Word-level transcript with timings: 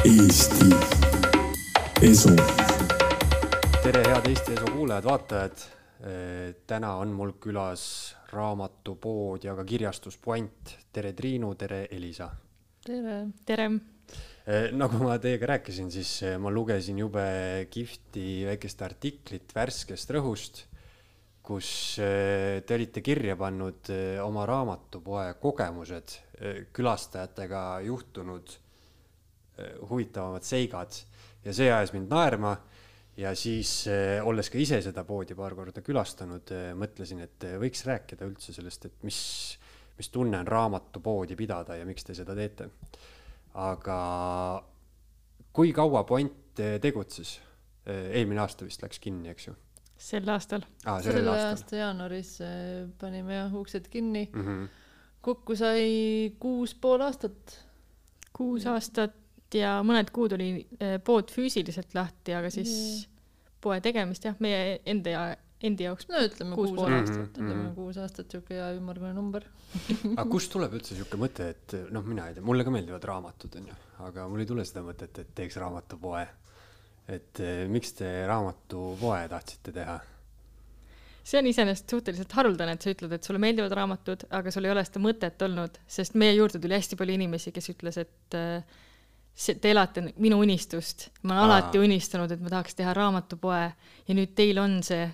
Eesti 0.00 0.70
Esu. 2.00 2.30
tere, 3.82 4.00
head 4.08 4.28
Eesti 4.30 4.54
Esu 4.54 4.70
kuulajad-vaatajad. 4.72 5.64
täna 6.66 6.94
on 6.96 7.10
mul 7.12 7.34
külas 7.36 7.82
raamatupood 8.32 9.44
ja 9.44 9.52
ka 9.58 9.64
kirjastus 9.64 10.16
Puänt. 10.16 10.72
tere, 10.92 11.12
Triinu, 11.12 11.54
tere, 11.54 11.82
Elisa. 11.90 12.30
tere. 12.86 13.26
tere, 13.44 13.66
nagu 14.72 15.02
ma 15.04 15.18
teiega 15.18 15.46
rääkisin, 15.52 15.92
siis 15.92 16.22
eh, 16.22 16.38
ma 16.38 16.50
lugesin 16.50 16.98
jube 16.98 17.66
kihvti 17.70 18.46
väikest 18.48 18.82
artiklit 18.82 19.52
värskest 19.54 20.16
rõhust, 20.16 20.62
kus 21.42 21.98
eh, 22.00 22.62
te 22.64 22.74
olite 22.74 23.04
kirja 23.04 23.36
pannud 23.36 23.92
eh, 23.92 24.16
oma 24.24 24.48
raamatupoe 24.48 25.34
kogemused, 25.44 26.16
külastajatega 26.72 27.82
juhtunud 27.84 28.48
eh, 28.48 28.66
huvitavamad 29.90 30.44
seigad 30.46 30.96
ja 31.44 31.54
see 31.56 31.72
ajas 31.72 31.92
mind 31.92 32.10
naerma 32.12 32.56
ja 33.20 33.32
siis 33.36 33.70
eh, 33.90 34.18
olles 34.24 34.50
ka 34.50 34.58
ise 34.60 34.80
seda 34.84 35.04
poodi 35.08 35.36
paar 35.38 35.54
korda 35.58 35.82
külastanud, 35.84 36.52
mõtlesin, 36.78 37.22
et 37.26 37.46
eh, 37.48 37.56
võiks 37.60 37.84
rääkida 37.88 38.28
üldse 38.28 38.54
sellest, 38.56 38.86
et 38.88 39.06
mis, 39.06 39.20
mis 39.98 40.10
tunne 40.12 40.40
on 40.40 40.48
raamatupoodi 40.48 41.36
pidada 41.38 41.78
ja 41.80 41.88
miks 41.88 42.06
te 42.06 42.16
seda 42.16 42.36
teete. 42.38 42.70
aga 43.60 44.00
kui 45.52 45.72
kaua 45.76 46.04
Puänt 46.04 46.60
eh, 46.60 46.78
tegutses? 46.80 47.40
eelmine 47.90 48.42
aasta 48.42 48.66
vist 48.66 48.82
läks 48.84 49.00
kinni, 49.02 49.30
eks 49.32 49.46
ju 49.46 49.54
sel 49.98 50.28
aastal. 50.30 50.62
ah,? 50.84 50.98
selle 51.00 51.16
sellel 51.16 51.30
aasta 51.32 51.48
aastal 51.48 51.78
jaanuaris 51.80 52.34
panime 53.00 53.34
jah 53.34 53.54
uksed 53.56 53.88
kinni. 53.90 54.28
mm. 54.32 54.44
-hmm. 54.44 54.68
kokku 55.20 55.56
sai 55.56 56.34
kuus 56.38 56.74
pool 56.74 57.00
aastat. 57.00 57.56
kuus 58.36 58.66
aastat 58.66 59.16
ja 59.54 59.78
mõned 59.86 60.10
kuud 60.14 60.34
oli 60.36 60.50
eh, 60.78 60.98
pood 61.04 61.30
füüsiliselt 61.34 61.94
lahti, 61.96 62.34
aga 62.36 62.50
siis 62.52 63.06
poe 63.60 63.80
tegemist 63.84 64.24
jah, 64.24 64.36
meie 64.40 64.80
enda 64.88 65.14
ja 65.14 65.22
endi 65.66 65.84
jaoks. 65.84 66.08
no 66.08 66.20
ütleme 66.24 66.56
Kuus 66.56 66.70
kuus, 66.70 66.78
pool 66.78 66.94
aastat 66.96 67.16
aastat., 67.18 67.40
ütleme 67.40 67.64
Mhm. 67.64 67.74
kuus 67.76 67.98
aastat, 68.00 68.30
siuke 68.32 68.54
hea 68.56 68.68
ümmargune 68.78 69.12
number. 69.14 69.44
aga 70.16 70.28
kust 70.30 70.52
tuleb 70.52 70.76
üldse 70.78 70.96
sihuke 70.96 71.18
mõte, 71.20 71.50
et 71.54 71.74
noh, 71.92 72.04
mina 72.06 72.28
ei 72.28 72.36
tea, 72.36 72.44
mulle 72.46 72.64
ka 72.66 72.72
meeldivad 72.74 73.04
raamatud, 73.12 73.58
onju, 73.60 73.76
aga 74.06 74.28
mul 74.28 74.44
ei 74.44 74.48
tule 74.48 74.64
seda 74.64 74.84
mõtet, 74.86 75.20
et 75.20 75.34
teeks 75.34 75.58
raamatupoe. 75.60 76.26
et 77.10 77.40
eh, 77.42 77.66
miks 77.68 77.92
te 77.98 78.08
raamatupoe 78.30 79.28
tahtsite 79.28 79.72
teha? 79.74 80.00
see 81.30 81.38
on 81.38 81.46
iseenesest 81.46 81.90
suhteliselt 81.92 82.32
haruldane, 82.32 82.72
et 82.74 82.82
sa 82.82 82.90
ütled, 82.90 83.12
et 83.12 83.26
sulle 83.26 83.38
meeldivad 83.38 83.72
raamatud, 83.76 84.24
aga 84.34 84.50
sul 84.50 84.64
ei 84.64 84.72
ole 84.72 84.82
seda 84.86 85.02
mõtet 85.04 85.42
olnud, 85.44 85.76
sest 85.86 86.16
meie 86.18 86.32
juurde 86.34 86.58
tuli 86.58 86.74
hästi 86.74 86.96
palju 86.98 87.14
inimesi, 87.18 87.52
kes 87.52 87.68
ütles, 87.74 87.98
et 88.00 88.34
see, 88.34 88.62
te 89.40 89.70
elate 89.72 90.02
minu 90.20 90.40
unistust. 90.42 91.08
ma 91.22 91.34
olen 91.34 91.42
Aa. 91.42 91.46
alati 91.48 91.80
unistanud, 91.80 92.30
et 92.34 92.42
ma 92.44 92.52
tahaks 92.52 92.76
teha 92.78 92.92
raamatupoe 92.96 93.62
ja 94.08 94.14
nüüd 94.16 94.34
teil 94.36 94.58
on 94.60 94.82
see. 94.84 95.06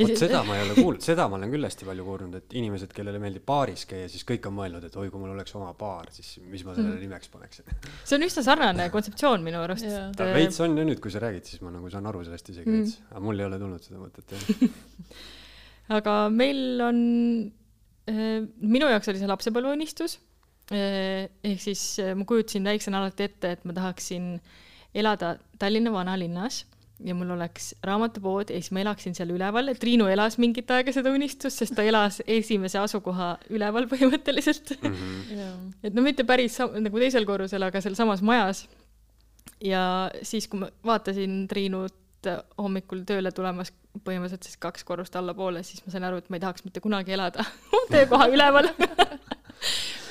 vot 0.00 0.16
seda 0.18 0.40
ma 0.42 0.56
ei 0.58 0.64
ole 0.64 0.74
kuulnud, 0.74 1.02
seda 1.06 1.28
ma 1.30 1.36
olen 1.38 1.52
küll 1.52 1.62
hästi 1.68 1.86
palju 1.86 2.04
kuulnud, 2.08 2.34
et 2.40 2.56
inimesed, 2.58 2.90
kellele 2.96 3.20
meeldib 3.22 3.44
baaris 3.46 3.84
käia, 3.86 4.08
siis 4.10 4.24
kõik 4.26 4.48
on 4.50 4.56
mõelnud, 4.56 4.82
et 4.88 4.96
oi, 4.98 5.06
kui 5.12 5.22
mul 5.22 5.30
oleks 5.36 5.54
oma 5.54 5.70
baar, 5.78 6.10
siis 6.16 6.32
mis 6.50 6.64
ma 6.66 6.74
sellele 6.74 6.98
nimeks 6.98 7.30
paneksin. 7.30 7.68
see 8.08 8.18
on 8.18 8.26
üsna 8.26 8.42
sarnane 8.48 8.88
kontseptsioon 8.90 9.46
minu 9.46 9.62
arust 9.62 9.86
Jaa.. 9.86 10.10
veits 10.34 10.58
on 10.66 10.74
ju 10.80 10.88
nüüd, 10.90 10.98
kui 11.04 11.14
sa 11.14 11.22
räägid, 11.22 11.46
siis 11.46 11.62
ma 11.62 11.70
nagu 11.76 11.90
saan 11.94 12.10
aru 12.10 12.24
sellest 12.26 12.50
isegi 12.50 12.70
Mm. 12.74 12.82
veits, 12.82 12.98
aga 13.12 13.22
mul 13.22 13.38
ei 13.38 13.46
ole 13.46 13.62
tulnud 13.62 13.86
seda 13.86 14.02
mõtet 14.02 14.34
jah. 14.34 15.14
aga 16.00 16.16
meil 16.32 16.80
on, 16.90 16.98
minu 18.74 18.88
jaoks 18.90 19.12
oli 19.12 19.20
see 19.22 19.30
lapsepõlveunistus. 19.30 20.18
Ehk 20.74 21.60
siis 21.62 21.82
eh, 22.02 22.12
ma 22.16 22.26
kujutasin 22.28 22.64
väiksena 22.66 23.02
alati 23.02 23.28
ette, 23.28 23.56
et 23.56 23.66
ma 23.68 23.74
tahaksin 23.76 24.38
elada 24.94 25.36
Tallinna 25.58 25.92
vanalinnas 25.92 26.64
ja 27.04 27.14
mul 27.14 27.30
oleks 27.34 27.72
raamatupood 27.84 28.52
ja 28.52 28.60
siis 28.60 28.70
ma 28.72 28.84
elaksin 28.84 29.16
seal 29.16 29.32
üleval. 29.34 29.72
Triinu 29.80 30.06
elas 30.10 30.38
mingit 30.38 30.70
aega 30.70 30.94
seda 30.94 31.10
unistust, 31.14 31.58
sest 31.58 31.74
ta 31.76 31.82
elas 31.82 32.20
esimese 32.26 32.78
asukoha 32.78 33.34
üleval 33.50 33.88
põhimõtteliselt. 33.90 34.76
Mhm. 34.80 35.74
et 35.82 35.94
no 35.94 36.02
mitte 36.02 36.24
päris 36.24 36.58
nagu 36.60 37.02
teisel 37.02 37.26
korrusel, 37.26 37.62
aga 37.62 37.80
sealsamas 37.80 38.22
majas. 38.22 38.68
ja 39.64 40.10
siis, 40.22 40.48
kui 40.48 40.60
ma 40.60 40.68
vaatasin 40.84 41.46
Triinut 41.48 41.94
hommikul 42.58 43.04
tööle 43.04 43.30
tulemas 43.32 43.72
põhimõtteliselt 44.04 44.48
siis 44.48 44.56
kaks 44.60 44.84
korrust 44.84 45.16
allapoole, 45.16 45.62
siis 45.62 45.84
ma 45.84 45.92
sain 45.92 46.04
aru, 46.04 46.22
et 46.22 46.30
ma 46.30 46.38
ei 46.38 46.44
tahaks 46.44 46.64
mitte 46.64 46.80
kunagi 46.80 47.12
elada 47.16 47.44
töökoha 47.92 48.28
üleval. 48.32 48.70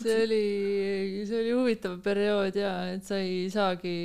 see 0.00 0.16
oli, 0.24 0.42
see 1.28 1.40
oli 1.40 1.52
huvitav 1.54 1.98
periood 2.04 2.56
ja, 2.58 2.72
et 2.94 3.04
sa 3.06 3.18
ei 3.22 3.46
saagi 3.52 3.96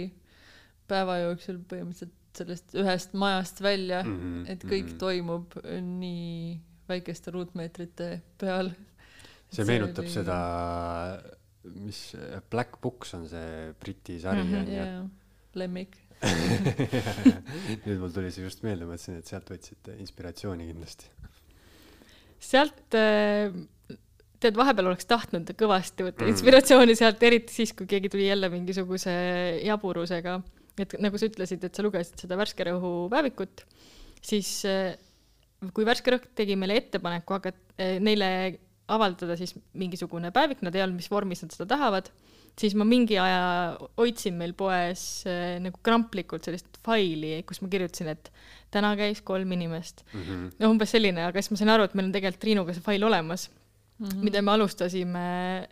päeva 0.89 1.19
jooksul 1.23 1.59
põhimõtteliselt 1.69 2.16
sellest 2.39 2.75
ühest 2.77 3.16
majast 3.19 3.59
välja, 3.61 4.03
Mhm, 4.05 4.44
et 4.47 4.61
kõik 4.63 4.91
mhm. 4.94 4.97
toimub 5.01 5.55
nii 5.81 6.59
väikeste 6.89 7.31
ruutmeetrite 7.35 8.09
peal. 8.41 8.72
see 9.51 9.66
meenutab 9.66 10.05
oli... 10.05 10.13
seda, 10.13 10.38
mis 11.83 12.03
Black 12.50 12.77
Books 12.81 13.13
on 13.17 13.27
see 13.29 13.73
Briti 13.81 14.19
sari 14.21 14.44
Mhm, 14.45 14.56
onju. 14.61 14.77
jaa, 14.77 15.01
lemmik. 15.59 15.97
nüüd 17.85 18.00
mul 18.01 18.11
tuli 18.11 18.31
see 18.35 18.44
just 18.44 18.63
meelde, 18.66 18.85
mõtlesin, 18.89 19.19
et 19.21 19.29
sealt 19.29 19.47
võtsite 19.51 19.95
inspiratsiooni 20.03 20.66
kindlasti. 20.69 21.07
sealt, 22.39 22.95
tead, 24.39 24.55
vahepeal 24.59 24.91
oleks 24.91 25.07
tahtnud 25.09 25.50
kõvasti 25.59 26.05
võtta 26.07 26.23
Mm. 26.23 26.33
inspiratsiooni 26.33 26.95
sealt, 26.95 27.23
eriti 27.23 27.53
siis, 27.53 27.73
kui 27.75 27.88
keegi 27.89 28.09
tuli 28.09 28.29
jälle 28.29 28.50
mingisuguse 28.50 29.11
jaburusega. 29.66 30.41
et 30.79 30.94
nagu 31.03 31.17
sa 31.19 31.27
ütlesid, 31.27 31.63
et 31.67 31.75
sa 31.75 31.83
lugesid 31.83 32.22
seda 32.22 32.38
Värske 32.39 32.63
Rõhu 32.63 33.09
päevikut, 33.11 33.66
siis 34.23 34.63
eh, 34.63 34.95
kui 35.75 35.83
Värske 35.83 36.13
Rõhk 36.13 36.29
tegi 36.39 36.55
meile 36.55 36.77
ettepaneku 36.79 37.35
hakata, 37.35 37.83
neile 38.00 38.59
avaldada 38.88 39.35
siis 39.35 39.53
mingisugune 39.75 40.31
päevik, 40.31 40.63
nad 40.63 40.75
ei 40.75 40.81
öelnud, 40.85 40.95
mis 40.95 41.11
vormis 41.11 41.44
nad 41.44 41.51
seda 41.51 41.67
tahavad, 41.75 42.07
siis 42.59 42.73
ma 42.79 42.88
mingi 42.88 43.19
aja 43.19 43.75
hoidsin 44.00 44.39
meil 44.39 44.56
poes 44.57 45.25
eh, 45.27 45.59
nagu 45.59 45.77
kramplikult 45.83 46.47
sellist 46.47 46.79
faili, 46.85 47.44
kus 47.44 47.59
ma 47.61 47.67
kirjutasin, 47.67 48.13
et 48.16 48.31
täna 48.71 48.95
käis 48.95 49.19
kolm 49.21 49.51
inimest. 49.51 50.06
Mhm. 50.13 50.50
no 50.59 50.71
umbes 50.71 50.95
selline, 50.95 51.27
aga 51.27 51.41
siis 51.44 51.51
ma 51.51 51.57
sain 51.57 51.75
aru, 51.75 51.83
et 51.89 51.94
meil 51.94 52.07
on 52.07 52.16
tegelikult 52.16 52.41
Triinuga 52.41 52.73
see 52.73 52.85
fail 52.88 53.03
olemas 53.03 53.50
mm, 53.99 54.05
Mhm. 54.05 54.11
-hmm. 54.13 54.23
mida 54.23 54.41
me 54.41 54.51
alustasime 54.51 55.67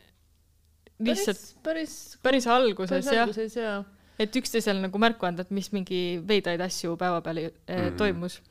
lihtsalt 1.00 1.38
päris, 1.38 1.58
päris, 1.64 2.18
päris 2.24 2.48
alguses 2.48 2.90
päris 3.06 3.12
jah, 3.14 3.24
alguses 3.24 3.56
jaa. 3.56 3.84
et 4.20 4.36
üksteisele 4.36 4.82
nagu 4.82 4.98
märku 5.00 5.26
anda, 5.26 5.42
et 5.42 5.52
mis 5.52 5.72
mingi 5.72 6.20
veidraid 6.28 6.62
asju 6.62 6.98
päeva 6.98 7.22
peal 7.22 7.38
eh, 7.38 7.52
Mhm. 7.52 7.76
mm 7.82 7.88
-hmm. 7.90 7.98
toimus. 7.98 8.42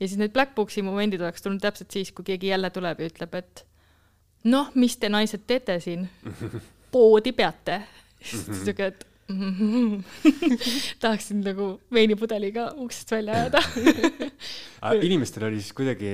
ja 0.00 0.08
siis 0.08 0.18
need 0.18 0.32
Black 0.32 0.54
Boxi 0.54 0.82
momendid 0.82 1.20
oleks 1.20 1.42
tulnud 1.42 1.60
täpselt 1.60 1.90
siis, 1.90 2.12
kui 2.12 2.24
keegi 2.24 2.46
jälle 2.46 2.70
tuleb 2.70 3.00
ja 3.00 3.06
ütleb, 3.06 3.34
et 3.34 3.66
noh, 4.44 4.70
mis 4.74 4.96
te 4.96 5.08
naised 5.08 5.40
teete 5.46 5.80
siin, 5.80 6.08
poodi 6.92 7.32
peate. 7.32 7.82
siis 8.22 8.64
siuke, 8.64 8.86
et 8.86 9.06
tahaksin 11.00 11.40
nagu 11.44 11.80
veinipudeliga 11.92 12.72
uksest 12.76 13.10
välja 13.10 13.32
ajada. 13.32 13.60
aga 14.82 15.00
inimestel 15.06 15.44
oli 15.44 15.60
siis 15.60 15.72
kuidagi, 15.76 16.10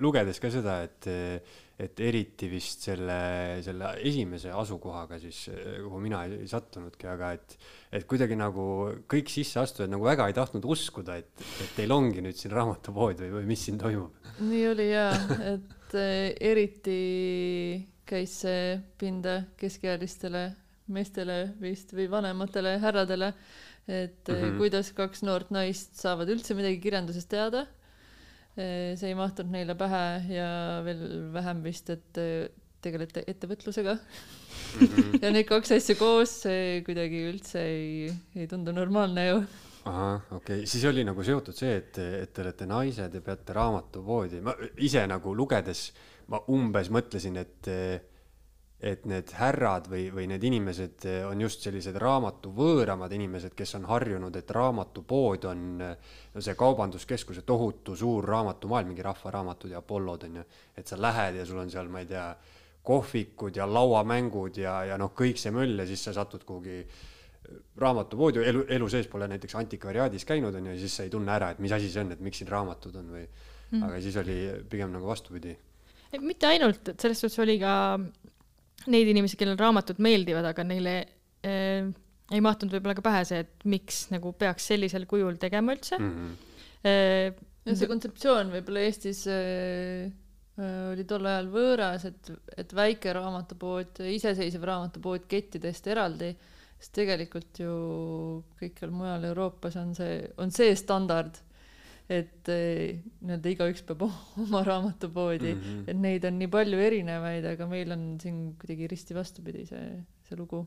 lugedes 0.00 0.40
ka 0.40 0.50
seda, 0.50 0.82
et, 0.82 1.06
et 1.82 2.00
eriti 2.00 2.48
vist 2.50 2.86
selle, 2.86 3.18
selle 3.64 3.92
esimese 4.06 4.52
asukohaga 4.54 5.18
siis, 5.22 5.44
kuhu 5.82 6.00
mina 6.02 6.22
ei 6.28 6.48
sattunudki, 6.50 7.08
aga 7.10 7.32
et, 7.36 7.56
et 7.98 8.06
kuidagi 8.08 8.38
nagu 8.38 8.64
kõik 9.10 9.32
sisseastujad 9.32 9.92
nagu 9.92 10.06
väga 10.06 10.28
ei 10.30 10.36
tahtnud 10.36 10.66
uskuda, 10.74 11.18
et, 11.22 11.46
et 11.64 11.76
teil 11.76 11.94
ongi 11.94 12.24
nüüd 12.24 12.38
siin 12.38 12.54
raamatupood 12.54 13.24
või, 13.24 13.32
või 13.38 13.50
mis 13.52 13.66
siin 13.66 13.80
toimub. 13.82 14.32
nii 14.40 14.64
oli 14.70 14.88
jaa, 14.92 15.12
et 15.54 15.98
eh, 15.98 16.32
eriti 16.52 16.98
käis 18.08 18.40
see 18.44 18.76
pinda 18.98 19.42
keskealistele 19.58 20.48
meestele 20.92 21.54
vist 21.62 21.92
või 21.96 22.08
vanematele 22.10 22.76
härradele, 22.82 23.32
et 23.86 24.28
mm. 24.28 24.34
-hmm. 24.34 24.58
kuidas 24.58 24.92
kaks 24.96 25.22
noort 25.26 25.50
naist 25.54 25.96
saavad 25.98 26.30
üldse 26.30 26.54
midagi 26.58 26.80
kirjandusest 26.82 27.30
teada. 27.30 27.66
See 28.56 29.08
ei 29.08 29.16
mahtunud 29.16 29.54
neile 29.54 29.76
pähe 29.78 30.04
ja 30.34 30.48
veel 30.84 31.02
vähem 31.32 31.62
vist, 31.64 31.88
et 31.94 32.20
eh, 32.20 32.50
tegelete 32.82 33.24
ettevõtlusega. 33.30 33.96
ja 35.22 35.32
need 35.32 35.46
kaks 35.48 35.74
asja 35.78 35.96
koos, 35.98 36.34
see 36.44 36.80
kuidagi 36.86 37.26
üldse 37.30 37.62
ei, 37.64 38.08
ei 38.36 38.48
tundu 38.50 38.74
normaalne 38.76 39.26
ju. 39.28 39.42
ahah, 39.88 40.28
okei 40.36 40.62
okay., 40.62 40.68
siis 40.70 40.84
oli 40.90 41.04
nagu 41.06 41.24
seotud 41.26 41.56
see, 41.56 41.74
et, 41.80 41.98
et 41.98 42.32
te 42.32 42.44
olete 42.44 42.68
naised 42.68 43.16
ja 43.18 43.24
peate 43.24 43.56
raamatupoodi, 43.56 44.42
ma 44.44 44.54
ise 44.84 45.04
nagu 45.10 45.34
lugedes, 45.36 45.88
ma 46.30 46.42
umbes 46.52 46.92
mõtlesin, 46.92 47.40
et 47.40 47.72
et 48.82 49.04
need 49.06 49.30
härrad 49.38 49.86
või, 49.86 50.08
või 50.10 50.24
need 50.26 50.42
inimesed 50.42 51.04
on 51.28 51.44
just 51.44 51.62
sellised 51.62 51.94
raamatuvõõramad 52.02 53.12
inimesed, 53.14 53.54
kes 53.54 53.76
on 53.78 53.86
harjunud, 53.86 54.34
et 54.36 54.50
raamatupood 54.50 55.46
on 55.52 55.62
no 55.78 56.42
see 56.42 56.56
kaubanduskeskuse 56.58 57.44
tohutu 57.46 57.94
suur 57.96 58.26
raamatumaailm, 58.26 58.90
mingi 58.90 59.06
Rahvaraamatud 59.06 59.70
ja 59.70 59.78
Apollod 59.84 60.26
on 60.26 60.40
ju, 60.40 60.44
et 60.76 60.90
sa 60.90 60.98
lähed 60.98 61.38
ja 61.38 61.46
sul 61.46 61.62
on 61.62 61.70
seal, 61.70 61.92
ma 61.92 62.02
ei 62.02 62.10
tea, 62.10 62.26
kohvikud 62.82 63.56
ja 63.56 63.68
lauamängud 63.70 64.58
ja, 64.58 64.80
ja 64.90 64.98
noh, 64.98 65.12
kõik 65.14 65.38
see 65.38 65.54
möll 65.54 65.78
ja 65.78 65.86
siis 65.86 66.02
sa 66.02 66.16
satud 66.16 66.42
kuhugi 66.42 66.80
raamatupoodi 67.78 68.42
elu, 68.46 68.64
elu 68.76 68.88
sees 68.90 69.06
pole 69.10 69.28
näiteks 69.30 69.54
antikvariaadis 69.60 70.26
käinud 70.26 70.54
onju 70.58 70.74
ja 70.74 70.80
siis 70.80 70.96
sa 70.98 71.06
ei 71.06 71.12
tunne 71.12 71.30
ära, 71.34 71.52
et 71.52 71.62
mis 71.62 71.74
asi 71.74 71.90
see 71.92 72.02
on, 72.02 72.10
et 72.14 72.22
miks 72.22 72.42
siin 72.42 72.50
raamatud 72.50 72.96
on 72.98 73.12
või 73.14 73.22
mm., 73.26 73.84
aga 73.86 74.00
siis 74.02 74.18
oli 74.18 74.38
pigem 74.70 74.90
nagu 74.94 75.06
vastupidi. 75.06 75.54
mitte 76.20 76.50
ainult, 76.50 76.88
et 76.88 77.00
selles 77.00 77.22
suhtes 77.22 77.38
oli 77.44 77.58
ka 77.62 77.74
neid 78.90 79.10
inimesi, 79.12 79.38
kellel 79.40 79.58
raamatud 79.60 80.00
meeldivad, 80.02 80.48
aga 80.48 80.64
neile 80.66 80.96
äh, 81.46 81.90
ei 82.32 82.42
mahtunud 82.44 82.74
võib-olla 82.76 82.96
ka 82.98 83.04
pähe 83.04 83.22
see, 83.28 83.42
et 83.44 83.68
miks 83.68 84.06
nagu 84.14 84.32
peaks 84.38 84.70
sellisel 84.72 85.06
kujul 85.10 85.38
tegema 85.42 85.76
üldse 85.76 85.98
mm. 86.00 86.16
-hmm. 86.16 86.48
Äh, 86.82 87.28
ja 87.62 87.76
see 87.78 87.86
kontseptsioon 87.86 88.48
võib-olla 88.50 88.80
Eestis 88.82 89.20
äh, 89.30 90.10
oli 90.90 91.04
tol 91.08 91.26
ajal 91.26 91.46
võõras, 91.52 92.02
et, 92.08 92.32
et 92.58 92.72
väike 92.74 93.12
raamatupood, 93.14 94.02
iseseisev 94.10 94.66
raamatupood 94.66 95.28
kettidest 95.30 95.86
eraldi 95.86 96.32
sest 96.82 96.96
tegelikult 96.98 97.60
ju 97.62 97.72
kõikjal 98.58 98.90
mujal 98.90 99.28
Euroopas 99.30 99.78
on 99.78 99.94
see, 99.94 100.18
on 100.42 100.50
see 100.54 100.74
standard, 100.78 101.38
et 102.10 102.50
eh, 102.50 102.98
nii-öelda 103.22 103.52
igaüks 103.52 103.84
peab 103.86 104.02
oma 104.42 104.62
raamatupoodi 104.66 105.52
mm, 105.54 105.60
-hmm. 105.60 105.84
et 105.90 106.00
neid 106.06 106.24
on 106.28 106.38
nii 106.40 106.50
palju 106.50 106.80
erinevaid, 106.88 107.46
aga 107.54 107.68
meil 107.70 107.92
on 107.94 108.02
siin 108.22 108.40
kuidagi 108.60 108.90
risti 108.90 109.14
vastupidi 109.14 109.66
see, 109.66 109.86
see 110.28 110.38
lugu. 110.38 110.66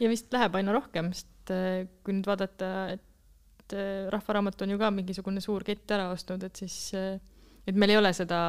ja 0.00 0.08
vist 0.12 0.32
läheb 0.32 0.54
aina 0.54 0.72
rohkem, 0.76 1.12
sest 1.12 1.50
eh, 1.54 1.86
kui 2.04 2.14
nüüd 2.14 2.30
vaadata, 2.30 2.70
et 2.94 3.74
eh, 3.74 4.06
Rahva 4.12 4.38
Raamat 4.38 4.62
on 4.62 4.74
ju 4.74 4.78
ka 4.78 4.90
mingisugune 4.90 5.40
suur 5.40 5.64
kett 5.64 5.90
ära 5.90 6.10
ostnud, 6.14 6.42
et 6.42 6.56
siis, 6.56 6.94
et 6.94 7.74
meil 7.74 7.96
ei 7.96 8.00
ole 8.00 8.12
seda 8.14 8.40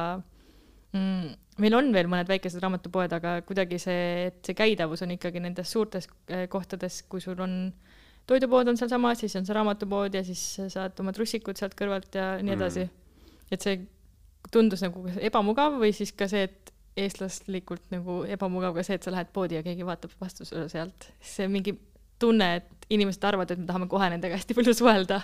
mm, 0.92 1.34
meil 1.58 1.74
on 1.74 1.92
veel 1.92 2.08
mõned 2.10 2.30
väikesed 2.30 2.62
raamatupoed, 2.62 3.12
aga 3.18 3.40
kuidagi 3.46 3.80
see, 3.82 4.28
et 4.30 4.40
see 4.46 4.54
käidavus 4.54 5.02
on 5.02 5.16
ikkagi 5.16 5.42
nendes 5.42 5.72
suurtes 5.74 6.06
kohtades, 6.48 7.02
kui 7.10 7.20
sul 7.24 7.40
on 7.42 7.58
toidupood 8.28 8.68
on 8.68 8.78
sealsamas, 8.80 9.22
siis 9.22 9.36
on 9.40 9.46
see 9.48 9.56
raamatupood 9.56 10.14
ja 10.14 10.24
siis 10.26 10.42
saad 10.72 10.98
oma 11.02 11.14
trussikud 11.16 11.58
sealt 11.58 11.76
kõrvalt 11.78 12.18
ja 12.18 12.30
nii 12.44 12.56
edasi. 12.56 12.86
Mm.. 12.86 13.36
et 13.54 13.64
see 13.64 13.78
tundus 14.52 14.82
nagu 14.84 15.04
ebamugav 15.30 15.78
või 15.80 15.92
siis 15.96 16.12
ka 16.16 16.28
see, 16.30 16.48
et 16.48 16.72
eestlaslikult 16.98 17.92
nagu 17.94 18.22
ebamugav 18.28 18.74
ka 18.76 18.84
see, 18.86 18.98
et 18.98 19.06
sa 19.06 19.14
lähed 19.14 19.30
poodi 19.34 19.58
ja 19.58 19.64
keegi 19.66 19.86
vaatab 19.86 20.14
vastu 20.20 20.46
sulle 20.48 20.68
sealt. 20.72 21.10
see 21.20 21.48
mingi 21.48 21.76
tunne, 22.18 22.56
et 22.60 22.88
inimesed 22.90 23.24
arvavad, 23.24 23.52
et 23.52 23.60
me 23.60 23.68
tahame 23.68 23.88
kohe 23.90 24.08
nendega 24.10 24.38
hästi 24.38 24.56
palju 24.58 24.74
suhelda 24.74 25.20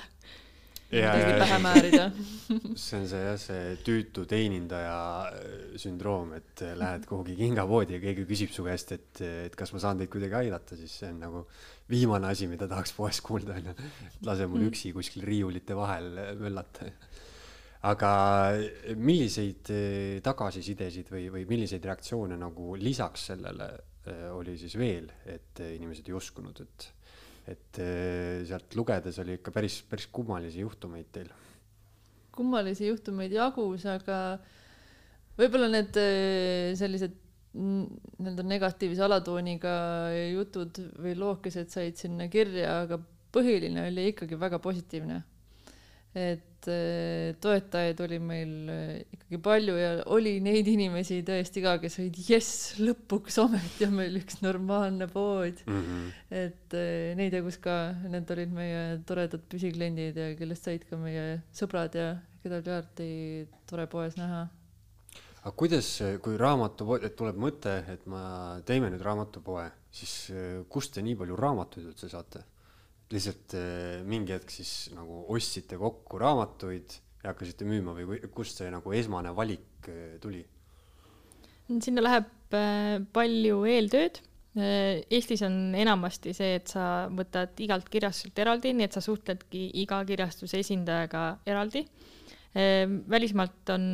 midagi 0.93 1.37
pähe 1.41 1.59
määrida 1.63 2.07
see 2.85 2.99
on 2.99 3.07
see 3.09 3.23
jah, 3.23 3.37
see 3.41 3.77
tüütu 3.87 4.25
teenindaja 4.31 4.97
äh, 5.31 5.77
sündroom, 5.81 6.35
et 6.39 6.63
äh, 6.65 6.75
lähed 6.79 7.07
kuhugi 7.09 7.37
kingapoodi 7.39 7.97
ja 7.97 8.03
keegi 8.03 8.27
küsib 8.29 8.53
su 8.55 8.67
käest, 8.67 8.95
et, 8.97 9.23
et 9.49 9.57
kas 9.59 9.75
ma 9.75 9.83
saan 9.83 10.01
teid 10.01 10.13
kuidagi 10.13 10.39
aidata, 10.45 10.79
siis 10.79 10.95
see 11.01 11.11
on 11.13 11.23
nagu 11.25 11.45
viimane 11.91 12.31
asi, 12.31 12.49
mida 12.51 12.69
tahaks 12.71 12.95
poes 12.97 13.21
kuulda, 13.25 13.59
onju. 13.61 13.77
lase 14.29 14.49
mul 14.49 14.65
mm. 14.65 14.73
üksi 14.73 14.93
kuskil 14.97 15.27
riiulite 15.27 15.77
vahel 15.79 16.11
äh, 16.21 16.33
möllata. 16.41 16.91
aga 17.85 18.11
milliseid 18.97 19.69
tagasisidesid 20.25 21.11
või, 21.13 21.27
või 21.33 21.43
milliseid 21.51 21.85
reaktsioone 21.85 22.39
nagu 22.41 22.79
lisaks 22.81 23.27
sellele 23.29 23.67
oli 24.33 24.55
siis 24.61 24.73
veel, 24.81 25.11
et 25.29 25.61
inimesed 25.65 26.09
ei 26.09 26.17
uskunud, 26.17 26.63
et 26.65 26.87
et 27.51 27.81
eh, 27.83 28.45
sealt 28.49 28.77
lugedes 28.79 29.19
oli 29.21 29.39
ikka 29.39 29.53
päris, 29.55 29.81
päris 29.89 30.07
kummalisi 30.13 30.63
juhtumeid 30.63 31.11
teil. 31.13 31.29
kummalisi 32.35 32.89
juhtumeid 32.89 33.33
jagus, 33.33 33.85
aga 33.87 34.39
võib-olla 35.39 35.69
need 35.73 36.01
eh, 36.01 36.73
sellised 36.79 37.21
nii-öelda 37.55 38.43
negatiivse 38.51 39.05
alatooniga 39.07 39.75
jutud 40.33 40.81
või 40.99 41.13
lookesed 41.19 41.71
said 41.71 42.01
sinna 42.01 42.27
kirja, 42.33 42.81
aga 42.83 42.99
põhiline 43.35 43.87
oli 43.91 44.09
ikkagi 44.11 44.39
väga 44.41 44.59
positiivne. 44.63 45.23
et 46.15 46.54
et 46.65 46.71
eh, 46.73 47.37
toetajaid 47.43 48.01
oli 48.05 48.19
meil 48.23 48.53
eh, 48.73 49.05
ikkagi 49.13 49.41
palju 49.45 49.75
ja 49.77 49.91
oli 50.15 50.39
neid 50.45 50.69
inimesi 50.71 51.21
tõesti 51.27 51.63
ka, 51.65 51.77
kes 51.83 51.99
olid 52.01 52.19
jess, 52.29 52.75
lõpuks 52.81 53.39
ometi 53.43 53.87
on 53.89 53.97
meil 53.99 54.17
üks 54.21 54.41
normaalne 54.45 55.09
pood 55.11 55.61
mm. 55.67 55.83
-hmm. 55.83 56.11
et 56.31 56.77
eh, 56.79 57.13
neid 57.19 57.37
jagus 57.37 57.59
ka, 57.61 57.95
need 58.09 58.31
olid 58.31 58.53
meie 58.55 58.83
toredad 59.07 59.45
püsikliendid 59.51 60.17
ja 60.17 60.33
kellest 60.39 60.65
said 60.65 60.87
ka 60.89 60.97
meie 60.97 61.43
sõbrad 61.53 61.95
ja 61.95 62.15
keda 62.43 62.61
oli 62.61 62.73
alati 62.73 63.11
tore 63.69 63.87
poes 63.87 64.17
näha. 64.17 64.47
aga 65.43 65.53
kuidas, 65.57 66.01
kui 66.23 66.39
raamatupood, 66.41 67.05
et 67.05 67.17
tuleb 67.17 67.37
mõte, 67.37 67.77
et 67.93 68.07
ma 68.07 68.61
teeme 68.65 68.89
nüüd 68.91 69.05
raamatupoe, 69.05 69.69
siis 69.93 70.33
kust 70.69 70.95
te 70.95 71.05
nii 71.05 71.17
palju 71.21 71.37
raamatuid 71.37 71.93
üldse 71.93 72.09
saate? 72.09 72.45
Lihtsalt 73.13 73.55
äh, 73.59 74.03
mingi 74.07 74.35
hetk 74.35 74.53
siis 74.53 74.91
nagu 74.95 75.25
ostsite 75.35 75.79
kokku 75.81 76.19
raamatuid 76.21 76.99
ja 77.23 77.33
hakkasite 77.33 77.67
müüma 77.69 77.95
või 77.97 78.21
kust 78.33 78.61
see 78.61 78.71
nagu 78.73 78.95
esmane 78.97 79.35
valik 79.37 79.89
äh, 79.91 80.17
tuli? 80.23 80.45
sinna 81.81 82.05
läheb 82.05 82.57
äh, 82.57 83.01
palju 83.13 83.65
eeltööd. 83.69 84.23
Eestis 84.55 85.41
on 85.43 85.73
enamasti 85.75 86.31
see, 86.31 86.61
et 86.61 86.71
sa 86.71 87.09
võtad 87.11 87.59
igalt 87.65 87.89
kirjastuselt 87.91 88.37
eraldi, 88.39 88.71
nii 88.79 88.85
et 88.87 88.95
sa 88.95 89.01
suhtledki 89.03 89.65
iga 89.83 89.97
kirjastuse 90.07 90.61
esindajaga 90.63 91.23
eraldi. 91.51 91.83
välismaalt 93.11 93.73
on 93.75 93.89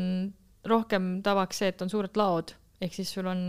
rohkem 0.69 1.07
tavaks 1.25 1.62
see, 1.62 1.71
et 1.73 1.81
on 1.81 1.89
suured 1.89 2.21
laod, 2.21 2.53
ehk 2.77 2.93
siis 2.93 3.15
sul 3.17 3.31
on 3.33 3.41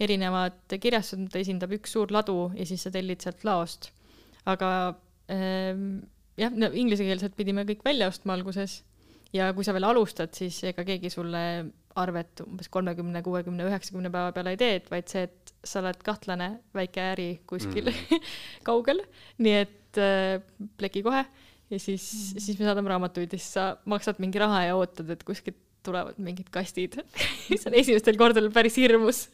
erinevad 0.00 0.78
kirjastused, 0.80 1.36
esindab 1.42 1.76
üks 1.76 1.92
suur 1.92 2.08
ladu 2.16 2.38
ja 2.56 2.64
siis 2.72 2.88
sa 2.88 2.94
tellid 2.94 3.20
sealt 3.20 3.44
laost 3.44 3.90
aga 4.50 4.70
ähm, 5.32 6.02
jah, 6.40 6.52
no 6.52 6.70
inglisekeelset 6.72 7.36
pidime 7.38 7.64
kõik 7.68 7.84
välja 7.86 8.10
ostma 8.12 8.36
alguses. 8.36 8.82
Ja 9.34 9.48
kui 9.54 9.66
sa 9.66 9.74
veel 9.74 9.86
alustad, 9.88 10.30
siis 10.36 10.60
ega 10.68 10.84
keegi 10.86 11.10
sulle 11.10 11.40
arvet 11.98 12.42
umbes 12.44 12.68
kolmekümne, 12.74 13.22
kuuekümne, 13.22 13.66
üheksakümne 13.68 14.10
päeva 14.14 14.34
peale 14.34 14.54
ei 14.54 14.58
tee, 14.58 14.76
et 14.78 14.86
vaid 14.90 15.10
see, 15.10 15.24
et 15.26 15.52
sa 15.66 15.80
oled 15.80 16.00
kahtlane 16.06 16.48
väike 16.74 17.02
äri 17.14 17.28
kuskil 17.50 17.90
mm. 17.90 18.30
kaugel, 18.68 19.02
nii 19.42 19.56
et 19.62 20.00
äh, 20.02 20.38
pleki 20.78 21.04
kohe 21.06 21.22
ja 21.70 21.78
siis 21.82 22.04
mm., 22.04 22.42
siis 22.46 22.58
me 22.58 22.68
saadame 22.68 22.90
raamatuid 22.92 23.34
ja 23.34 23.40
siis 23.40 23.54
sa 23.56 23.68
maksad 23.90 24.20
mingi 24.22 24.42
raha 24.42 24.64
ja 24.68 24.78
ootad, 24.78 25.10
et 25.14 25.22
kuskilt 25.26 25.58
tulevad 25.84 26.18
mingid 26.22 26.48
kastid. 26.52 26.96
Mis 27.50 27.66
on 27.68 27.76
esimestel 27.76 28.18
kordadel 28.20 28.50
päris 28.54 28.78
hirmus. 28.80 29.26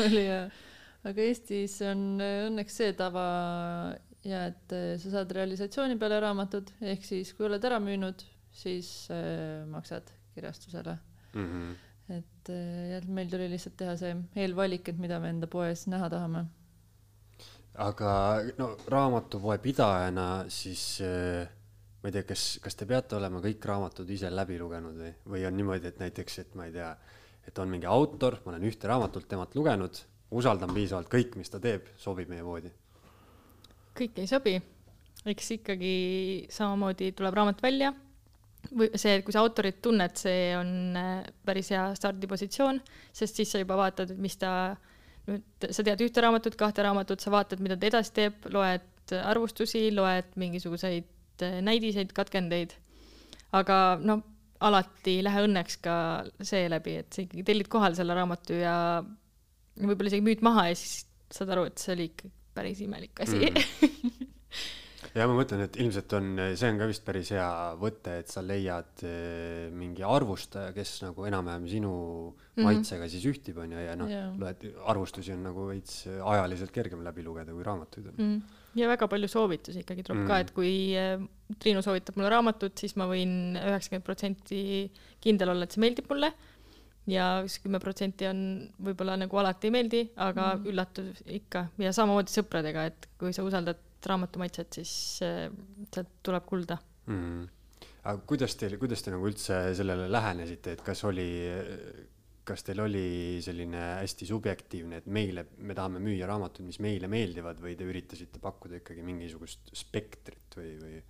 Oli 0.00 0.24
jah, 0.24 0.62
aga 1.06 1.26
Eestis 1.26 1.76
on 1.86 2.22
õnneks 2.22 2.78
see 2.80 2.94
tava 2.98 3.26
ja 4.26 4.46
et 4.50 4.74
äh, 4.74 4.94
sa 5.02 5.16
saad 5.16 5.32
realisatsiooni 5.34 5.98
peale 6.00 6.20
raamatud, 6.22 6.70
ehk 6.92 7.06
siis 7.06 7.32
kui 7.36 7.46
oled 7.48 7.64
ära 7.66 7.78
müünud, 7.82 8.24
siis 8.54 8.90
äh, 9.10 9.62
maksad 9.70 10.10
kirjastusele 10.34 10.96
mm. 11.34 11.46
-hmm. 11.46 12.18
et 12.18 12.50
äh, 12.50 12.90
jah, 12.94 13.06
meil 13.08 13.30
tuli 13.30 13.48
lihtsalt 13.50 13.76
teha 13.76 13.96
see 13.96 14.16
eelvalik, 14.44 14.88
et 14.88 14.98
mida 14.98 15.20
me 15.20 15.32
enda 15.34 15.46
poes 15.46 15.86
näha 15.86 16.10
tahame. 16.10 16.44
aga 17.74 18.12
no 18.58 18.76
raamatupoe 18.88 19.58
pidajana 19.58 20.44
siis 20.48 21.00
äh, 21.00 21.48
ma 22.02 22.08
ei 22.08 22.12
tea, 22.12 22.22
kas, 22.22 22.58
kas 22.62 22.76
te 22.76 22.86
peate 22.86 23.16
olema 23.16 23.40
kõik 23.40 23.64
raamatud 23.64 24.10
ise 24.10 24.30
läbi 24.30 24.58
lugenud 24.58 24.96
või, 24.98 25.14
või 25.34 25.46
on 25.46 25.56
niimoodi, 25.56 25.88
et 25.88 25.98
näiteks, 25.98 26.38
et 26.38 26.54
ma 26.54 26.66
ei 26.66 26.72
tea, 26.72 26.96
et 27.46 27.58
on 27.58 27.68
mingi 27.68 27.86
autor, 27.86 28.40
ma 28.44 28.52
olen 28.52 28.68
ühte 28.70 28.88
raamatut 28.90 29.28
temalt 29.28 29.54
lugenud, 29.54 29.98
usaldan 30.30 30.74
piisavalt 30.74 31.10
kõik, 31.10 31.36
mis 31.36 31.50
ta 31.50 31.60
teeb, 31.60 31.86
sobib 31.96 32.28
meie 32.28 32.42
poodi 32.42 32.72
kõik 33.98 34.22
ei 34.22 34.30
sobi. 34.30 34.56
eks 35.28 35.50
ikkagi 35.54 35.92
samamoodi 36.50 37.12
tuleb 37.14 37.36
raamat 37.38 37.60
välja 37.62 37.92
või 38.70 38.88
see, 38.98 39.20
kui 39.26 39.34
sa 39.34 39.42
autorit 39.42 39.80
tunned, 39.82 40.14
see 40.18 40.52
on 40.56 40.96
äh, 40.98 41.10
päris 41.46 41.72
hea 41.74 41.84
stardipositsioon, 41.98 42.80
sest 43.14 43.38
siis 43.38 43.52
sa 43.52 43.60
juba 43.62 43.76
vaatad, 43.80 44.12
et 44.14 44.20
mis 44.22 44.36
ta, 44.38 44.74
nüüd 45.28 45.68
sa 45.70 45.84
tead 45.86 46.02
ühte 46.04 46.22
raamatut, 46.22 46.56
kahte 46.58 46.84
raamatut, 46.86 47.22
sa 47.22 47.32
vaatad, 47.34 47.62
mida 47.64 47.78
ta 47.78 47.90
edasi 47.90 48.14
teeb, 48.18 48.46
loed 48.54 49.14
arvustusi, 49.18 49.88
loed 49.94 50.36
mingisuguseid 50.40 51.42
äh, 51.46 51.58
näidiseid, 51.64 52.14
katkendeid. 52.16 52.76
aga 53.52 53.78
no 54.00 54.20
alati 54.62 55.18
ei 55.18 55.24
lähe 55.26 55.42
õnneks 55.48 55.80
ka 55.82 55.96
seeläbi, 56.38 57.00
et 57.02 57.10
sa 57.12 57.24
ikkagi 57.24 57.42
tellid 57.46 57.68
kohal 57.70 57.98
selle 57.98 58.14
raamatu 58.16 58.56
ja 58.56 58.76
võib-olla 59.80 60.12
isegi 60.12 60.24
müüd 60.24 60.44
maha 60.46 60.68
ja 60.70 60.78
siis 60.78 61.02
saad 61.32 61.50
aru, 61.50 61.66
et 61.68 61.82
see 61.82 61.96
oli 61.96 62.06
ikka 62.12 62.30
päris 62.54 62.80
imelik 62.84 63.24
asi 63.24 63.40
mm. 63.48 64.28
ja 65.16 65.26
ma 65.28 65.34
mõtlen, 65.36 65.64
et 65.66 65.76
ilmselt 65.82 66.14
on, 66.16 66.30
see 66.58 66.70
on 66.72 66.78
ka 66.80 66.88
vist 66.88 67.04
päris 67.04 67.32
hea 67.34 67.48
võte, 67.80 68.14
et 68.22 68.32
sa 68.32 68.42
leiad 68.44 69.04
eh, 69.08 69.68
mingi 69.74 70.04
arvustaja, 70.06 70.72
kes 70.76 70.94
nagu 71.04 71.26
enam-vähem 71.28 71.66
sinu 71.70 71.92
mm. 72.30 72.64
maitsega 72.64 73.08
siis 73.12 73.26
ühtib, 73.28 73.60
onju, 73.64 73.80
ja 73.82 73.96
noh 73.98 74.10
yeah., 74.10 74.30
loed, 74.40 74.64
arvustusi 74.92 75.34
on 75.34 75.44
nagu 75.48 75.68
veits 75.68 76.04
ajaliselt 76.08 76.74
kergem 76.74 77.04
läbi 77.04 77.24
lugeda 77.26 77.52
kui 77.52 77.66
raamatuid 77.66 78.12
on 78.12 78.18
mm. 78.18 78.38
ja 78.80 78.88
väga 78.92 79.08
palju 79.12 79.30
soovitusi 79.32 79.84
ikkagi 79.84 80.06
tuleb 80.06 80.22
mm. 80.22 80.30
ka, 80.30 80.40
et 80.46 80.54
kui 80.56 80.74
eh, 80.98 81.16
Triinu 81.60 81.82
soovitab 81.84 82.16
mulle 82.16 82.30
raamatut, 82.32 82.72
siis 82.80 82.94
ma 82.96 83.04
võin 83.10 83.58
üheksakümmend 83.60 84.06
protsenti 84.06 84.62
kindel 85.20 85.52
olla, 85.52 85.66
et 85.68 85.74
see 85.74 85.82
meeldib 85.84 86.08
mulle 86.08 86.32
ja 87.10 87.26
üks 87.42 87.58
kümme 87.62 87.80
protsenti 87.82 88.28
on 88.28 88.42
võib-olla 88.82 89.16
nagu 89.18 89.40
alati 89.40 89.68
ei 89.68 89.74
meeldi, 89.74 90.02
aga 90.22 90.52
mm. 90.54 90.68
üllatus 90.70 91.24
ikka 91.38 91.66
ja 91.82 91.94
samamoodi 91.94 92.34
sõpradega, 92.34 92.86
et 92.92 93.08
kui 93.18 93.34
sa 93.34 93.46
usaldad 93.46 93.80
raamatu 94.06 94.42
maitset, 94.42 94.78
siis 94.78 94.94
äh, 95.26 95.48
sealt 95.90 96.14
tuleb 96.26 96.46
kulda 96.46 96.78
mm.. 97.10 97.42
aga 98.04 98.16
kuidas 98.28 98.54
teil, 98.58 98.78
kuidas 98.82 99.02
te 99.02 99.14
nagu 99.14 99.26
üldse 99.28 99.64
sellele 99.78 100.08
lähenesite, 100.10 100.76
et 100.76 100.84
kas 100.86 101.02
oli, 101.08 101.26
kas 102.46 102.66
teil 102.66 102.84
oli 102.84 103.06
selline 103.42 103.82
hästi 104.02 104.28
subjektiivne, 104.30 105.02
et 105.02 105.10
meile, 105.10 105.48
me 105.58 105.74
tahame 105.78 106.02
müüa 106.02 106.30
raamatuid, 106.30 106.68
mis 106.70 106.78
meile 106.82 107.10
meeldivad 107.10 107.62
või 107.62 107.74
te 107.78 107.88
üritasite 107.88 108.42
pakkuda 108.42 108.78
ikkagi 108.82 109.06
mingisugust 109.06 109.74
spektrit 109.74 110.58
või, 110.58 110.76
või? 110.82 111.02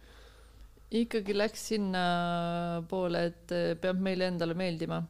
ikkagi 1.02 1.36
läks 1.36 1.68
sinnapoole, 1.72 3.26
et 3.28 3.54
peab 3.80 4.00
meile 4.04 4.28
endale 4.32 4.56
meeldima 4.56 5.00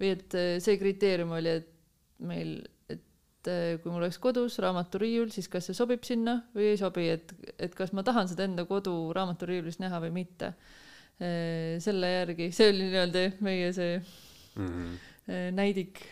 või 0.00 0.12
et 0.14 0.36
äh, 0.38 0.56
see 0.62 0.78
kriteerium 0.80 1.34
oli, 1.36 1.58
et 1.60 1.70
meil, 2.24 2.56
et 2.90 3.50
äh, 3.50 3.76
kui 3.82 3.92
mul 3.92 4.02
oleks 4.02 4.18
kodus 4.22 4.58
raamaturiiul, 4.62 5.30
siis 5.34 5.48
kas 5.52 5.68
see 5.68 5.76
sobib 5.76 6.04
sinna 6.06 6.40
või 6.54 6.72
ei 6.72 6.80
sobi, 6.80 7.08
et, 7.14 7.34
et 7.58 7.74
kas 7.76 7.94
ma 7.96 8.04
tahan 8.06 8.30
seda 8.30 8.46
enda 8.48 8.66
kodu 8.68 8.94
raamaturiiulis 9.16 9.80
näha 9.82 10.02
või 10.06 10.12
mitte. 10.22 10.54
Äh, 11.22 11.80
selle 11.84 12.10
järgi, 12.10 12.50
see 12.54 12.70
oli 12.72 12.88
nii-öelda 12.88 13.24
meie 13.46 13.72
see 13.76 13.98
mm 13.98 14.68
-hmm. 14.68 14.94
näidik. 15.54 16.02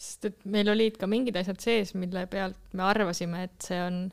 sest 0.00 0.24
et 0.24 0.44
meil 0.44 0.68
olid 0.72 0.96
ka 0.96 1.06
mingid 1.06 1.36
asjad 1.36 1.60
sees, 1.60 1.94
mille 1.94 2.26
pealt 2.26 2.56
me 2.72 2.82
arvasime, 2.82 3.44
et 3.44 3.62
see 3.62 3.78
on 3.84 4.08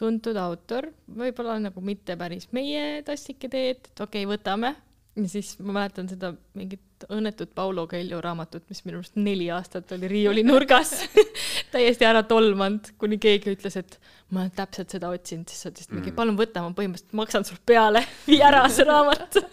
tuntud 0.00 0.36
autor, 0.36 0.86
võib-olla 1.06 1.58
nagu 1.60 1.80
mitte 1.80 2.16
päris 2.16 2.48
meie 2.56 3.02
tassike 3.02 3.48
teed, 3.48 3.90
et 3.90 4.00
okei 4.00 4.24
okay,, 4.24 4.30
võtame 4.30 4.74
ja 5.16 5.28
siis 5.28 5.54
ma 5.58 5.74
mäletan 5.74 6.08
seda 6.10 6.32
mingit 6.58 7.06
õnnetut 7.10 7.54
Paulo 7.56 7.86
Coelho 7.90 8.20
raamatut, 8.22 8.66
mis 8.70 8.82
minu 8.84 9.00
arust 9.00 9.16
neli 9.18 9.48
aastat 9.52 9.90
oli 9.96 10.10
riiuli 10.10 10.44
nurgas 10.46 10.92
täiesti 11.74 12.06
ära 12.06 12.22
tolmanud, 12.28 12.92
kuni 13.00 13.18
keegi 13.22 13.54
ütles, 13.56 13.78
et 13.80 13.98
ma 14.30 14.44
olen 14.44 14.54
täpselt 14.56 14.94
seda 14.94 15.10
otsinud, 15.14 15.48
siis 15.50 15.64
sa 15.64 15.72
ütlesid 15.72 15.94
mingi 15.96 16.12
mm. 16.12 16.18
palun 16.18 16.38
võta, 16.38 16.62
ma 16.64 16.74
põhimõtteliselt 16.76 17.18
maksan 17.22 17.48
sul 17.48 17.58
peale, 17.66 18.04
vii 18.28 18.40
ära 18.46 18.64
see 18.72 18.86
raamat. 18.88 19.40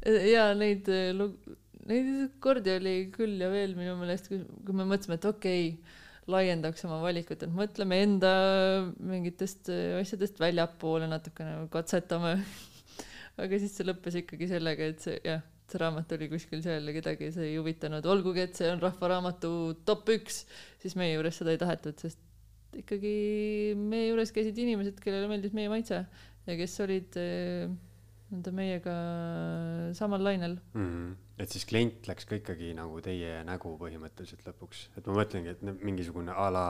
Ja 0.00 0.46
neid 0.56 0.86
lug-, 1.12 1.50
neid 1.84 2.30
kordi 2.40 2.72
oli 2.72 2.92
küll 3.12 3.34
ja 3.42 3.50
veel 3.52 3.74
minu 3.76 3.98
meelest, 3.98 4.30
kui 4.30 4.72
me 4.72 4.86
mõtlesime, 4.88 5.18
et 5.18 5.26
okei 5.28 5.66
okay,, 5.74 5.98
laiendaks 6.32 6.86
oma 6.88 7.02
valikut, 7.02 7.42
et 7.44 7.52
mõtleme 7.52 7.98
enda 8.00 8.30
mingitest 8.96 9.68
asjadest 9.98 10.40
väljapoole 10.40 11.10
natukene, 11.10 11.66
katsetame 11.74 12.38
aga 13.38 13.60
siis 13.62 13.76
see 13.76 13.86
lõppes 13.88 14.18
ikkagi 14.22 14.48
sellega, 14.50 14.88
et 14.92 15.04
see 15.04 15.20
jah, 15.26 15.44
see 15.70 15.80
raamat 15.82 16.16
oli 16.16 16.30
kuskil 16.32 16.62
seal 16.64 16.88
ja 16.88 16.96
kedagi 16.96 17.30
see 17.34 17.52
ei 17.52 17.60
huvitanud, 17.60 18.06
olgugi 18.10 18.44
et 18.46 18.58
see 18.58 18.70
on 18.72 18.82
Rahva 18.82 19.12
Raamatu 19.14 19.52
top 19.86 20.08
üks, 20.16 20.44
siis 20.82 20.96
meie 20.98 21.14
juures 21.14 21.38
seda 21.40 21.54
ei 21.54 21.60
tahetud, 21.62 22.00
sest 22.00 22.18
ikkagi 22.80 23.14
meie 23.78 24.10
juures 24.10 24.32
käisid 24.34 24.58
inimesed, 24.62 24.98
kellele 25.02 25.30
meeldis 25.30 25.54
meie 25.56 25.70
maitse 25.72 26.04
ja 26.46 26.58
kes 26.58 26.76
olid 26.84 27.18
nii-öelda 28.30 28.52
meiega 28.54 28.94
samal 29.98 30.22
lainel 30.22 30.56
mm. 30.72 30.86
-hmm. 30.86 31.14
et 31.42 31.50
siis 31.50 31.66
klient 31.66 32.06
läks 32.06 32.28
ka 32.30 32.38
ikkagi 32.38 32.72
nagu 32.78 33.00
teie 33.02 33.40
nägu 33.46 33.74
põhimõtteliselt 33.80 34.46
lõpuks, 34.46 34.88
et 34.96 35.06
ma 35.06 35.18
mõtlengi, 35.18 35.56
et 35.56 35.82
mingisugune 35.82 36.30
a 36.30 36.50
la 36.54 36.66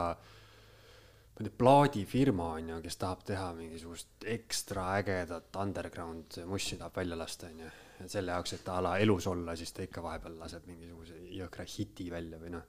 ma 1.41 1.47
ei 1.47 1.49
tea, 1.49 1.57
plaadifirma 1.57 2.47
on 2.57 2.69
ju, 2.69 2.79
kes 2.85 2.97
tahab 3.01 3.23
teha 3.25 3.51
mingisugust 3.57 4.25
ekstra 4.29 4.85
ägedat 4.99 5.57
underground 5.61 6.37
mussi 6.49 6.77
tahab 6.77 6.99
välja 7.01 7.17
lasta, 7.17 7.49
on 7.49 7.63
ju. 7.65 7.69
et 8.01 8.09
selle 8.11 8.33
jaoks, 8.33 8.53
et 8.57 8.69
a 8.73 8.79
la 8.81 8.95
elus 9.01 9.27
olla, 9.29 9.55
siis 9.55 9.73
ta 9.73 9.85
ikka 9.85 10.03
vahepeal 10.03 10.37
laseb 10.39 10.65
mingisuguse 10.69 11.17
jõhkra 11.37 11.65
hiti 11.69 12.09
välja 12.11 12.39
või 12.41 12.53
noh, 12.55 12.65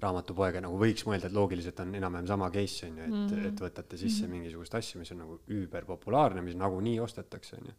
raamatupoega 0.00 0.62
nagu 0.64 0.78
võiks 0.80 1.04
mõelda, 1.04 1.28
et 1.28 1.36
loogiliselt 1.36 1.80
on 1.84 1.94
enam-vähem 1.94 2.28
sama 2.28 2.48
case 2.52 2.88
on 2.88 2.98
ju, 2.98 3.04
et 3.04 3.10
mm, 3.12 3.26
-hmm. 3.28 3.48
et 3.48 3.60
võtate 3.60 3.96
sisse 3.96 4.22
mm 4.22 4.26
-hmm. 4.26 4.36
mingisugust 4.36 4.74
asja, 4.74 5.00
mis 5.00 5.12
on 5.12 5.18
nagu 5.24 5.40
üüberpopulaarne, 5.48 6.40
mis 6.42 6.56
nagunii 6.56 7.00
ostetakse, 7.00 7.56
on 7.56 7.72
ju 7.72 7.74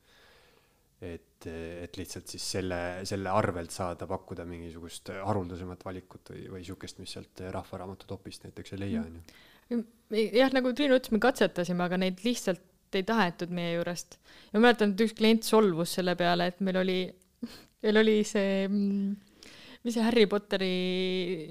et, 1.02 1.48
et 1.48 1.98
lihtsalt 1.98 2.28
siis 2.28 2.52
selle, 2.52 3.02
selle 3.10 3.30
arvelt 3.30 3.72
saada 3.72 4.06
pakkuda 4.08 4.46
mingisugust 4.46 5.10
haruldasemat 5.26 5.86
valikut 5.86 6.30
või, 6.30 6.44
või 6.50 6.66
sihukest, 6.66 7.00
mis 7.00 7.14
sealt 7.18 7.42
Rahvaraamatu 7.52 8.06
topist 8.06 8.44
näiteks 8.44 8.74
ei 8.74 8.80
leia, 8.80 9.02
on 9.02 9.16
ju 9.18 9.24
jah, 9.72 10.54
nagu 10.56 10.74
Triinu 10.76 11.00
ütles, 11.00 11.14
me 11.14 11.22
katsetasime, 11.24 11.86
aga 11.86 12.00
neid 12.02 12.22
lihtsalt 12.26 12.98
ei 12.98 13.06
tahetud 13.08 13.52
meie 13.56 13.76
juurest. 13.78 14.18
ja 14.52 14.60
ma 14.60 14.68
mäletan, 14.68 14.94
et 14.94 15.04
üks 15.06 15.16
klient 15.18 15.48
solvus 15.48 15.96
selle 15.98 16.16
peale, 16.20 16.50
et 16.52 16.64
meil 16.66 16.82
oli, 16.82 16.98
meil 17.86 18.02
oli 18.02 18.18
see, 18.28 18.66
mis 18.68 19.96
see 19.96 20.04
Harry 20.06 20.28
Potteri 20.32 20.74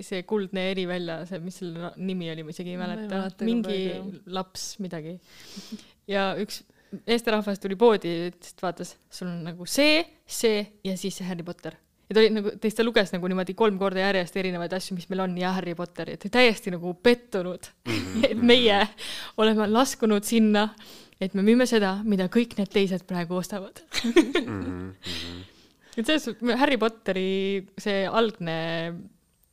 see 0.06 0.24
kuldne 0.28 0.68
erivälja, 0.74 1.22
see, 1.30 1.40
mis 1.44 1.62
selle 1.62 1.94
nimi 1.96 2.28
oli, 2.32 2.44
ma 2.44 2.54
isegi 2.54 2.74
ei 2.74 2.80
mäleta, 2.80 3.24
mingi 3.46 3.80
laps 4.36 4.74
midagi. 4.84 5.16
ja 6.10 6.32
üks 6.40 6.62
meesterahvas 7.06 7.62
tuli 7.62 7.78
poodi, 7.78 8.12
ütles, 8.32 8.52
et 8.52 8.64
vaatas, 8.64 8.96
sul 9.14 9.30
on 9.30 9.44
nagu 9.46 9.68
see, 9.68 10.02
see 10.26 10.64
ja 10.84 10.96
siis 10.98 11.20
see 11.20 11.28
Harry 11.28 11.46
Potter 11.46 11.78
ja 12.10 12.16
ta 12.16 12.22
oli 12.24 12.30
nagu, 12.34 12.52
teist 12.58 12.80
ta 12.80 12.86
luges 12.86 13.12
nagu 13.14 13.28
niimoodi 13.30 13.54
kolm 13.58 13.78
korda 13.78 14.02
järjest 14.02 14.36
erinevaid 14.42 14.72
asju, 14.74 14.96
mis 14.98 15.06
meil 15.12 15.22
on 15.26 15.36
ja 15.38 15.52
Harry 15.54 15.76
Potteri, 15.78 16.16
et 16.18 16.26
täiesti 16.32 16.72
nagu 16.74 16.94
pettunud 16.98 17.70
-hmm. 17.86 18.24
et 18.32 18.42
meie 18.42 18.80
oleme 19.38 19.68
laskunud 19.70 20.26
sinna, 20.26 20.68
et 21.20 21.34
me 21.38 21.44
müüme 21.46 21.66
seda, 21.70 22.00
mida 22.04 22.26
kõik 22.26 22.56
need 22.58 22.72
teised 22.74 23.06
praegu 23.06 23.38
ostavad. 23.38 23.82
-hmm. 24.02 24.90
et 25.96 26.06
selles 26.06 26.24
suhtes 26.24 26.58
Harry 26.58 26.78
Potteri 26.78 27.66
see 27.78 28.06
algne 28.06 28.58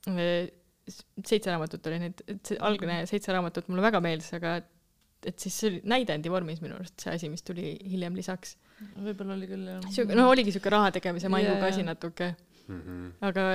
seitse 0.08 1.52
raamatut 1.52 1.88
oli 1.88 2.00
neid, 2.00 2.24
et 2.26 2.42
see 2.46 2.58
algne 2.64 3.06
seitse 3.06 3.34
raamatut 3.36 3.68
mulle 3.70 3.86
väga 3.86 4.02
meeldis, 4.02 4.32
aga 4.34 4.56
et, 4.62 4.70
et 5.28 5.40
siis 5.40 5.60
see 5.60 5.70
oli 5.70 5.82
näidendi 5.84 6.32
vormis 6.32 6.62
minu 6.64 6.78
arust 6.80 7.04
see 7.04 7.14
asi, 7.14 7.30
mis 7.30 7.44
tuli 7.46 7.76
hiljem 7.92 8.16
lisaks. 8.16 8.56
võib-olla 8.96 9.36
oli 9.36 9.50
küll 9.50 9.70
jah. 9.70 10.16
no 10.16 10.30
oligi 10.32 10.54
sihuke 10.56 10.70
raha 10.74 10.92
tegemise 10.96 11.30
yeah. 11.30 11.64
asi 11.66 11.84
natuke 11.84 12.36
mm. 12.68 12.82
-hmm. 12.82 13.10
aga 13.30 13.48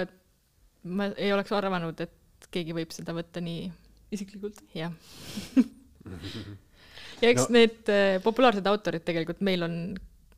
ma 0.83 1.09
ei 1.17 1.33
oleks 1.33 1.53
arvanud, 1.55 2.01
et 2.01 2.49
keegi 2.51 2.75
võib 2.77 2.91
seda 2.95 3.15
võtta 3.17 3.41
nii 3.41 3.71
isiklikult. 4.13 4.63
jah 4.75 4.93
ja 7.23 7.31
eks 7.31 7.47
no. 7.49 7.53
need 7.59 7.93
äh, 7.93 8.17
populaarsed 8.25 8.67
autorid 8.67 9.05
tegelikult 9.07 9.41
meil 9.41 9.63
on, 9.69 9.79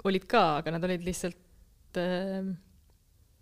olid 0.04 0.28
ka, 0.30 0.44
aga 0.60 0.76
nad 0.76 0.84
olid 0.84 1.06
lihtsalt 1.06 2.00
äh, 2.00 2.44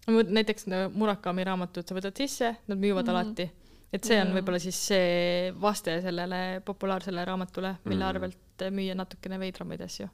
näiteks 0.06 0.66
no, 0.70 0.86
Murakami 0.94 1.44
raamatud 1.46 1.86
sa 1.86 1.96
võtad 1.96 2.16
sisse, 2.18 2.54
nad 2.66 2.78
müüvad 2.78 3.06
mm 3.06 3.10
-hmm. 3.10 3.20
alati. 3.20 3.50
et 3.92 4.04
see 4.04 4.20
on 4.20 4.30
yeah. 4.30 4.36
võib-olla 4.38 4.58
siis 4.62 4.78
see 4.86 5.52
vaste 5.60 6.00
sellele 6.02 6.62
populaarsele 6.64 7.24
raamatule, 7.24 7.76
mille 7.84 8.04
mm 8.04 8.08
-hmm. 8.08 8.08
arvelt 8.08 8.68
müüa 8.70 8.94
natukene 8.94 9.38
veidramaid 9.38 9.80
asju 9.80 10.08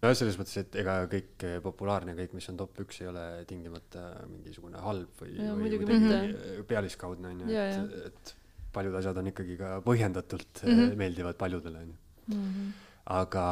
no 0.00 0.12
selles 0.16 0.36
mõttes, 0.40 0.56
et 0.62 0.76
ega 0.82 0.96
kõik 1.10 1.46
eh, 1.46 1.56
populaarne, 1.64 2.16
kõik, 2.18 2.36
mis 2.38 2.50
on 2.52 2.60
top 2.60 2.82
üks, 2.84 3.00
ei 3.02 3.10
ole 3.10 3.24
tingimata 3.48 4.04
mingisugune 4.30 4.82
halb 4.84 5.24
või, 5.24 5.34
või 5.60 5.72
kuidagi 5.76 6.62
pealiskaudne 6.68 7.34
on 7.34 7.42
ju, 7.44 7.50
et, 7.64 7.98
et 8.10 8.36
paljud 8.74 9.00
asjad 9.00 9.18
on 9.20 9.32
ikkagi 9.32 9.58
ka 9.60 9.80
põhjendatult 9.84 10.62
mm 10.64 10.70
-hmm. 10.70 11.02
meeldivad 11.02 11.40
paljudele 11.40 11.82
on 11.84 11.90
ju. 11.90 11.98
-hmm. 12.30 12.72
aga 13.10 13.44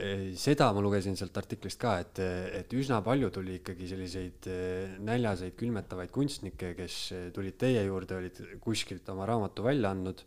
eh, 0.00 0.26
seda 0.34 0.72
ma 0.72 0.82
lugesin 0.82 1.16
sealt 1.16 1.38
artiklist 1.38 1.78
ka, 1.78 1.98
et, 2.00 2.18
et 2.60 2.72
üsna 2.72 3.02
palju 3.04 3.30
tuli 3.30 3.60
ikkagi 3.60 3.88
selliseid 3.88 4.50
näljaseid, 4.98 5.54
külmetavaid 5.54 6.10
kunstnikke, 6.10 6.74
kes 6.74 7.00
tulid 7.34 7.58
teie 7.58 7.84
juurde, 7.84 8.16
olid 8.16 8.42
kuskilt 8.60 9.08
oma 9.08 9.26
raamatu 9.26 9.62
välja 9.62 9.90
andnud 9.90 10.24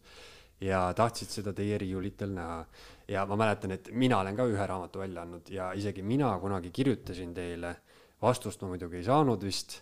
ja 0.61 0.93
tahtsid 0.95 1.29
seda 1.39 1.53
teie 1.55 1.77
riiulitel 1.77 2.31
näha 2.35 2.63
ja 3.09 3.25
ma 3.25 3.37
mäletan, 3.39 3.73
et 3.75 3.91
mina 3.91 4.21
olen 4.21 4.37
ka 4.37 4.45
ühe 4.49 4.65
raamatu 4.69 5.01
välja 5.01 5.25
andnud 5.25 5.49
ja 5.53 5.71
isegi 5.77 6.03
mina 6.05 6.31
kunagi 6.41 6.71
kirjutasin 6.73 7.33
teile, 7.33 7.75
vastust 8.21 8.61
ma 8.61 8.73
muidugi 8.73 8.99
ei 8.99 9.07
saanud 9.07 9.43
vist, 9.45 9.79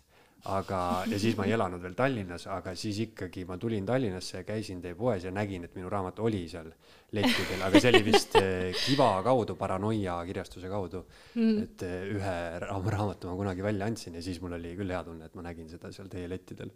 aga, 0.53 0.79
ja 1.09 1.19
siis 1.19 1.35
ma 1.35 1.47
ei 1.47 1.55
elanud 1.57 1.81
veel 1.83 1.95
Tallinnas, 1.97 2.45
aga 2.53 2.73
siis 2.77 2.99
ikkagi 3.07 3.43
ma 3.49 3.57
tulin 3.59 3.85
Tallinnasse 3.85 4.39
ja 4.39 4.45
käisin 4.47 4.79
teie 4.83 4.95
poes 4.95 5.25
ja 5.27 5.33
nägin, 5.33 5.65
et 5.67 5.75
minu 5.75 5.89
raamat 5.91 6.21
oli 6.23 6.45
seal 6.47 6.69
lettidel, 7.17 7.65
aga 7.67 7.81
see 7.81 7.91
oli 7.91 8.03
vist 8.05 8.37
eh, 8.39 8.69
Kiva 8.85 9.09
kaudu, 9.25 9.57
Paranoia 9.59 10.19
kirjastuse 10.27 10.71
kaudu. 10.71 11.03
Mm.. 11.35 11.65
et 11.65 11.83
eh, 11.87 11.99
ühe 12.15 12.37
raamatu 12.63 13.31
ma 13.31 13.35
kunagi 13.41 13.65
välja 13.65 13.89
andsin 13.89 14.15
ja 14.15 14.23
siis 14.23 14.39
mul 14.43 14.55
oli 14.59 14.75
küll 14.79 14.93
hea 14.93 15.03
tunne, 15.03 15.27
et 15.27 15.35
ma 15.35 15.47
nägin 15.49 15.67
seda 15.71 15.91
seal 15.95 16.11
teie 16.11 16.29
lettidel 16.31 16.71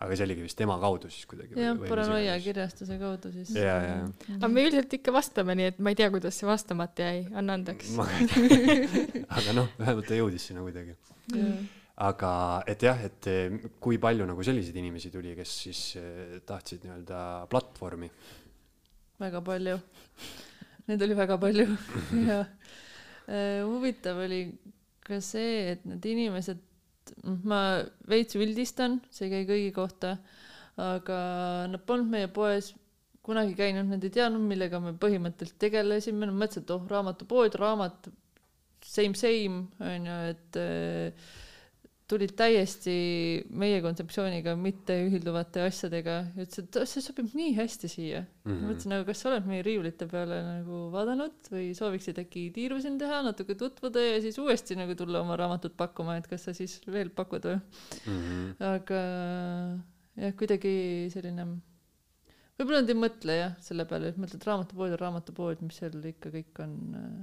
aga 0.00 0.16
see 0.16 0.24
oligi 0.24 0.44
vist 0.46 0.56
tema 0.56 0.78
kaudu 0.80 1.10
siis 1.12 1.26
kuidagi. 1.28 1.56
jah, 1.60 1.76
paranoia 1.88 2.36
kirjastuse 2.40 2.96
kaudu 3.00 3.32
siis. 3.34 3.50
ja, 3.52 3.74
ja. 3.84 3.96
aga 4.38 4.48
me 4.48 4.64
üldiselt 4.64 4.94
ikka 4.96 5.12
vastame, 5.12 5.56
nii 5.58 5.68
et 5.74 5.82
ma 5.82 5.92
ei 5.92 5.98
tea, 5.98 6.08
kuidas 6.14 6.38
see 6.40 6.48
vastamata 6.48 7.10
jäi, 7.10 7.26
anna 7.36 7.58
andeks. 7.58 7.92
aga 9.38 9.56
noh, 9.58 9.68
vähemalt 9.80 10.08
ta 10.08 10.16
jõudis 10.16 10.48
sinna 10.48 10.64
kuidagi. 10.64 10.96
aga 12.00 12.32
et 12.72 12.86
jah, 12.88 13.02
et 13.10 13.28
eh, 13.28 13.58
kui 13.82 14.00
palju 14.00 14.28
nagu 14.30 14.46
selliseid 14.46 14.80
inimesi 14.80 15.12
tuli, 15.12 15.34
kes 15.36 15.56
siis 15.66 15.82
eh, 16.00 16.38
tahtsid 16.48 16.88
nii-öelda 16.88 17.20
platvormi? 17.52 18.08
väga 19.20 19.44
palju. 19.44 19.76
Neid 20.88 21.04
oli 21.04 21.16
väga 21.18 21.36
palju 21.44 21.68
ja 22.30 22.40
eh, 23.28 23.60
huvitav 23.68 24.24
oli 24.24 24.46
ka 25.04 25.20
see, 25.20 25.74
et 25.74 25.84
need 25.84 26.08
inimesed 26.08 26.69
ma 27.24 27.60
veits 28.08 28.36
üldistan, 28.38 29.00
see 29.14 29.28
ei 29.28 29.32
käi 29.34 29.48
kõigi 29.50 29.72
kohta, 29.76 30.14
aga 30.80 31.18
nad 31.72 31.84
polnud 31.88 32.10
meie 32.12 32.30
poes 32.32 32.72
kunagi 33.26 33.54
käinud, 33.58 33.88
nad 33.90 34.04
ei 34.04 34.12
teadnud, 34.14 34.42
millega 34.48 34.80
me 34.82 34.94
põhimõtteliselt 35.00 35.60
tegelesime, 35.60 36.26
nad 36.28 36.36
mõtlesid, 36.40 36.64
et 36.64 36.74
oh, 36.74 36.86
raamatupood, 36.90 37.58
raamat, 37.60 38.08
same 38.86 39.18
same, 39.18 39.66
onju, 39.84 40.16
et 40.32 40.60
äh, 40.60 41.30
tulid 42.10 42.32
täiesti 42.38 42.94
meie 43.62 43.78
kontseptsiooniga 43.84 44.56
mitte 44.58 44.96
ühilduvate 45.06 45.62
asjadega 45.66 46.16
ja 46.34 46.44
ütlesid, 46.44 46.68
et 46.68 46.78
"Oh, 46.80 46.88
see 46.88 47.04
sobib 47.04 47.30
nii 47.36 47.54
hästi 47.58 47.90
siia 47.90 48.22
mm. 48.22 48.50
-hmm. 48.50 48.64
mõtlesin, 48.70 48.94
aga 48.96 49.06
kas 49.10 49.22
sa 49.22 49.30
oled 49.30 49.46
meie 49.50 49.62
riiulite 49.66 50.08
peale 50.10 50.40
nagu 50.46 50.82
vaadanud 50.94 51.50
või 51.54 51.70
sooviksid 51.78 52.18
äkki 52.24 52.48
tiiru 52.56 52.80
siin 52.82 52.98
teha, 53.00 53.22
natuke 53.26 53.54
tutvuda 53.58 54.02
ja 54.02 54.20
siis 54.24 54.38
uuesti 54.42 54.78
nagu 54.78 54.96
tulla 54.98 55.22
oma 55.24 55.38
raamatut 55.40 55.76
pakkuma, 55.76 56.18
et 56.20 56.28
kas 56.30 56.48
sa 56.48 56.56
siis 56.56 56.80
veel 56.86 57.10
pakud 57.14 57.46
või? 57.50 57.60
Mhm. 58.06 58.54
aga 58.74 59.02
jah, 60.20 60.34
kuidagi 60.38 60.74
selline, 61.12 61.46
võib-olla 62.58 62.82
nad 62.82 62.92
ei 62.92 62.98
mõtle 62.98 63.36
jah 63.38 63.54
selle 63.64 63.86
peale, 63.90 64.10
et 64.12 64.18
mõtled 64.20 64.46
raamatupood 64.46 64.96
on 64.96 65.02
raamatupood, 65.04 65.62
mis 65.66 65.78
seal 65.80 66.00
ikka 66.12 66.32
kõik 66.34 66.64
on 66.64 66.74
äh, 66.98 67.20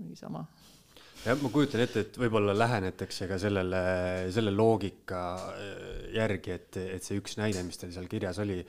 mingi 0.00 0.18
sama. 0.18 0.46
jah, 1.26 1.38
ma 1.42 1.50
kujutan 1.52 1.82
ette, 1.84 2.04
et 2.06 2.18
võib-olla 2.22 2.54
lähenetakse 2.56 3.26
ka 3.30 3.38
sellele, 3.42 3.80
selle 4.34 4.52
loogika 4.54 5.22
äh, 5.52 5.76
järgi, 6.16 6.54
et, 6.54 6.80
et 6.96 7.06
see 7.06 7.18
üks 7.20 7.36
näide, 7.40 7.64
mis 7.66 7.78
teil 7.80 7.92
seal 7.94 8.06
kirjas 8.10 8.38
oli, 8.44 8.60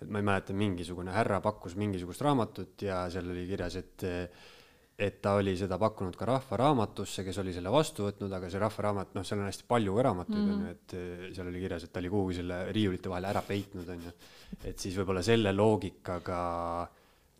et 0.00 0.10
ma 0.12 0.20
ei 0.20 0.26
mäleta, 0.28 0.56
mingisugune 0.56 1.12
härra 1.14 1.40
pakkus 1.44 1.76
mingisugust 1.80 2.24
raamatut 2.24 2.82
ja 2.88 3.06
seal 3.12 3.30
oli 3.32 3.46
kirjas, 3.48 3.78
et 3.80 4.06
et 4.96 5.18
ta 5.20 5.34
oli 5.36 5.52
seda 5.60 5.76
pakkunud 5.76 6.14
ka 6.16 6.24
Rahvaraamatusse, 6.24 7.20
kes 7.26 7.36
oli 7.42 7.52
selle 7.52 7.68
vastu 7.68 8.06
võtnud, 8.06 8.32
aga 8.32 8.48
see 8.48 8.60
Rahvaraamat, 8.62 9.10
noh, 9.12 9.24
seal 9.28 9.42
on 9.42 9.50
hästi 9.50 9.66
palju 9.68 9.92
raamatuid 10.06 10.38
mm, 10.38 10.46
Mhm. 10.46 10.54
on 10.54 10.62
ju, 10.64 10.70
et 10.72 10.94
eh, 10.96 11.26
seal 11.36 11.50
oli 11.50 11.60
kirjas, 11.60 11.84
et 11.84 11.92
ta 11.92 12.00
oli 12.00 12.08
kuhugi 12.14 12.38
selle 12.38 12.62
riiulite 12.72 13.10
vahele 13.12 13.28
ära 13.28 13.42
peitnud, 13.44 13.90
on 13.92 14.06
ju. 14.06 14.12
et 14.64 14.78
siis 14.80 14.96
võib-olla 14.96 15.20
selle 15.26 15.52
loogikaga 15.52 16.38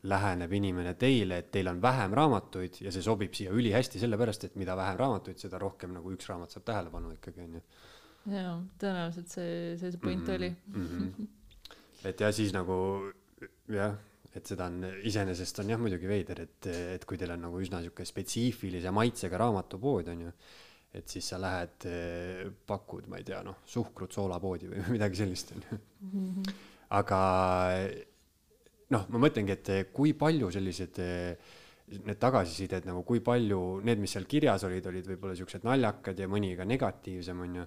läheneb 0.08 0.52
inimene 0.56 0.94
teile, 0.98 1.40
et 1.42 1.50
teil 1.54 1.68
on 1.70 1.80
vähem 1.82 2.14
raamatuid 2.16 2.80
ja 2.84 2.92
see 2.94 3.04
sobib 3.04 3.34
siia 3.36 3.52
ülihästi 3.54 4.00
sellepärast, 4.02 4.48
et 4.48 4.58
mida 4.60 4.76
vähem 4.78 4.98
raamatuid, 5.00 5.38
seda 5.42 5.60
rohkem 5.62 5.94
nagu 5.96 6.12
üks 6.14 6.28
raamat 6.30 6.54
saab 6.54 6.66
tähelepanu 6.70 7.14
ikkagi, 7.16 7.46
on 7.46 7.58
ju. 7.58 7.62
jaa, 8.34 8.56
tõenäoliselt 8.82 9.32
see, 9.32 9.54
see 9.80 9.94
see 9.94 10.02
point 10.02 10.28
oli. 10.34 10.52
-hmm. 10.74 11.30
et 12.10 12.20
ja 12.20 12.32
siis 12.32 12.54
nagu 12.56 12.76
jah, 13.72 13.96
et 14.36 14.46
seda 14.46 14.68
on, 14.70 14.84
iseenesest 15.08 15.62
on 15.62 15.74
jah 15.74 15.80
muidugi 15.80 16.08
veider, 16.10 16.44
et, 16.46 16.70
et 16.96 17.04
kui 17.08 17.18
teil 17.18 17.34
on 17.36 17.46
nagu 17.48 17.60
üsna 17.62 17.80
sihuke 17.84 18.04
spetsiifilise 18.08 18.92
maitsega 18.94 19.38
raamatupood 19.44 20.10
on 20.12 20.26
ju, 20.26 20.32
et 20.96 21.08
siis 21.08 21.28
sa 21.32 21.38
lähed, 21.40 21.86
pakud, 22.66 23.08
ma 23.10 23.20
ei 23.20 23.24
tea, 23.28 23.42
noh, 23.44 23.62
suhkrut 23.68 24.12
soolapoodi 24.16 24.70
või 24.72 24.84
midagi 24.96 25.22
sellist 25.22 25.54
on 25.56 25.64
ju. 25.70 25.80
aga 26.96 27.22
noh, 28.94 29.06
ma 29.10 29.22
mõtlengi, 29.26 29.56
et 29.56 29.92
kui 29.94 30.14
palju 30.18 30.50
sellised 30.54 31.00
need 31.86 32.18
tagasisided 32.18 32.86
nagu, 32.88 33.04
kui 33.06 33.20
palju 33.22 33.60
need, 33.86 34.00
mis 34.02 34.16
seal 34.16 34.26
kirjas 34.30 34.64
olid, 34.66 34.86
olid 34.90 35.06
võib-olla 35.06 35.36
siuksed 35.38 35.66
naljakad 35.66 36.18
ja 36.18 36.26
mõni 36.30 36.54
ka 36.58 36.66
negatiivsem 36.66 37.44
on 37.44 37.60
ju. 37.60 37.66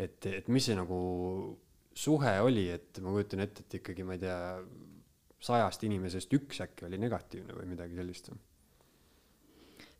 et, 0.00 0.26
et 0.26 0.48
mis 0.48 0.64
see 0.64 0.76
nagu 0.78 1.00
suhe 1.92 2.32
oli, 2.40 2.68
et 2.72 3.00
ma 3.04 3.12
kujutan 3.12 3.44
ette, 3.44 3.66
et 3.66 3.80
ikkagi 3.80 4.06
ma 4.06 4.16
ei 4.16 4.22
tea, 4.22 4.38
sajast 5.40 5.84
inimesest 5.88 6.32
üks 6.36 6.62
äkki 6.64 6.86
oli 6.88 7.00
negatiivne 7.00 7.56
või 7.56 7.68
midagi 7.74 8.00
sellist. 8.00 8.30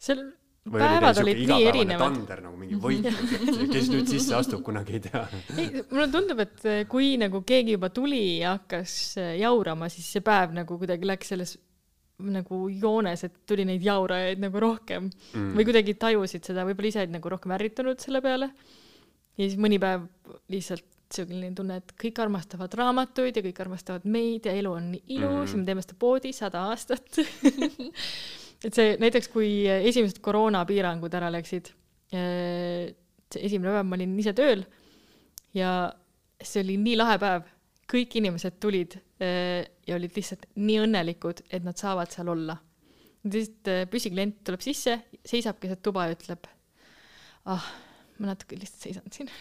seal 0.01 0.25
või 0.69 0.83
oli 0.83 0.99
päevad 1.01 1.17
siuke 1.17 1.25
olid 1.25 1.41
nii 1.49 1.69
erinevad. 1.71 2.03
tander 2.19 2.43
nagu 2.45 2.59
mingi 2.61 2.77
võitlus, 2.81 3.33
et 3.39 3.73
kes 3.73 3.89
nüüd 3.93 4.11
sisse 4.13 4.37
astub, 4.37 4.63
kunagi 4.67 4.99
ei 4.99 5.03
tea. 5.07 5.23
ei, 5.57 5.71
mulle 5.89 6.07
tundub, 6.13 6.43
et 6.45 6.69
eh, 6.69 6.83
kui 6.91 7.15
nagu 7.21 7.41
keegi 7.49 7.79
juba 7.79 7.89
tuli 7.95 8.23
ja 8.43 8.55
hakkas 8.59 8.95
eh, 9.21 9.33
jaurama, 9.41 9.89
siis 9.93 10.11
see 10.17 10.25
päev 10.25 10.53
nagu 10.57 10.79
kuidagi 10.81 11.09
läks 11.09 11.33
selles 11.33 11.57
nagu 12.21 12.61
joones, 12.69 13.25
et 13.25 13.41
tuli 13.49 13.65
neid 13.65 13.85
jaurajaid 13.85 14.43
nagu 14.43 14.61
rohkem 14.61 15.09
mm. 15.09 15.51
või 15.57 15.65
kuidagi 15.71 15.97
tajusid 16.01 16.45
seda, 16.51 16.67
võib-olla 16.69 16.93
ise 16.93 17.05
olid 17.05 17.17
nagu 17.17 17.33
rohkem 17.33 17.57
ärritunud 17.57 18.05
selle 18.05 18.21
peale. 18.25 18.51
ja 19.41 19.47
siis 19.47 19.57
mõni 19.61 19.81
päev 19.81 20.05
lihtsalt 20.53 20.85
selline 21.11 21.51
tunne, 21.57 21.81
et 21.81 21.97
kõik 21.99 22.21
armastavad 22.23 22.75
raamatuid 22.79 23.41
ja 23.41 23.43
kõik 23.43 23.65
armastavad 23.65 24.05
meid 24.07 24.45
ja 24.47 24.53
elu 24.55 24.77
on 24.77 24.93
nii 24.93 25.17
ilus 25.17 25.49
mm. 25.49 25.57
ja 25.57 25.59
me 25.59 25.67
teeme 25.67 25.83
seda 25.87 25.99
poodi 26.05 26.35
sada 26.37 26.69
aastat 26.71 27.19
et 28.65 28.77
see 28.77 28.97
näiteks, 29.01 29.31
kui 29.33 29.51
esimesed 29.71 30.21
koroonapiirangud 30.25 31.15
ära 31.17 31.31
läksid, 31.33 31.71
see 32.11 33.45
esimene 33.47 33.73
päev 33.77 33.89
ma 33.89 33.97
olin 33.97 34.19
ise 34.21 34.35
tööl 34.37 34.65
ja 35.57 35.71
see 36.41 36.65
oli 36.65 36.77
nii 36.81 36.97
lahe 36.99 37.19
päev, 37.23 37.47
kõik 37.91 38.17
inimesed 38.21 38.59
tulid 38.63 38.97
ja 39.21 39.97
olid 39.97 40.17
lihtsalt 40.17 40.47
nii 40.61 40.81
õnnelikud, 40.87 41.45
et 41.51 41.65
nad 41.67 41.79
saavad 41.79 42.11
seal 42.13 42.31
olla. 42.33 42.57
lihtsalt 43.27 43.69
eh, 43.69 43.85
püsiklient 43.91 44.41
tuleb 44.47 44.63
sisse, 44.65 44.97
seisab 45.27 45.59
keset 45.61 45.83
tuba 45.85 46.07
ja 46.09 46.15
ütleb, 46.17 46.47
ah, 47.53 47.67
ma 48.21 48.31
natuke 48.31 48.57
lihtsalt 48.57 48.87
seisan 48.87 49.13
siin. 49.13 49.33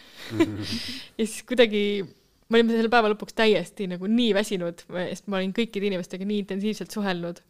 ja 1.18 1.24
siis 1.24 1.40
kuidagi 1.48 2.02
me 2.50 2.58
olime 2.58 2.76
selle 2.76 2.92
päeva 2.92 3.12
lõpuks 3.12 3.36
täiesti 3.38 3.86
nagu 3.88 4.10
nii 4.10 4.34
väsinud, 4.36 4.84
sest 4.90 5.30
ma 5.30 5.38
olin 5.40 5.54
kõikide 5.56 5.88
inimestega 5.88 6.26
nii 6.28 6.42
intensiivselt 6.44 6.92
suhelnud. 6.92 7.40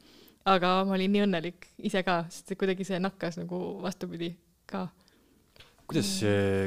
Aga 0.49 0.73
ma 0.89 0.97
olin 0.97 1.13
nii 1.13 1.27
õnnelik 1.27 1.69
ise 1.85 2.05
ka, 2.07 2.23
sest 2.33 2.55
kuidagi 2.59 2.87
see 2.89 3.01
nakkas 3.03 3.37
nagu 3.41 3.61
vastupidi 3.83 4.33
ka 4.71 4.89
kuidas 5.91 6.11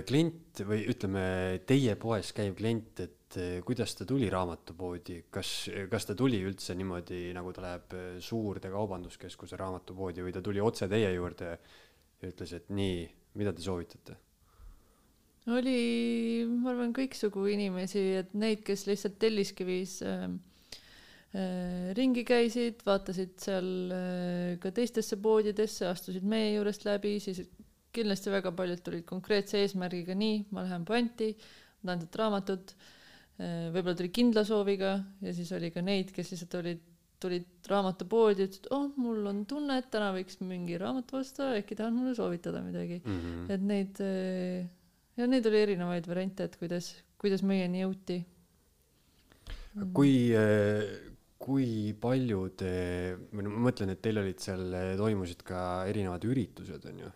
klient 0.08 0.62
või 0.68 0.84
ütleme, 0.92 1.24
teie 1.68 1.96
poes 2.00 2.34
käiv 2.36 2.58
klient, 2.60 3.00
et 3.00 3.38
eh, 3.40 3.54
kuidas 3.66 3.96
ta 3.96 4.08
tuli 4.08 4.28
raamatupoodi, 4.32 5.22
kas, 5.32 5.54
kas 5.92 6.10
ta 6.10 6.16
tuli 6.20 6.42
üldse 6.44 6.76
niimoodi, 6.76 7.30
nagu 7.36 7.54
ta 7.56 7.64
läheb 7.64 7.96
eh, 7.96 8.10
suurde 8.24 8.72
kaubanduskeskuse 8.74 9.60
raamatupoodi 9.60 10.26
või 10.26 10.36
ta 10.36 10.44
tuli 10.44 10.60
otse 10.64 10.90
teie 10.92 11.14
juurde 11.16 11.54
ja 11.54 12.30
ütles, 12.34 12.56
et 12.58 12.70
nii, 12.76 13.08
mida 13.40 13.56
te 13.56 13.64
soovitate? 13.64 14.20
oli, 15.52 16.44
ma 16.48 16.72
arvan, 16.72 16.94
kõiksugu 16.96 17.50
inimesi, 17.52 18.04
et 18.22 18.36
neid, 18.36 18.62
kes 18.68 18.86
lihtsalt 18.88 19.18
Telliskivis 19.20 19.98
äh, 20.08 20.30
ringi 21.98 22.22
käisid, 22.28 22.84
vaatasid 22.86 23.36
seal 23.42 23.70
äh, 23.90 24.50
ka 24.62 24.70
teistesse 24.76 25.18
poodidesse, 25.22 25.88
astusid 25.90 26.26
meie 26.30 26.52
juurest 26.54 26.86
läbi, 26.86 27.16
siis 27.24 27.42
kindlasti 27.94 28.34
väga 28.34 28.52
paljud 28.58 28.82
tulid 28.86 29.06
konkreetse 29.10 29.62
eesmärgiga, 29.64 30.16
nii, 30.18 30.44
ma 30.54 30.66
lähen 30.68 30.86
panti, 30.86 31.32
ma 31.82 31.92
tahan 31.92 32.04
sealt 32.04 32.18
raamatut 32.22 32.74
äh,, 32.76 33.70
võib-olla 33.74 33.98
tuli 33.98 34.12
kindla 34.14 34.44
sooviga 34.48 34.96
ja 35.26 35.34
siis 35.34 35.52
oli 35.58 35.70
ka 35.74 35.82
neid, 35.86 36.14
kes 36.14 36.34
lihtsalt 36.34 36.58
olid, 36.62 36.86
tulid 37.24 37.70
raamatupoodi 37.70 38.48
ütlesid, 38.48 38.70
oh, 38.76 38.88
mul 39.00 39.30
on 39.30 39.44
tunne, 39.50 39.78
et 39.80 39.90
täna 39.94 40.12
võiks 40.16 40.42
mingi 40.44 40.78
raamatu 40.82 41.22
osta, 41.22 41.54
äkki 41.60 41.78
tahad 41.80 41.96
mulle 41.98 42.16
soovitada 42.18 42.62
midagi 42.66 43.02
Mm 43.04 43.20
-hmm. 43.20 43.52
et 43.54 43.62
neid 43.62 44.02
äh, 44.06 44.70
ja 45.18 45.28
neid 45.30 45.46
oli 45.50 45.62
erinevaid 45.62 46.08
variante, 46.10 46.48
et 46.48 46.58
kuidas, 46.62 46.94
kuidas 47.22 47.44
meieni 47.46 47.84
jõuti. 47.84 48.20
kui, 49.94 50.14
kui 51.44 51.92
palju 52.00 52.46
te, 52.56 52.72
või 53.34 53.44
no 53.44 53.52
ma 53.52 53.66
mõtlen, 53.68 53.92
et 53.94 54.02
teil 54.04 54.22
olid 54.22 54.40
seal, 54.40 54.64
toimusid 55.00 55.44
ka 55.48 55.84
erinevad 55.90 56.24
üritused, 56.30 56.88
on 56.88 57.04
ju. 57.04 57.12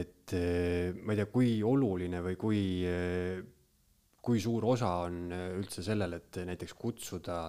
et 0.00 0.34
eh, 0.36 0.92
ma 1.00 1.14
ei 1.14 1.22
tea, 1.22 1.30
kui 1.32 1.54
oluline 1.66 2.20
või 2.22 2.36
kui, 2.38 2.60
kui 4.20 4.42
suur 4.44 4.68
osa 4.74 4.92
on 5.06 5.32
üldse 5.32 5.82
sellel, 5.86 6.18
et 6.20 6.42
näiteks 6.52 6.76
kutsuda 6.78 7.42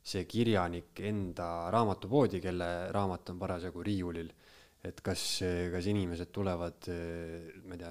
see 0.00 0.24
kirjanik 0.28 1.00
enda 1.04 1.70
raamatupoodi, 1.72 2.40
kelle 2.40 2.70
raamat 2.92 3.32
on 3.32 3.40
parasjagu 3.40 3.82
riiulil. 3.84 4.30
et 4.80 5.00
kas, 5.04 5.42
kas 5.72 5.86
inimesed 5.92 6.30
tulevad, 6.32 6.86
ma 7.68 7.74
ei 7.76 7.80
tea, 7.80 7.90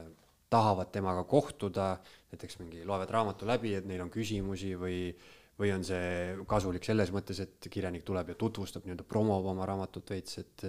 tahavad 0.50 0.90
temaga 0.90 1.24
kohtuda, 1.30 1.92
näiteks 2.32 2.58
mingi 2.64 2.82
loevad 2.86 3.12
raamatu 3.14 3.46
läbi, 3.46 3.76
et 3.78 3.86
neil 3.86 4.02
on 4.02 4.10
küsimusi 4.10 4.74
või, 4.80 5.12
või 5.60 5.74
on 5.76 5.84
see 5.84 6.38
kasulik 6.48 6.86
selles 6.88 7.12
mõttes, 7.12 7.40
et 7.44 7.68
kirjanik 7.72 8.06
tuleb 8.08 8.32
ja 8.32 8.36
tutvustab 8.40 8.86
nii-öelda 8.86 9.04
promob 9.04 9.46
oma 9.52 9.66
raamatut 9.68 10.10
veits, 10.10 10.38
et, 10.40 10.64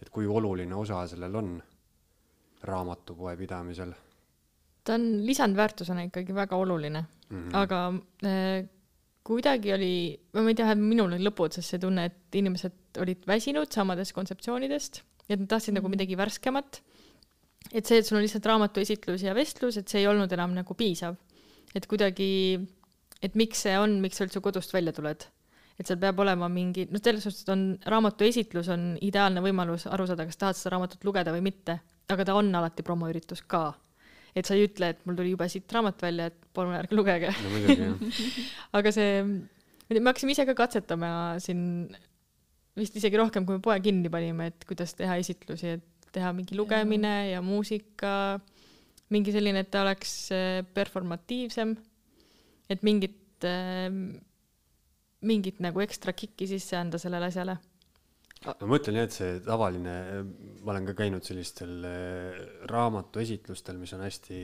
et 0.00 0.10
kui 0.10 0.26
oluline 0.26 0.74
osa 0.74 1.04
sellel 1.10 1.36
on 1.42 1.54
raamatupoe 2.64 3.36
pidamisel 3.36 3.92
ta 4.84 4.98
on 4.98 5.04
lisandväärtusena 5.26 6.06
ikkagi 6.08 6.34
väga 6.36 6.56
oluline 6.56 7.00
mm. 7.00 7.36
-hmm. 7.36 7.56
aga 7.56 7.80
äh, 8.24 8.68
kuidagi 9.24 9.72
oli, 9.72 9.92
ma 10.36 10.48
ei 10.48 10.56
tea, 10.58 10.74
minul 10.76 11.16
oli 11.16 11.24
lõpuotsas 11.24 11.70
see 11.72 11.80
tunne, 11.80 12.04
et 12.10 12.36
inimesed 12.36 13.00
olid 13.00 13.24
väsinud 13.26 13.72
samadest 13.72 14.12
kontseptsioonidest, 14.12 15.00
et 15.28 15.40
nad 15.40 15.48
tahtsid 15.48 15.72
mm 15.72 15.78
-hmm. 15.78 15.80
nagu 15.80 15.88
midagi 15.88 16.16
värskemat. 16.16 16.82
et 17.72 17.86
see, 17.86 17.98
et 17.98 18.06
sul 18.06 18.18
on 18.18 18.22
lihtsalt 18.22 18.46
raamatuesitlus 18.46 19.22
ja 19.22 19.34
vestlus, 19.34 19.76
et 19.76 19.88
see 19.88 20.00
ei 20.00 20.06
olnud 20.06 20.32
enam 20.32 20.52
nagu 20.54 20.74
piisav. 20.74 21.14
et 21.74 21.86
kuidagi, 21.86 22.60
et 23.24 23.38
miks 23.38 23.64
see 23.64 23.74
on, 23.80 23.98
miks 24.04 24.20
sa 24.20 24.26
üldse 24.26 24.42
kodust 24.44 24.74
välja 24.74 24.92
tuled. 24.96 25.26
et 25.74 25.88
seal 25.88 25.98
peab 25.98 26.20
olema 26.22 26.46
mingi, 26.52 26.84
noh, 26.86 27.02
selles 27.02 27.24
suhtes 27.26 27.42
et 27.42 27.48
on 27.50 27.62
raamatu 27.90 28.26
esitlus 28.28 28.68
on 28.70 28.92
ideaalne 29.02 29.42
võimalus 29.42 29.88
aru 29.90 30.06
saada, 30.06 30.26
kas 30.28 30.38
tahad 30.38 30.58
seda 30.58 30.76
raamatut 30.76 31.02
lugeda 31.02 31.32
või 31.34 31.42
mitte, 31.48 31.80
aga 32.14 32.26
ta 32.28 32.36
on 32.38 32.52
alati 32.54 32.84
promoüritus 32.86 33.42
ka. 33.50 33.72
Et 34.34 34.46
sa 34.46 34.54
ei 34.54 34.68
ütle, 34.68 34.92
et 34.94 35.02
mul 35.06 35.18
tuli 35.18 35.32
jube 35.32 35.48
siit 35.50 35.70
raamat 35.74 36.00
välja, 36.02 36.28
et 36.30 36.46
palun 36.54 36.76
ärge 36.78 36.94
lugege. 36.94 37.32
No 37.80 37.96
aga 38.78 38.92
see, 38.94 39.20
me 39.90 40.04
hakkasime 40.06 40.34
ise 40.34 40.46
ka 40.46 40.54
katsetama 40.58 41.10
siin 41.42 41.64
vist 42.78 42.94
isegi 42.98 43.18
rohkem, 43.18 43.46
kui 43.46 43.58
me 43.58 43.62
poe 43.62 43.76
kinni 43.82 44.10
panime, 44.10 44.50
et 44.50 44.66
kuidas 44.68 44.94
teha 44.98 45.18
esitlusi, 45.22 45.76
et 45.78 46.10
teha 46.14 46.30
mingi 46.34 46.58
lugemine 46.58 47.14
ja 47.32 47.42
muusika, 47.42 48.38
mingi 49.14 49.34
selline, 49.34 49.62
et 49.62 49.70
ta 49.74 49.82
oleks 49.84 50.14
äh, 50.34 50.62
performatiivsem, 50.74 51.74
et 52.70 52.82
mingit, 52.82 53.44
mingit 55.20 55.60
nagu 55.60 55.82
ekstra 55.84 56.14
kikki 56.16 56.46
sisse 56.48 56.78
anda 56.78 56.98
sellele 56.98 57.28
asjale 57.28 57.58
ma 58.44 58.68
mõtlen 58.68 58.98
jah, 58.98 59.08
et 59.08 59.14
see 59.14 59.36
tavaline, 59.44 59.94
ma 60.64 60.72
olen 60.74 60.88
ka 60.88 60.96
käinud 60.98 61.24
sellistel 61.24 61.84
äh, 61.88 62.40
raamatuesitlustel, 62.70 63.78
mis 63.80 63.94
on 63.96 64.04
hästi 64.04 64.40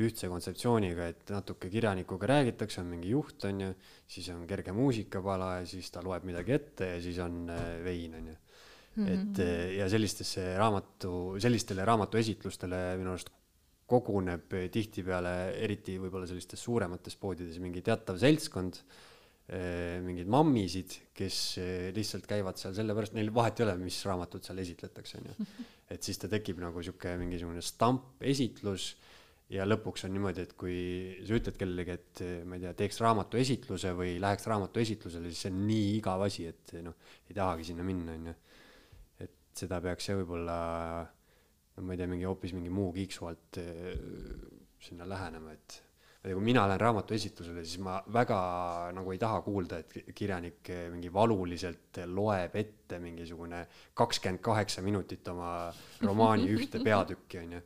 ühtse 0.00 0.30
kontseptsiooniga, 0.30 1.08
et 1.12 1.32
natuke 1.34 1.68
kirjanikuga 1.70 2.30
räägitakse, 2.30 2.80
on 2.82 2.92
mingi 2.92 3.10
juht, 3.12 3.44
on 3.48 3.64
ju, 3.66 3.72
siis 4.10 4.30
on 4.32 4.46
kerge 4.50 4.72
muusikapala 4.74 5.56
ja 5.60 5.66
siis 5.68 5.90
ta 5.92 6.02
loeb 6.04 6.24
midagi 6.28 6.54
ette 6.56 6.94
ja 6.94 7.02
siis 7.02 7.18
on 7.22 7.42
äh, 7.52 7.66
vein, 7.84 8.16
on 8.18 8.30
ju. 8.32 8.38
et 9.00 9.38
Mhm. 9.38 9.40
äh, 9.44 9.76
ja 9.78 9.88
sellistesse 9.88 10.56
raamatu, 10.58 11.36
sellistele 11.38 11.84
raamatuesitlustele 11.86 12.80
minu 12.98 13.14
arust 13.14 13.30
koguneb 13.90 14.56
tihtipeale, 14.72 15.34
eriti 15.64 15.98
võib-olla 16.00 16.28
sellistes 16.30 16.62
suuremates 16.62 17.16
poodides 17.20 17.58
mingi 17.62 17.82
teatav 17.86 18.20
seltskond 18.22 18.82
mingeid 19.50 20.28
mammisid, 20.30 20.92
kes 21.16 21.36
lihtsalt 21.96 22.28
käivad 22.30 22.60
seal 22.60 22.74
sellepärast, 22.76 23.16
neil 23.16 23.32
vahet 23.34 23.58
ei 23.58 23.64
ole, 23.64 23.72
mis 23.80 23.96
raamatut 24.06 24.46
seal 24.46 24.60
esitletakse, 24.62 25.18
onju. 25.18 25.46
et 25.94 26.06
siis 26.06 26.20
ta 26.22 26.30
tekib 26.30 26.60
nagu 26.62 26.84
sihuke 26.86 27.16
mingisugune 27.18 27.64
stampesitlus 27.66 28.92
ja 29.50 29.66
lõpuks 29.66 30.06
on 30.06 30.14
niimoodi, 30.14 30.44
et 30.46 30.52
kui 30.58 30.76
sa 31.26 31.34
ütled 31.38 31.58
kellelegi, 31.58 31.96
et 31.98 32.22
ma 32.46 32.56
ei 32.56 32.64
tea, 32.64 32.74
teeks 32.78 33.00
raamatu 33.02 33.40
esitluse 33.40 33.92
või 33.98 34.14
läheks 34.22 34.46
raamatu 34.50 34.82
esitlusele, 34.82 35.32
siis 35.32 35.46
see 35.46 35.52
on 35.52 35.64
nii 35.66 35.88
igav 35.96 36.22
asi, 36.26 36.46
et 36.50 36.76
noh, 36.84 36.94
ei 37.26 37.36
tahagi 37.36 37.66
sinna 37.72 37.86
minna, 37.86 38.14
onju. 38.14 38.36
et 39.26 39.34
seda 39.62 39.80
peaks 39.82 40.10
jah 40.10 40.20
võib-olla, 40.20 40.60
ma 41.84 41.94
ei 41.94 42.00
tea, 42.00 42.08
mingi 42.10 42.26
hoopis 42.28 42.54
mingi 42.56 42.72
muu 42.72 42.90
kiiksu 42.94 43.28
alt 43.30 43.60
eh, 43.60 43.94
sinna 44.80 45.06
lähenema, 45.08 45.52
et 45.52 45.80
ja 46.24 46.36
kui 46.36 46.44
mina 46.44 46.66
lähen 46.68 46.80
raamatu 46.80 47.14
esitlusele, 47.16 47.62
siis 47.64 47.80
ma 47.84 47.96
väga 48.12 48.38
nagu 48.92 49.12
ei 49.14 49.20
taha 49.20 49.40
kuulda, 49.44 49.78
et 49.80 50.14
kirjanik 50.16 50.68
mingi 50.92 51.12
valuliselt 51.12 52.02
loeb 52.12 52.56
ette 52.60 52.98
mingisugune 53.00 53.62
kakskümmend 53.96 54.42
kaheksa 54.44 54.84
minutit 54.84 55.28
oma 55.32 55.52
romaani 56.04 56.48
ühte 56.56 56.82
peatükki, 56.84 57.40
onju. 57.44 57.62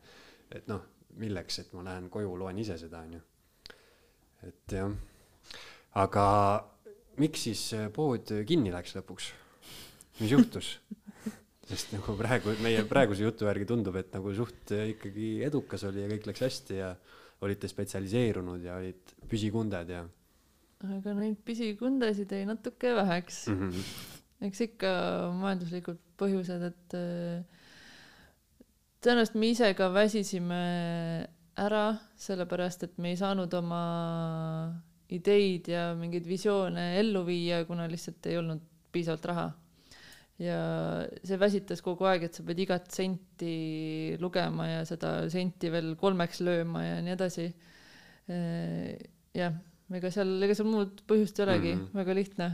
et 0.55 0.71
noh, 0.71 0.85
milleks, 1.19 1.59
et 1.65 1.75
ma 1.75 1.83
lähen 1.89 2.07
koju, 2.11 2.37
loen 2.39 2.61
ise 2.63 2.79
seda, 2.79 3.03
onju. 3.03 3.23
et 4.47 4.77
jah, 4.79 4.95
aga 6.05 6.27
miks 7.19 7.49
siis 7.49 7.65
pood 7.95 8.31
kinni 8.47 8.75
läks 8.75 8.95
lõpuks? 9.01 9.33
mis 10.21 10.31
juhtus? 10.31 10.77
sest 11.69 11.95
nagu 11.97 12.17
praegu, 12.19 12.55
meie 12.65 12.83
praeguse 12.89 13.25
jutu 13.25 13.49
järgi 13.49 13.69
tundub, 13.69 13.97
et 13.97 14.13
nagu 14.17 14.35
suht 14.37 14.75
ikkagi 14.75 15.37
edukas 15.47 15.87
oli 15.89 16.05
ja 16.05 16.11
kõik 16.11 16.29
läks 16.31 16.45
hästi 16.47 16.81
ja 16.81 16.91
olite 17.45 17.69
spetsialiseerunud 17.69 18.63
ja 18.65 18.77
olid 18.81 19.17
püsikunded 19.31 19.91
ja 19.93 20.05
aga 20.85 21.15
neid 21.17 21.39
pisikundasid 21.47 22.33
jäi 22.33 22.45
natuke 22.49 22.93
väheks 22.97 23.47
mm. 23.49 23.71
-hmm. 23.71 24.49
eks 24.49 24.61
ikka 24.67 24.91
majanduslikud 25.41 26.01
põhjused, 26.21 26.63
et 26.69 26.97
äh, 26.99 27.45
tõenäoliselt 29.03 29.39
me 29.41 29.51
ise 29.51 29.73
ka 29.75 29.89
väsisime 29.93 30.61
ära, 31.57 31.97
sellepärast 32.17 32.87
et 32.87 32.99
me 32.99 33.13
ei 33.15 33.17
saanud 33.17 33.53
oma 33.55 33.83
ideid 35.15 35.69
ja 35.69 35.93
mingeid 35.99 36.27
visioone 36.27 36.99
ellu 37.01 37.25
viia, 37.27 37.65
kuna 37.65 37.89
lihtsalt 37.91 38.27
ei 38.27 38.39
olnud 38.39 38.63
piisavalt 38.93 39.25
raha. 39.31 39.51
Ja 40.43 40.59
see 41.23 41.39
väsitas 41.39 41.83
kogu 41.85 42.09
aeg, 42.11 42.27
et 42.27 42.35
sa 42.35 42.43
pead 42.47 42.65
igat 42.65 42.89
senti 42.91 44.17
lugema 44.21 44.67
ja 44.71 44.81
seda 44.89 45.29
senti 45.31 45.71
veel 45.71 45.95
kolmeks 46.01 46.43
lööma 46.43 46.83
ja 46.83 46.97
nii 47.05 47.15
edasi. 47.15 47.47
jah, 49.35 49.55
ega 49.93 50.11
seal, 50.11 50.33
ega 50.43 50.57
seal 50.57 50.71
muud 50.71 51.05
põhjust 51.07 51.39
ei 51.39 51.45
olegi 51.45 51.75
mm. 51.75 51.81
-hmm. 51.85 51.99
väga 52.01 52.15
lihtne 52.17 52.49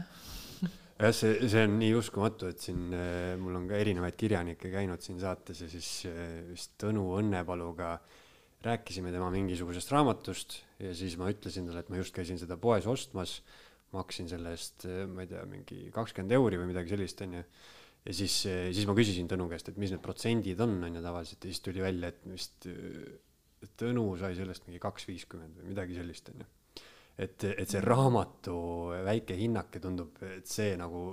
jah, 1.01 1.13
see, 1.15 1.49
see 1.49 1.65
on 1.65 1.77
nii 1.79 1.93
uskumatu, 1.97 2.49
et 2.51 2.61
siin 2.61 2.91
äh, 2.93 3.33
mul 3.41 3.57
on 3.57 3.67
ka 3.69 3.79
erinevaid 3.81 4.17
kirjanikke 4.19 4.71
käinud 4.73 5.01
siin 5.03 5.19
saates 5.21 5.63
ja 5.63 5.69
siis 5.71 5.89
äh, 6.09 6.41
vist 6.51 6.75
Tõnu 6.81 7.07
Õnnepaluga 7.17 7.95
rääkisime 8.61 9.13
tema 9.13 9.31
mingisugusest 9.33 9.91
raamatust 9.93 10.59
ja 10.81 10.93
siis 10.97 11.17
ma 11.17 11.31
ütlesin 11.33 11.67
talle, 11.67 11.81
et 11.81 11.89
ma 11.89 11.97
just 12.01 12.13
käisin 12.13 12.37
seda 12.41 12.59
poes 12.61 12.85
ostmas. 12.89 13.39
Maksin 13.95 14.29
selle 14.31 14.55
eest, 14.55 14.87
ma 15.11 15.25
ei 15.25 15.31
tea, 15.31 15.43
mingi 15.49 15.83
kakskümmend 15.93 16.37
euri 16.37 16.59
või 16.61 16.71
midagi 16.71 16.93
sellist, 16.93 17.25
onju. 17.25 17.43
ja 18.05 18.15
siis, 18.15 18.37
siis 18.47 18.87
ma 18.87 18.95
küsisin 18.97 19.27
Tõnu 19.31 19.49
käest, 19.51 19.69
et 19.71 19.81
mis 19.81 19.91
need 19.93 20.03
protsendid 20.03 20.63
on, 20.63 20.79
onju 20.87 21.03
tavaliselt 21.03 21.43
ja 21.43 21.51
siis 21.51 21.65
tuli 21.65 21.83
välja, 21.83 22.13
et 22.13 22.25
vist 22.29 22.69
äh, 22.71 23.11
Tõnu 23.77 24.07
sai 24.17 24.33
sellest 24.39 24.65
mingi 24.67 24.81
kaks 24.81 25.05
viiskümmend 25.09 25.59
või 25.59 25.73
midagi 25.73 25.99
sellist, 25.99 26.33
onju 26.33 26.47
et, 27.21 27.43
et 27.51 27.69
see 27.69 27.81
raamatu 27.83 28.55
väike 29.05 29.35
hinnake 29.37 29.81
tundub, 29.83 30.17
et 30.25 30.47
see 30.49 30.73
nagu 30.79 31.11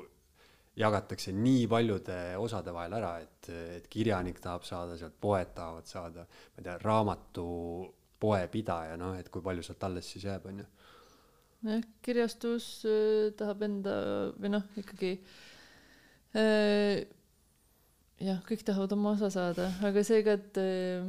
jagatakse 0.78 1.34
nii 1.34 1.66
paljude 1.70 2.18
osade 2.38 2.72
vahel 2.74 2.94
ära, 3.00 3.12
et, 3.24 3.50
et 3.78 3.88
kirjanik 3.90 4.38
tahab 4.42 4.66
saada 4.66 4.96
sealt, 4.98 5.16
poed 5.20 5.50
tahavad 5.56 5.88
saada, 5.90 6.26
ma 6.28 6.62
ei 6.62 6.68
tea, 6.68 6.76
raamatupoe 6.84 8.44
pidaja, 8.52 8.98
noh, 9.00 9.16
et 9.18 9.30
kui 9.32 9.42
palju 9.44 9.66
sealt 9.66 9.88
alles 9.88 10.12
siis 10.14 10.28
jääb, 10.28 10.46
onju. 10.52 10.68
Jah, 11.66 11.84
kirjastus 12.04 12.66
äh, 12.86 13.30
tahab 13.38 13.64
enda 13.66 13.94
või 14.38 14.52
noh, 14.52 14.66
ikkagi 14.78 15.14
äh, 16.38 17.06
jah, 18.22 18.42
kõik 18.46 18.62
tahavad 18.66 18.94
oma 18.96 19.14
osa 19.16 19.30
saada, 19.34 19.70
aga 19.86 20.04
seega, 20.06 20.36
et 20.38 20.60
äh, 20.62 21.08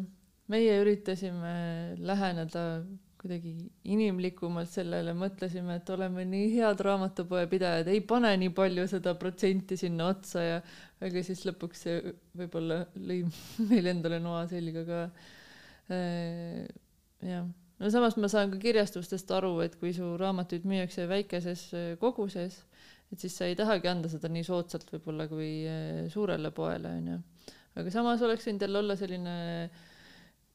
meie 0.49 0.79
üritasime 0.81 1.53
läheneda 2.01 2.65
kuidagi 3.19 3.51
inimlikumalt 3.91 4.71
sellele, 4.71 5.11
mõtlesime, 5.17 5.75
et 5.81 5.89
oleme 5.91 6.23
nii 6.25 6.53
head 6.53 6.79
raamatupoepidajad, 6.87 7.89
ei 7.91 7.99
pane 8.07 8.31
nii 8.39 8.53
palju 8.55 8.85
seda 8.87 9.11
protsenti 9.19 9.75
sinna 9.77 10.07
otsa 10.13 10.45
ja 10.45 10.61
aga 11.03 11.23
siis 11.27 11.43
lõpuks 11.49 11.83
see 11.83 12.13
võib-olla 12.39 12.85
lõi 12.95 13.25
meil 13.69 13.91
endale 13.91 14.21
noa 14.23 14.45
selga 14.47 14.85
ka. 14.87 15.01
jah, 17.27 17.49
no 17.79 17.89
samas 17.93 18.17
ma 18.19 18.29
saan 18.31 18.51
ka 18.53 18.59
kirjastustest 18.61 19.31
aru, 19.35 19.53
et 19.65 19.77
kui 19.79 19.93
su 19.95 20.11
raamatuid 20.19 20.65
müüakse 20.69 21.07
väikeses 21.09 21.65
äh, 21.77 21.91
koguses, 22.01 22.61
et 23.09 23.21
siis 23.23 23.35
sa 23.35 23.47
ei 23.49 23.57
tahagi 23.59 23.89
anda 23.91 24.11
seda 24.11 24.31
nii 24.31 24.45
soodsalt 24.45 24.89
võib-olla 24.93 25.29
kui 25.31 25.51
äh, 25.69 26.07
suurele 26.11 26.51
poele 26.55 26.91
onju. 26.99 27.19
aga 27.79 27.93
samas 27.93 28.25
oleks 28.25 28.49
võinud 28.49 28.65
jälle 28.65 28.83
olla 28.83 28.97
selline 28.99 29.37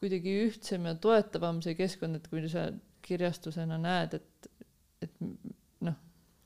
kuidagi 0.00 0.34
ühtsem 0.48 0.90
ja 0.90 0.96
toetavam 1.00 1.62
see 1.64 1.76
keskkond, 1.78 2.18
et 2.18 2.28
kui 2.28 2.44
sa 2.52 2.68
kirjastusena 3.04 3.78
näed, 3.80 4.16
et, 4.18 4.48
et 5.04 5.18
noh, 5.84 5.98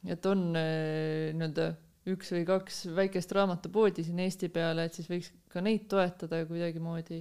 et 0.06 0.30
on 0.30 0.48
äh, 0.58 1.34
nii-öelda 1.34 1.72
üks 2.08 2.30
või 2.32 2.46
kaks 2.48 2.80
väikest 2.96 3.34
raamatupoodi 3.36 4.04
siin 4.06 4.22
Eesti 4.24 4.48
peale, 4.52 4.86
et 4.86 4.96
siis 4.96 5.10
võiks 5.10 5.32
ka 5.52 5.60
neid 5.64 5.88
toetada 5.90 6.40
kuidagimoodi. 6.48 7.20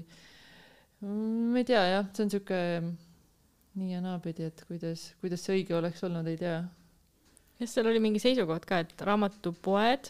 ma 1.01 1.59
ei 1.59 1.67
tea 1.67 1.83
jah, 1.91 2.07
see 2.13 2.25
on 2.25 2.31
sihuke 2.33 2.61
nii 3.77 3.93
ja 3.93 4.01
naapidi, 4.01 4.47
et 4.49 4.63
kuidas, 4.67 5.11
kuidas 5.21 5.43
see 5.45 5.59
õige 5.59 5.75
oleks 5.77 6.03
olnud, 6.07 6.27
ei 6.27 6.37
tea. 6.39 6.61
jah, 7.59 7.69
seal 7.69 7.89
oli 7.91 7.99
mingi 8.03 8.21
seisukoht 8.23 8.65
ka, 8.69 8.79
et 8.85 9.03
raamatupoed 9.05 10.09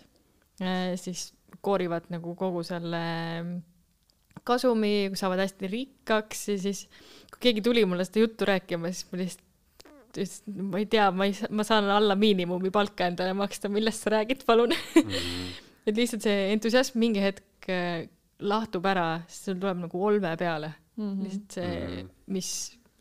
äh, 0.61 0.93
siis 0.99 1.33
koorivad 1.63 2.07
nagu 2.13 2.35
kogu 2.37 2.63
selle 2.67 3.01
kasumi, 4.47 5.09
saavad 5.17 5.41
hästi 5.43 5.67
rikkaks 5.71 6.47
ja 6.53 6.57
siis 6.61 6.85
kui 7.33 7.41
keegi 7.49 7.63
tuli 7.65 7.83
mulle 7.89 8.05
seda 8.07 8.23
juttu 8.23 8.47
rääkima, 8.47 8.91
siis 8.93 9.07
ma 9.11 9.19
lihtsalt 9.21 9.45
ütlesin, 10.07 10.59
ma 10.71 10.79
ei 10.81 10.85
tea, 10.89 11.07
ma 11.11 11.27
ei 11.27 11.33
saa, 11.35 11.49
ma 11.51 11.65
saan 11.67 11.89
alla 11.91 12.15
miinimumi 12.17 12.71
palka 12.73 13.09
endale 13.11 13.33
maksta, 13.37 13.69
millest 13.73 14.05
sa 14.05 14.13
räägid, 14.15 14.45
palun 14.47 14.71
Mm 14.71 15.09
-hmm. 15.09 15.51
et 15.87 15.95
lihtsalt 15.95 16.23
see 16.23 16.51
entusiasm 16.53 16.99
mingi 16.99 17.21
hetk 17.23 17.69
äh, 17.69 18.07
lahtub 18.39 18.85
ära, 18.85 19.21
sest 19.27 19.45
sul 19.49 19.59
tuleb 19.59 19.77
nagu 19.85 20.05
olme 20.05 20.35
peale 20.37 20.73
mm. 20.97 21.03
Mhm. 21.03 21.23
lihtsalt 21.23 21.51
see 21.51 21.87
Mhm. 21.87 22.09
mis 22.27 22.49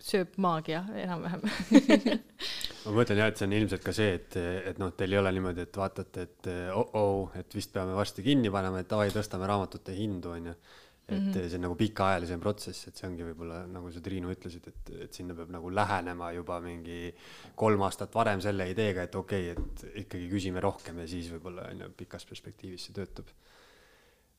sööb 0.06 0.36
maagia 0.42 0.84
enam-vähem 1.02 1.42
ma 2.86 2.94
mõtlen 2.94 3.20
jah, 3.20 3.30
et 3.30 3.38
see 3.40 3.46
on 3.48 3.54
ilmselt 3.56 3.84
ka 3.84 3.94
see, 3.96 4.16
et, 4.20 4.38
et 4.70 4.80
noh, 4.80 4.92
teil 4.96 5.14
ei 5.14 5.20
ole 5.20 5.32
niimoodi, 5.34 5.66
et 5.66 5.78
vaatate, 5.80 6.26
et 6.28 6.50
oh-oh, 6.76 7.32
et 7.38 7.56
vist 7.56 7.72
peame 7.74 7.96
varsti 7.96 8.24
kinni 8.26 8.52
panema, 8.52 8.82
et 8.82 8.90
davai, 8.90 9.08
tõstame 9.14 9.48
raamatute 9.50 9.94
hindu, 9.96 10.34
onju. 10.36 10.54
et 11.06 11.14
mm 11.14 11.26
-hmm. 11.30 11.48
see 11.48 11.56
on 11.56 11.62
nagu 11.62 11.74
pikaajalisem 11.78 12.40
protsess, 12.40 12.88
et 12.88 12.96
see 12.96 13.06
ongi 13.08 13.22
võib-olla 13.22 13.60
nagu 13.70 13.90
sa, 13.94 14.00
Triinu, 14.02 14.30
ütlesid, 14.34 14.64
et, 14.66 14.90
et 15.04 15.12
sinna 15.14 15.34
peab 15.34 15.50
nagu 15.54 15.70
lähenema 15.70 16.32
juba 16.34 16.60
mingi 16.60 17.14
kolm 17.54 17.82
aastat 17.86 18.14
varem 18.14 18.40
selle 18.40 18.66
ideega, 18.70 19.02
et 19.02 19.14
okei 19.14 19.52
okay,, 19.52 19.62
et 19.62 20.02
ikkagi 20.02 20.28
küsime 20.30 20.60
rohkem 20.60 20.98
ja 20.98 21.06
siis 21.06 21.30
võib-olla 21.30 21.68
onju 21.70 21.92
pikas 21.96 22.26
perspektiivis 22.26 22.86
see 22.86 22.94
töötab. 22.94 23.30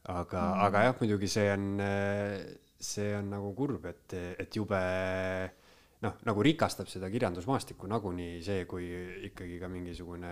aga 0.03 0.41
mm., 0.41 0.65
aga 0.67 0.83
jah, 0.83 0.95
muidugi 0.99 1.27
see 1.27 1.51
on, 1.53 1.79
see 2.79 3.13
on 3.17 3.31
nagu 3.33 3.53
kurb, 3.57 3.85
et, 3.89 4.13
et 4.37 4.55
jube 4.55 4.79
noh, 6.03 6.19
nagu 6.27 6.45
rikastab 6.45 6.89
seda 6.91 7.09
kirjandusmaastikku 7.13 7.89
nagunii 7.89 8.37
see, 8.45 8.65
kui 8.69 8.87
ikkagi 9.29 9.57
ka 9.61 9.69
mingisugune 9.71 10.31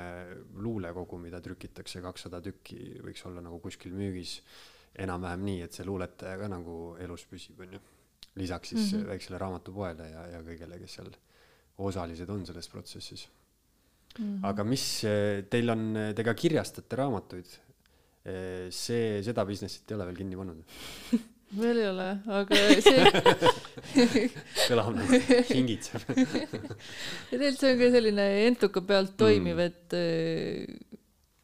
luulekogu, 0.61 1.19
mida 1.21 1.41
trükitakse 1.43 2.03
kakssada 2.05 2.41
tükki, 2.45 2.99
võiks 3.05 3.25
olla 3.29 3.43
nagu 3.45 3.59
kuskil 3.63 3.95
müügis 3.97 4.37
enam-vähem 5.01 5.45
nii, 5.47 5.63
et 5.65 5.75
see 5.75 5.87
luuletaja 5.87 6.37
ka 6.39 6.49
nagu 6.51 6.95
elus 7.03 7.25
püsib, 7.29 7.59
onju. 7.65 7.81
lisaks 8.35 8.69
siis 8.69 8.91
mm. 8.91 8.99
-hmm. 8.99 9.07
väiksele 9.07 9.37
raamatupoele 9.41 10.09
ja, 10.11 10.27
ja 10.35 10.41
kõigele, 10.43 10.79
kes 10.79 10.99
seal 10.99 11.11
osalised 11.77 12.29
on 12.29 12.45
selles 12.45 12.69
protsessis. 12.69 13.27
Mhm. 14.15 14.45
aga 14.47 14.63
mis, 14.63 15.03
teil 15.49 15.69
on, 15.69 16.13
te 16.15 16.23
ka 16.23 16.33
kirjastate 16.33 16.95
raamatuid. 16.95 17.61
see, 18.71 19.21
seda 19.21 19.43
business'it 19.45 19.91
ei 19.91 19.95
ole 19.95 20.05
veel 20.05 20.15
kinni 20.17 20.35
pannud. 20.35 20.63
veel 21.55 21.77
ei 21.79 21.87
ole, 21.91 22.07
aga 22.39 22.59
see 22.83 23.03
kõlab 24.69 24.95
nagu 24.97 25.19
hingitseb. 25.51 26.05
ja 27.31 27.37
tegelikult 27.37 27.59
see 27.61 27.73
on 27.73 27.81
ka 27.81 27.89
selline 27.93 28.25
entuka 28.47 28.81
pealt 28.87 29.13
toimiv 29.19 29.59
mm., 29.59 29.65
et 29.69 29.95
äh, 29.99 31.03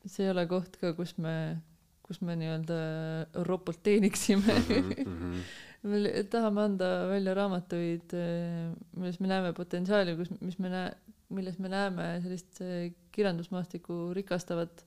see 0.10 0.26
ei 0.26 0.32
ole 0.34 0.48
koht 0.50 0.76
ka, 0.82 0.94
kus 0.98 1.14
me, 1.22 1.36
kus 2.08 2.22
me 2.26 2.36
nii-öelda 2.40 2.80
ropult 3.48 3.84
teeniksime 3.86 4.58
Mhm, 4.66 5.38
me 5.92 6.02
li- 6.04 6.26
tahame 6.34 6.62
anda 6.68 6.90
välja 7.10 7.34
raamatuid, 7.38 8.14
milles 8.98 9.18
me 9.22 9.30
näeme 9.32 9.54
potentsiaali, 9.58 10.18
kus, 10.20 10.30
mis 10.42 10.60
me 10.62 10.70
näe-, 10.74 10.98
milles 11.34 11.58
me 11.62 11.72
näeme 11.72 12.10
sellist 12.26 12.60
äh, 12.66 12.90
kirjandusmaastikku 13.16 14.12
rikastavat. 14.18 14.84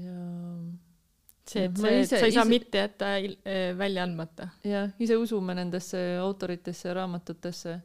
ja, 0.00 0.16
see, 1.50 1.66
et 1.68 1.78
see, 1.78 1.94
ise- 2.04 2.18
sa 2.18 2.28
ei 2.28 2.34
saa 2.34 2.44
ise- 2.44 2.52
mitte 2.52 2.82
jätta 2.84 3.12
eh, 3.20 3.70
välja 3.78 4.04
andmata. 4.06 4.50
ja 4.66 4.86
ise 5.02 5.16
usume 5.20 5.56
nendesse 5.58 6.00
autoritesse 6.20 6.88
ja 6.88 6.98
raamatutesse. 7.00 7.78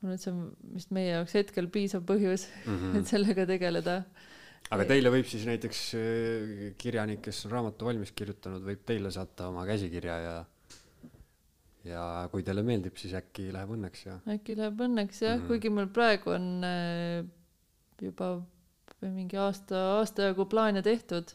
ma 0.00 0.08
arvan, 0.08 0.16
et 0.16 0.24
see 0.24 0.32
on 0.32 0.40
vist 0.76 0.90
meie 0.96 1.12
jaoks 1.14 1.36
hetkel 1.38 1.70
piisav 1.72 2.04
põhjus, 2.08 2.48
mhm. 2.64 2.98
et 3.00 3.12
sellega 3.12 3.46
tegeleda. 3.48 4.00
aga 4.70 4.88
teile 4.90 5.12
võib 5.14 5.30
siis 5.30 5.46
näiteks 5.48 5.84
äh, 6.00 6.66
kirjanik, 6.80 7.22
kes 7.28 7.44
on 7.46 7.56
raamatu 7.56 7.88
valmis 7.88 8.12
kirjutanud, 8.16 8.64
võib 8.66 8.84
teile 8.88 9.14
saata 9.14 9.50
oma 9.52 9.66
käsikirja 9.68 10.18
ja 10.26 10.36
ja 11.86 12.02
kui 12.32 12.42
teile 12.42 12.64
meeldib, 12.66 12.96
siis 12.98 13.14
äkki 13.14 13.52
läheb 13.54 13.70
õnneks 13.76 14.00
ja 14.08 14.18
äkki 14.34 14.56
läheb 14.58 14.80
õnneks 14.88 15.22
jah 15.22 15.36
mm. 15.36 15.42
-hmm. 15.42 15.48
kuigi 15.52 15.70
mul 15.70 15.86
praegu 15.94 16.34
on 16.34 16.48
äh, 16.66 17.22
juba 18.02 18.34
mingi 19.04 19.38
aasta, 19.38 19.78
aasta 19.98 20.30
jagu 20.30 20.46
plaane 20.50 20.82
tehtud. 20.82 21.32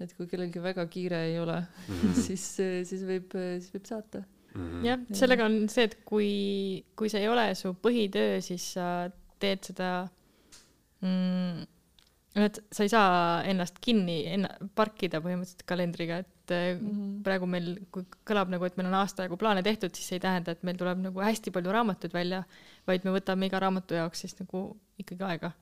Et 0.00 0.12
kui 0.16 0.28
kellelgi 0.30 0.62
väga 0.62 0.86
kiire 0.92 1.24
ei 1.30 1.38
ole 1.38 1.58
mm. 1.60 1.96
-hmm. 1.96 2.20
siis, 2.26 2.46
siis 2.88 3.02
võib, 3.08 3.34
siis 3.34 3.72
võib 3.74 3.88
saata. 3.88 4.24
Mhm. 4.54 4.84
jah, 4.84 5.02
sellega 5.14 5.44
on 5.46 5.68
see, 5.70 5.84
et 5.86 6.00
kui, 6.04 6.30
kui 6.98 7.08
see 7.08 7.20
ei 7.22 7.28
ole 7.30 7.52
su 7.54 7.74
põhitöö, 7.82 8.40
siis 8.42 8.72
sa 8.74 8.86
teed 9.38 9.62
seda 9.70 9.90
mm,, 11.00 11.62
et 12.38 12.60
sa 12.70 12.84
ei 12.86 12.90
saa 12.92 13.14
ennast 13.50 13.80
kinni 13.82 14.20
enna-, 14.30 14.52
parkida 14.78 15.20
põhimõtteliselt 15.24 15.64
kalendriga, 15.68 16.20
et 16.24 16.54
mm. 16.54 16.90
-hmm. 16.90 17.14
praegu 17.26 17.48
meil, 17.50 17.70
kui 17.94 18.06
kõlab 18.26 18.52
nagu, 18.52 18.66
et 18.66 18.76
meil 18.78 18.90
on 18.90 18.98
aasta 19.00 19.26
jagu 19.26 19.38
plaane 19.40 19.62
tehtud, 19.66 19.94
siis 19.94 20.12
see 20.12 20.20
ei 20.20 20.26
tähenda, 20.26 20.54
et 20.54 20.62
meil 20.66 20.78
tuleb 20.80 21.02
nagu 21.06 21.24
hästi 21.24 21.54
palju 21.54 21.74
raamatuid 21.78 22.14
välja, 22.14 22.44
vaid 22.86 23.06
me 23.06 23.14
võtame 23.16 23.50
iga 23.50 23.62
raamatu 23.62 23.98
jaoks 23.98 24.26
siis 24.26 24.38
nagu 24.40 24.64
ikkagi 24.98 25.26
aega. 25.26 25.52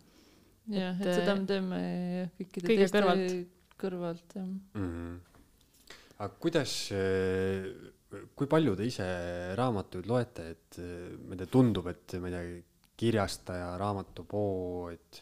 jah, 0.68 1.00
Et, 1.00 1.14
seda 1.14 1.36
me 1.36 1.46
teeme 1.48 1.78
jah, 1.82 2.34
kõikide 2.40 2.66
teiste 2.74 2.98
kõrvalt. 2.98 3.57
Kõrvalt 3.80 4.36
jah. 4.38 4.48
Mhm. 4.74 5.16
aga 6.18 6.34
kuidas, 6.42 6.72
kui 8.34 8.48
palju 8.50 8.74
te 8.74 8.86
ise 8.88 9.06
raamatuid 9.58 10.08
loete, 10.10 10.48
et 10.54 10.78
äh, 10.82 11.14
ma 11.22 11.36
ei 11.36 11.42
tea, 11.42 11.52
tundub, 11.52 11.86
et 11.92 12.16
ma 12.18 12.30
ei 12.30 12.34
tea, 12.34 12.62
kirjastaja, 12.98 13.76
raamatupood, 13.78 15.20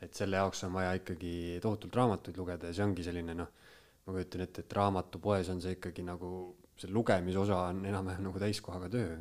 et 0.00 0.14
selle 0.14 0.38
jaoks 0.38 0.62
on 0.68 0.76
vaja 0.76 0.92
ikkagi 1.00 1.58
tohutult 1.62 1.96
raamatuid 1.98 2.38
lugeda 2.38 2.70
ja 2.70 2.76
see 2.76 2.86
ongi 2.86 3.02
selline 3.02 3.34
noh, 3.34 3.50
ma 4.06 4.14
kujutan 4.14 4.44
ette, 4.46 4.62
et 4.62 4.76
raamatupoes 4.78 5.50
on 5.50 5.58
see 5.64 5.74
ikkagi 5.76 6.04
nagu 6.06 6.30
see 6.80 6.92
lugemisosa 6.94 7.58
on 7.72 7.82
enam-vähem 7.90 8.24
nagu 8.28 8.40
täiskohaga 8.40 8.88
töö. 8.92 9.18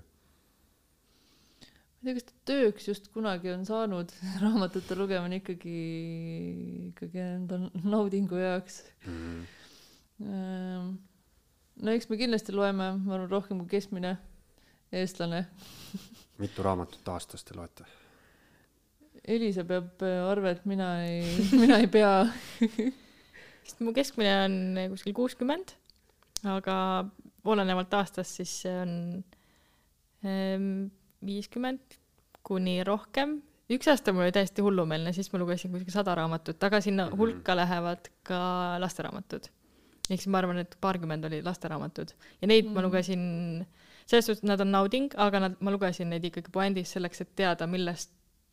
Ma 2.00 2.08
ei 2.08 2.16
tea, 2.16 2.22
kas 2.22 2.28
ta 2.30 2.36
tööks 2.48 2.88
just 2.88 3.10
kunagi 3.12 3.52
on 3.52 3.66
saanud, 3.68 4.12
raamatute 4.44 4.96
lugemine 4.96 5.42
ikkagi, 5.42 5.78
ikkagi 6.94 7.24
enda 7.24 7.60
naudingu 7.84 8.40
jaoks. 8.40 8.82
Ehm, 10.24 10.94
no 11.84 11.96
eks 11.96 12.08
me 12.12 12.20
kindlasti 12.20 12.56
loeme, 12.56 12.94
ma 13.04 13.16
arvan, 13.18 13.30
rohkem 13.32 13.60
kui 13.64 13.74
keskmine 13.76 14.16
eestlane. 14.96 15.46
mitu 16.42 16.64
raamatut 16.64 17.12
aastas 17.12 17.44
te 17.44 17.58
loete? 17.58 17.88
Elisa 19.30 19.66
peab 19.68 20.00
äh, 20.08 20.22
arvet, 20.30 20.64
mina 20.70 20.94
ei, 21.04 21.26
mina 21.62 21.82
ei 21.84 21.90
pea. 21.92 22.14
sest 23.66 23.84
mu 23.84 23.92
keskmine 23.94 24.38
on 24.46 24.56
kuskil 24.94 25.18
kuuskümmend, 25.18 25.76
aga 26.48 26.78
olenevalt 27.50 27.92
aastast 28.00 28.40
siis 28.40 28.56
on 28.72 28.96
ehm, 30.24 30.88
viiskümmend 31.26 31.98
kuni 32.44 32.84
rohkem. 32.84 33.42
üks 33.70 33.88
aasta 33.92 34.14
mul 34.14 34.24
oli 34.26 34.32
täiesti 34.34 34.64
hullumeelne, 34.66 35.12
siis 35.14 35.28
ma 35.34 35.40
lugesin 35.40 35.72
kuskil 35.72 35.94
sada 35.94 36.16
raamatut, 36.18 36.64
aga 36.64 36.80
sinna 36.82 37.06
Mhm. 37.10 37.18
hulka 37.20 37.56
lähevad 37.56 38.08
ka 38.24 38.78
lasteraamatud. 38.80 39.50
ehk 40.10 40.22
siis 40.22 40.28
ma 40.28 40.38
arvan, 40.40 40.58
et 40.58 40.76
paarkümmend 40.82 41.26
oli 41.26 41.42
lasteraamatud 41.46 42.14
ja 42.42 42.48
neid 42.48 42.66
mm. 42.66 42.74
ma 42.74 42.80
Mhm. 42.82 42.86
lugesin, 42.88 43.66
selles 44.08 44.26
suhtes 44.26 44.44
nad 44.44 44.60
on 44.62 44.72
nauding, 44.72 45.12
aga 45.18 45.40
nad, 45.40 45.56
ma 45.60 45.72
lugesin 45.72 46.10
neid 46.10 46.24
ikkagi 46.26 46.50
puändis 46.52 46.92
selleks, 46.96 47.22
et 47.22 47.36
teada, 47.36 47.68
millest 47.68 48.10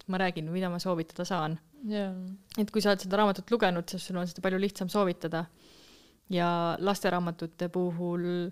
ma 0.06 0.18
räägin, 0.18 0.50
mida 0.52 0.68
ma 0.68 0.78
soovitada 0.78 1.24
saan 1.24 1.58
jaa, 1.88 2.12
et 2.58 2.70
kui 2.70 2.82
sa 2.82 2.90
oled 2.90 3.00
seda 3.00 3.16
raamatut 3.16 3.50
lugenud, 3.50 3.88
siis 3.88 4.04
sul 4.06 4.16
on 4.16 4.26
seda 4.26 4.40
palju 4.42 4.58
lihtsam 4.60 4.88
soovitada. 4.88 5.46
ja 6.28 6.76
lasteraamatute 6.80 7.68
puhul, 7.68 8.50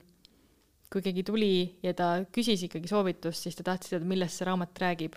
kui 0.92 1.02
keegi 1.04 1.24
tuli 1.26 1.54
ja 1.84 1.94
ta 1.96 2.08
küsis 2.34 2.66
ikkagi 2.66 2.90
soovitust, 2.90 3.46
siis 3.46 3.56
ta 3.58 3.66
tahtis 3.70 3.94
teada, 3.94 4.06
millest 4.08 4.38
see 4.38 4.48
raamat 4.48 4.82
räägib. 4.82 5.16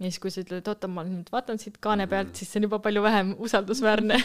ja 0.00 0.08
siis, 0.08 0.18
kui 0.22 0.32
sa 0.32 0.42
ütled, 0.44 0.62
et 0.62 0.68
oota, 0.72 0.88
ma 0.88 1.04
nüüd 1.06 1.30
vaatan 1.32 1.60
siit 1.60 1.78
kaane 1.82 2.06
pealt, 2.10 2.34
siis 2.36 2.50
see 2.50 2.60
on 2.60 2.68
juba 2.68 2.80
palju 2.84 3.02
vähem 3.04 3.34
usaldusväärne. 3.46 4.18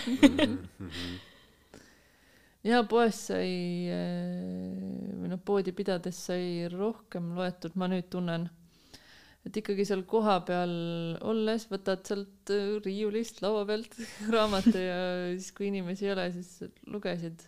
ja 2.70 2.84
poes 2.90 3.26
sai 3.30 3.50
või 5.22 5.32
noh, 5.32 5.42
poodi 5.46 5.74
pidades 5.76 6.20
sai 6.30 6.70
rohkem 6.72 7.34
loetud, 7.38 7.76
ma 7.80 7.90
nüüd 7.92 8.08
tunnen. 8.14 8.50
et 9.46 9.58
ikkagi 9.62 9.86
seal 9.86 10.02
kohapeal 10.10 10.72
olles 11.22 11.68
võtad 11.70 12.08
sealt 12.08 12.50
äh, 12.50 12.80
riiulist 12.82 13.44
laua 13.46 13.62
pealt 13.70 13.94
raamatu 14.34 14.80
ja 14.80 15.02
siis, 15.36 15.52
kui 15.54 15.70
inimesi 15.70 16.08
ei 16.08 16.16
ole, 16.16 16.32
siis 16.34 16.72
lugesid 16.90 17.44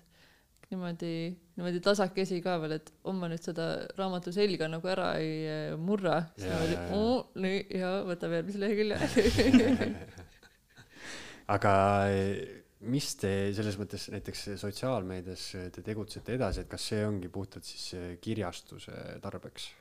niimoodi, 0.71 1.11
niimoodi 1.55 1.81
tasakesi 1.83 2.41
ka 2.43 2.57
veel, 2.61 2.77
et 2.79 2.91
on 3.07 3.15
ma 3.21 3.29
nüüd 3.31 3.43
seda 3.43 3.67
raamatu 3.97 4.33
selga 4.35 4.67
nagu 4.71 4.89
ära 4.91 5.13
ei 5.21 5.33
äh, 5.47 5.77
murra. 5.79 6.19
siis 6.35 6.49
niimoodi. 6.51 6.77
"Oo, 6.97 7.17
nii 7.43 7.65
ja 7.79 7.91
võtab 8.07 8.35
järgmise 8.35 8.63
lehekülje. 8.63 9.91
aga 11.55 11.73
eh, 12.11 12.61
mis 12.91 13.09
te 13.17 13.31
selles 13.55 13.79
mõttes 13.79 14.09
näiteks 14.13 14.43
sotsiaalmeedias 14.61 15.49
te 15.73 15.83
tegutsete 15.85 16.35
edasi, 16.35 16.65
et 16.65 16.71
kas 16.71 16.91
see 16.91 17.03
ongi 17.07 17.31
puhtalt 17.31 17.65
siis 17.67 17.93
eh, 17.97 18.15
kirjastuse 18.21 19.19
tarbeks? 19.23 19.71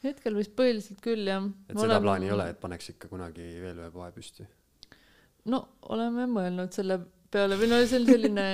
hetkel 0.00 0.38
vist 0.38 0.54
põhiliselt 0.56 1.02
küll 1.04 1.28
jah. 1.28 1.44
et 1.68 1.76
seda 1.76 2.00
plaani 2.00 2.30
ei 2.30 2.32
ole, 2.32 2.46
et 2.54 2.60
paneks 2.62 2.94
ikka 2.94 3.10
kunagi 3.10 3.44
veel 3.60 3.82
ühe 3.82 3.90
poe 3.92 4.08
püsti? 4.14 4.46
no 5.52 5.60
oleme 5.92 6.26
mõelnud 6.30 6.72
selle 6.76 7.00
peale 7.30 7.58
või 7.60 7.70
no 7.70 7.80
see 7.84 8.00
on 8.00 8.06
selline 8.08 8.46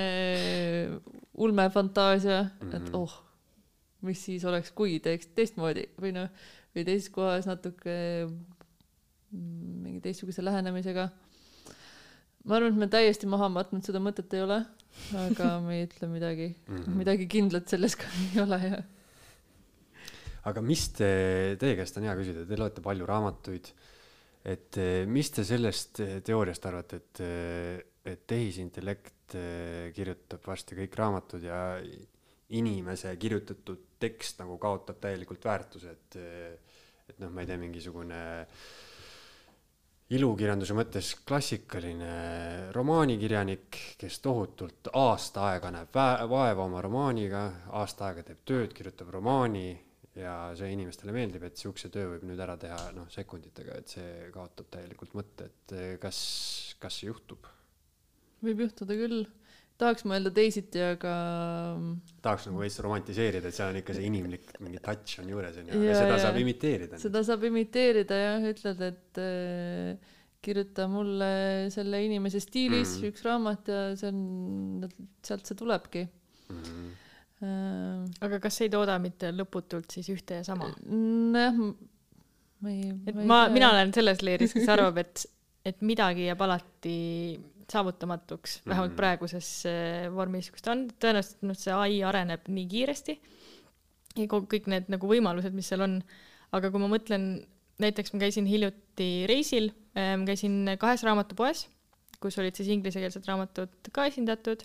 ulmefantaasia 1.37 2.39
et 2.67 2.87
Mhm. 2.87 2.95
oh, 2.97 3.13
mis 4.01 4.23
siis 4.25 4.45
oleks, 4.45 4.71
kui 4.71 4.99
teeks 5.03 5.31
teistmoodi 5.37 5.87
või 6.01 6.13
noh, 6.13 6.29
või 6.75 6.85
teises 6.85 7.09
kohas 7.13 7.47
natuke 7.49 7.95
mingi 9.31 10.01
teistsuguse 10.01 10.45
lähenemisega. 10.45 11.09
ma 12.45 12.55
arvan, 12.55 12.71
et 12.71 12.79
me 12.79 12.87
täiesti 12.87 13.27
maha 13.27 13.49
matnud 13.49 13.83
seda 13.83 13.99
mõtet 13.99 14.33
ei 14.33 14.41
ole, 14.45 14.61
aga 15.13 15.49
me 15.65 15.79
ei 15.79 15.87
ütle 15.87 16.07
midagi 16.07 16.53
mm. 16.53 16.77
-hmm. 16.77 17.01
midagi 17.01 17.27
kindlat 17.27 17.67
selles 17.67 17.95
ka 17.95 18.05
ei 18.33 18.41
ole 18.41 18.61
ja 18.63 18.83
aga 20.47 20.63
mis 20.63 20.87
te, 20.95 21.11
teie 21.59 21.75
käest 21.75 21.97
on 21.99 22.07
hea 22.07 22.15
küsida, 22.15 22.45
te 22.47 22.59
loete 22.59 22.83
palju 22.83 23.07
raamatuid. 23.09 23.71
et 24.47 24.77
eh, 24.79 25.05
mis 25.05 25.29
te 25.31 25.43
sellest 25.43 25.99
eh, 25.99 26.19
teooriast 26.23 26.65
arvate, 26.69 27.01
et, 27.01 27.21
et 28.07 28.25
tehisintellekt 28.29 29.37
eh, 29.37 29.89
kirjutab 29.95 30.45
varsti 30.47 30.77
kõik 30.79 30.97
raamatud 30.99 31.43
ja 31.43 31.61
inimese 32.57 33.11
kirjutatud 33.19 33.85
tekst 33.99 34.39
nagu 34.39 34.57
kaotab 34.61 35.01
täielikult 35.03 35.43
väärtuse, 35.43 35.95
et, 35.97 36.19
et 37.09 37.17
noh, 37.19 37.31
ma 37.33 37.43
ei 37.43 37.49
tea, 37.49 37.57
mingisugune 37.59 38.19
ilukirjanduse 40.15 40.75
mõttes 40.77 41.09
klassikaline 41.27 42.11
romaanikirjanik, 42.75 43.79
kes 43.99 44.21
tohutult 44.23 44.87
aasta 44.95 45.49
aega 45.49 45.73
näeb 45.75 45.99
vaeva 46.31 46.63
oma 46.63 46.79
romaaniga, 46.85 47.43
aasta 47.75 48.07
aega 48.07 48.23
teeb 48.29 48.45
tööd, 48.47 48.71
kirjutab 48.77 49.11
romaani 49.17 49.67
ja 50.17 50.37
see 50.57 50.71
inimestele 50.73 51.13
meeldib, 51.13 51.43
et 51.49 51.59
siukse 51.59 51.91
töö 51.93 52.13
võib 52.13 52.25
nüüd 52.29 52.39
ära 52.41 52.55
teha 52.59 52.79
noh 52.95 53.09
sekunditega, 53.11 53.77
et 53.77 53.97
see 53.97 54.31
kaotab 54.33 54.71
täielikult 54.73 55.13
mõtte, 55.17 55.51
et 55.51 55.75
eh, 55.77 55.93
kas, 56.01 56.19
kas 56.81 57.01
see 57.01 57.11
juhtub. 57.11 57.51
Võib 58.43 58.65
juhtuda 58.65 58.97
küll. 58.99 59.25
tahaks 59.77 60.07
mõelda 60.09 60.31
teisiti, 60.33 60.81
aga 60.81 61.13
tahaks 62.25 62.47
nagu 62.49 62.63
veits 62.63 62.79
romantiseerida, 62.81 63.49
et 63.49 63.57
seal 63.57 63.69
on 63.69 63.79
ikka 63.81 63.93
see 63.93 64.07
inimlik 64.09 64.55
mingi 64.65 64.81
touch 64.81 65.19
on 65.21 65.29
juures 65.29 65.59
onju, 65.61 65.73
aga 65.73 65.89
Jaa, 65.89 65.97
seda 66.01 66.13
jaa. 66.15 66.21
saab 66.25 66.39
imiteerida. 66.41 67.01
seda 67.01 67.23
saab 67.27 67.45
imiteerida 67.51 68.21
jah, 68.23 68.47
ütled, 68.51 68.85
et 68.87 69.21
äh, 69.21 70.15
kirjuta 70.47 70.87
mulle 70.89 71.31
selle 71.73 72.01
inimese 72.05 72.41
stiilis 72.41 72.97
mm. 72.97 73.11
üks 73.11 73.25
raamat 73.25 73.69
ja 73.73 73.83
see 73.99 74.09
on, 74.13 74.87
sealt 75.25 75.49
see 75.49 75.57
tulebki 75.59 76.07
Mm 76.47 76.61
-hmm. 76.63 77.43
äh,. 77.43 78.09
aga 78.21 78.39
kas 78.39 78.61
ei 78.61 78.69
tooda 78.69 78.99
mitte 79.03 79.31
lõputult 79.35 79.91
siis 79.91 80.09
ühte 80.09 80.39
ja 80.39 80.43
sama? 80.43 80.69
nojah, 80.87 81.57
ma 82.61 82.69
ei. 82.71 82.93
et 83.07 83.15
ma, 83.15 83.39
mina 83.51 83.71
olen 83.73 83.91
selles 83.93 84.21
leeris, 84.23 84.53
kes 84.55 84.69
arvab, 84.71 84.97
et, 85.03 85.25
et 85.65 85.81
midagi 85.81 86.29
jääb 86.29 86.41
alati 86.47 86.95
saavutamatuks, 87.71 88.61
vähemalt 88.67 88.93
Mhm. 88.93 88.97
praeguses 88.99 89.49
äh, 89.67 90.07
vormis, 90.13 90.51
kus 90.51 90.61
ta 90.63 90.71
on, 90.71 90.87
tõenäoliselt 91.01 91.41
noh, 91.47 91.57
see 91.57 91.73
ai 91.73 92.01
areneb 92.07 92.47
nii 92.47 92.67
kiiresti 92.71 93.17
ja 94.17 94.25
kõik 94.31 94.67
need 94.71 94.87
nagu 94.89 95.07
võimalused, 95.09 95.53
mis 95.53 95.67
seal 95.69 95.83
on, 95.85 95.97
aga 96.55 96.71
kui 96.73 96.81
ma 96.81 96.87
mõtlen, 96.89 97.25
näiteks 97.83 98.13
ma 98.15 98.19
käisin 98.23 98.47
hiljuti 98.49 99.27
reisil, 99.29 99.67
ma 99.93 100.25
käisin 100.25 100.71
kahes 100.81 101.03
raamatupoes, 101.05 101.67
kus 102.21 102.37
olid 102.41 102.57
siis 102.57 102.71
inglisekeelsed 102.73 103.27
raamatud 103.29 103.91
ka 103.93 104.07
esindatud. 104.09 104.63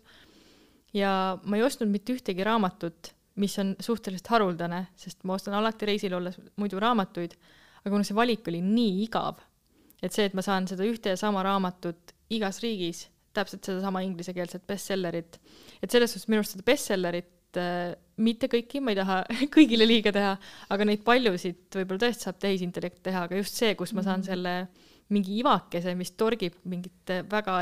Ja 0.96 1.38
ma 1.44 1.56
ei 1.58 1.64
ostnud 1.66 1.88
mitte 1.92 2.14
ühtegi 2.16 2.44
raamatut, 2.44 3.12
mis 3.40 3.58
on 3.60 3.74
suhteliselt 3.80 4.28
haruldane, 4.32 4.86
sest 4.96 5.24
ma 5.28 5.36
ostan 5.36 5.54
alati 5.56 5.88
reisil 5.88 6.14
olles 6.16 6.36
muidu 6.60 6.80
raamatuid, 6.80 7.36
aga 7.82 7.92
kuna 7.92 8.04
see 8.04 8.16
valik 8.16 8.48
oli 8.48 8.60
nii 8.64 9.02
igav, 9.06 9.40
et 10.02 10.12
see, 10.12 10.24
et 10.28 10.34
ma 10.36 10.44
saan 10.44 10.68
seda 10.68 10.84
ühte 10.88 11.12
ja 11.12 11.20
sama 11.20 11.42
raamatut 11.44 12.12
igas 12.36 12.60
riigis, 12.64 13.06
täpselt 13.36 13.64
sedasama 13.64 14.02
inglisekeelset 14.04 14.64
bestsellerit, 14.68 15.38
et 15.82 15.92
selles 15.92 16.12
suhtes 16.12 16.28
minu 16.28 16.42
arust 16.42 16.56
seda 16.56 16.66
bestsellerit 16.66 17.60
äh, 17.60 17.94
mitte 18.22 18.48
kõiki, 18.52 18.82
ma 18.84 18.92
ei 18.92 18.98
taha 19.00 19.20
kõigile 19.56 19.88
liiga 19.88 20.12
teha, 20.14 20.34
aga 20.72 20.88
neid 20.88 21.04
paljusid 21.06 21.78
võib-olla 21.78 22.04
tõesti 22.06 22.28
saab 22.28 22.40
tehisintellekt 22.42 23.02
teha, 23.08 23.26
aga 23.28 23.40
just 23.40 23.56
see, 23.60 23.74
kus 23.78 23.94
ma 23.96 24.04
saan 24.06 24.24
selle 24.26 24.56
mingi 25.12 25.38
ivakese, 25.40 25.94
mis 25.98 26.12
torgib 26.16 26.60
mingit 26.68 27.12
äh, 27.12 27.24
väga 27.28 27.58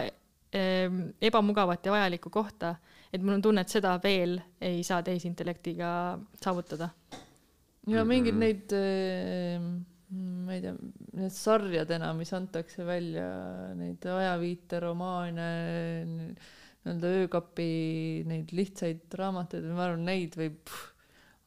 ähm, 0.54 1.02
ebamugavat 1.22 1.87
ja 1.87 1.94
vajalikku 1.94 2.30
kohta, 2.35 2.74
et 3.11 3.22
mul 3.22 3.38
on 3.38 3.42
tunne, 3.42 3.64
et 3.64 3.72
seda 3.72 3.96
veel 4.02 4.38
ei 4.62 4.83
saa 4.87 5.02
tehisintellektiga 5.06 5.92
saavutada. 6.42 6.90
ja 7.90 8.04
mingid 8.04 8.35
Mhm. 8.35 8.40
neid, 8.40 8.72
ma 10.11 10.55
ei 10.57 10.61
tea, 10.64 10.75
need 11.14 11.31
sarjadena, 11.35 12.12
mis 12.18 12.33
antakse 12.35 12.83
välja, 12.88 13.27
neid 13.79 14.03
ajaviiteromaane, 14.11 15.51
nii-öelda 16.11 17.12
öökapi 17.20 17.68
neid 18.31 18.51
lihtsaid 18.57 19.05
raamatuid, 19.20 19.68
ma 19.77 19.85
arvan, 19.87 20.03
neid 20.09 20.35
võib, 20.40 20.73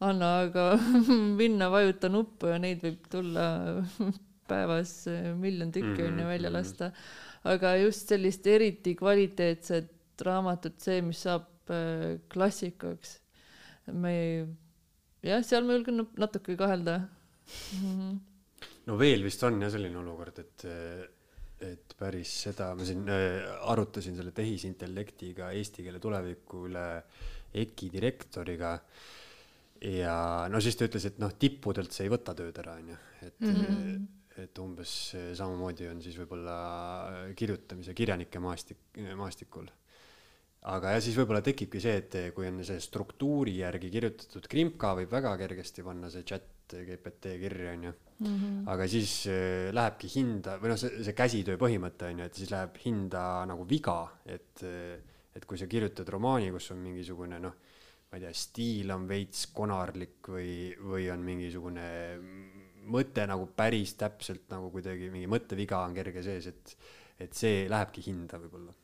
anna 0.04 0.30
aga 0.46 0.66
minna, 1.42 1.70
vajuta 1.74 2.10
nuppu 2.12 2.54
ja 2.54 2.60
neid 2.62 2.84
võib 2.86 3.04
tulla 3.12 3.48
päevas 4.52 4.96
miljon 5.40 5.72
tükki 5.76 6.08
on 6.08 6.20
ju 6.24 6.28
välja 6.28 6.50
Mhm, 6.50 6.56
lasta. 6.56 6.92
aga 7.44 7.76
just 7.82 8.08
sellist 8.12 8.48
eriti 8.48 8.96
kvaliteetset 9.00 9.92
raamatut, 10.24 10.80
see, 10.80 11.02
mis 11.02 11.24
saab 11.26 11.48
äh, 11.74 12.20
klassikaks, 12.32 13.18
me 13.92 14.12
ei, 14.20 14.46
jah, 15.28 15.44
seal 15.44 15.66
ma 15.68 15.76
julgen 15.78 16.00
nat- 16.04 16.20
natuke 16.28 16.56
kahelda 16.60 16.98
mm. 17.72 17.80
-hmm. 17.82 18.14
No 18.90 18.98
veel 19.00 19.26
vist 19.26 19.44
on 19.48 19.62
jah 19.64 19.72
selline 19.74 20.00
olukord, 20.00 20.40
et, 20.44 20.66
et 21.64 21.96
päris 22.00 22.32
seda, 22.48 22.72
ma 22.78 22.88
siin 22.88 23.06
äh, 23.12 23.44
arutasin 23.72 24.18
selle 24.20 24.34
tehisintellektiga 24.36 25.52
eesti 25.58 25.86
keele 25.86 26.02
tuleviku 26.04 26.66
üle 26.70 26.88
EKI 27.64 27.92
direktoriga. 27.94 28.74
ja 29.84 30.18
no 30.50 30.60
siis 30.64 30.80
ta 30.80 30.88
ütles, 30.88 31.06
et 31.10 31.22
noh, 31.22 31.36
tippudelt 31.40 31.92
see 31.94 32.08
ei 32.08 32.12
võta 32.12 32.36
tööd 32.38 32.60
ära, 32.64 32.76
onju, 32.80 32.98
et 33.22 33.40
mm. 33.44 33.56
-hmm. 33.62 34.04
et 34.44 34.60
umbes 34.64 34.98
samamoodi 35.38 35.88
on 35.92 36.02
siis 36.02 36.18
võib-olla 36.18 36.58
kirjutamise 37.36 37.94
kirjanike 37.94 38.40
maastik, 38.40 39.02
maastikul 39.16 39.70
aga 40.72 40.94
ja 40.96 41.04
siis 41.04 41.18
võib-olla 41.20 41.42
tekibki 41.44 41.82
see, 41.84 41.98
et 42.00 42.16
kui 42.36 42.48
on 42.48 42.62
see 42.64 42.80
struktuuri 42.80 43.58
järgi 43.60 43.90
kirjutatud 43.92 44.48
krimka 44.48 44.94
võib 45.02 45.12
väga 45.12 45.36
kergesti 45.42 45.84
panna 45.84 46.12
see 46.14 46.24
chat 46.24 46.74
GPT 46.74 47.36
kirja 47.42 47.74
onju 47.76 47.92
-hmm. 48.24 48.64
aga 48.72 48.88
siis 48.88 49.28
äh, 49.28 49.74
lähebki 49.76 50.10
hinda 50.16 50.58
või 50.62 50.74
noh, 50.74 50.80
see, 50.80 51.04
see 51.04 51.16
käsitöö 51.18 51.60
põhimõte 51.62 52.10
on 52.10 52.24
ju, 52.24 52.30
et 52.30 52.40
siis 52.40 52.52
läheb 52.54 52.80
hinda 52.86 53.24
nagu 53.50 53.68
viga, 53.70 54.00
et, 54.26 54.64
et 55.36 55.46
kui 55.46 55.58
sa 55.60 55.68
kirjutad 55.68 56.10
romaani, 56.10 56.52
kus 56.52 56.72
on 56.72 56.82
mingisugune 56.84 57.40
noh, 57.44 57.56
ma 58.12 58.20
ei 58.20 58.26
tea, 58.26 58.34
stiil 58.38 58.92
on 58.94 59.08
veits 59.10 59.48
konarlik 59.56 60.30
või, 60.30 60.72
või 60.78 61.10
on 61.10 61.24
mingisugune 61.26 61.88
mõte 62.94 63.26
nagu 63.30 63.48
päris 63.56 63.96
täpselt 64.00 64.50
nagu 64.52 64.70
kuidagi 64.72 65.10
mingi 65.12 65.30
mõtteviga 65.32 65.82
on 65.88 65.96
kerge 65.96 66.24
sees, 66.24 66.48
et, 66.52 66.78
et 67.20 67.34
see 67.34 67.68
lähebki 67.72 68.04
hinda 68.06 68.40
võib-olla. 68.42 68.76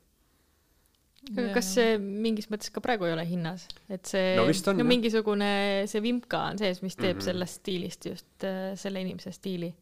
Aga 1.27 1.49
kas 1.58 1.73
see 1.75 1.97
mingis 1.99 2.47
mõttes 2.51 2.71
ka 2.73 2.82
praegu 2.84 3.08
ei 3.08 3.13
ole 3.15 3.25
hinnas, 3.27 3.67
et 3.91 4.08
see 4.08 4.38
No 4.39 4.45
on, 4.47 4.79
no 4.79 4.88
mingisugune 4.88 5.51
see 5.91 6.01
vimka 6.03 6.45
on 6.53 6.60
sees, 6.62 6.82
mis 6.86 6.95
teeb 6.95 7.17
mm. 7.17 7.19
-hmm. 7.19 7.27
sellest 7.27 7.62
stiilist 7.62 8.10
just 8.10 8.47
äh, 8.47 8.73
selle 8.79 9.03
inimese 9.03 9.34
stiili. 9.36 9.73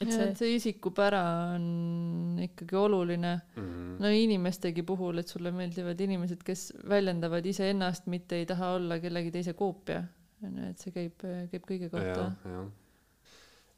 et 0.00 0.08
ja 0.08 0.16
see 0.16 0.34
see 0.38 0.54
isikupära 0.56 1.22
on 1.56 2.38
ikkagi 2.40 2.76
oluline 2.76 3.34
Mhm. 3.56 3.96
no 4.00 4.08
inimestegi 4.08 4.82
puhul, 4.82 5.18
et 5.18 5.28
sulle 5.28 5.50
meeldivad 5.52 6.00
inimesed, 6.00 6.42
kes 6.44 6.72
väljendavad 6.88 7.46
iseennast, 7.46 8.06
mitte 8.06 8.36
ei 8.36 8.46
taha 8.46 8.74
olla 8.78 8.98
kellegi 8.98 9.30
teise 9.30 9.52
koopia. 9.52 10.04
onju, 10.42 10.70
et 10.70 10.78
see 10.78 10.92
käib, 10.92 11.20
käib 11.50 11.64
kõige 11.68 11.90
kohta 11.90 12.06
jah, 12.06 12.36
jah. 12.46 12.68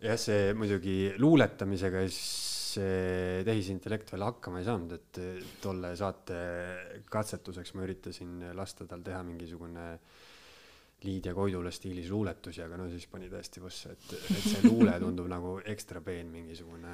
jah, 0.01 0.19
see 0.19 0.53
muidugi 0.55 1.15
luuletamisega 1.19 2.05
see 2.07 2.62
tehisintellekt 2.81 4.13
veel 4.15 4.25
hakkama 4.27 4.61
ei 4.61 4.67
saanud, 4.67 4.93
et 4.97 5.21
tolle 5.63 5.93
saate 5.99 6.37
katsetuseks 7.11 7.75
ma 7.77 7.87
üritasin 7.87 8.53
lasta 8.57 8.87
tal 8.89 9.03
teha 9.05 9.23
mingisugune 9.27 9.87
Liidia 11.03 11.35
Koidula 11.35 11.71
stiilis 11.75 12.11
luuletusi, 12.13 12.63
aga 12.63 12.77
no 12.79 12.87
siis 12.91 13.09
pani 13.11 13.27
täiesti 13.31 13.63
võssa, 13.63 13.91
et, 13.91 14.13
et 14.21 14.45
see 14.45 14.63
luule 14.69 14.95
tundub 15.03 15.27
nagu 15.31 15.57
ekstra 15.73 16.03
peen 16.05 16.31
mingisugune 16.31 16.93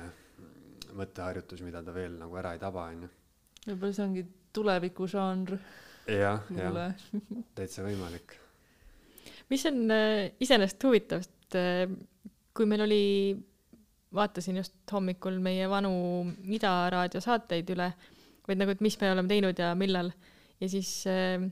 mõtteharjutus, 0.96 1.60
mida 1.66 1.82
ta 1.84 1.92
veel 1.92 2.16
nagu 2.20 2.38
ära 2.40 2.54
ei 2.56 2.62
taba, 2.62 2.86
onju. 2.88 3.10
võib-olla 3.66 3.92
see 3.92 4.06
ongi 4.06 4.24
tulevikužanr 4.56 5.58
jah, 6.08 6.46
jah, 6.48 6.70
luule. 6.70 6.86
täitsa 7.58 7.84
võimalik. 7.84 8.38
mis 9.52 9.66
on 9.68 9.84
äh, 9.92 10.30
iseenesest 10.40 10.88
huvitav, 10.88 11.28
et 11.28 11.58
äh, 11.60 11.84
kui 12.56 12.68
meil 12.70 12.86
oli, 12.86 13.04
vaatasin 14.14 14.56
just 14.62 14.74
hommikul 14.92 15.38
meie 15.44 15.68
vanu 15.68 15.92
Ida 16.48 16.72
raadio 16.90 17.20
saateid 17.20 17.70
üle, 17.74 17.92
vaid 18.48 18.60
nagu, 18.60 18.72
et 18.72 18.84
mis 18.84 18.96
me 19.00 19.12
oleme 19.12 19.28
teinud 19.28 19.58
ja 19.60 19.74
millal 19.78 20.12
ja 20.60 20.68
siis 20.68 20.92
äh, 21.10 21.42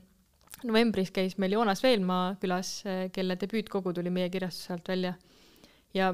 novembris 0.65 1.11
käis 1.15 1.37
meil 1.37 1.53
Joonas 1.53 1.83
Veelmaa 1.85 2.35
külas 2.41 2.79
äh,, 2.85 3.07
kelle 3.13 3.37
debüütkogu 3.39 3.93
tuli 3.93 4.13
meie 4.13 4.31
kirjastuse 4.33 4.73
alt 4.73 4.89
välja 4.89 5.13
ja 5.95 6.13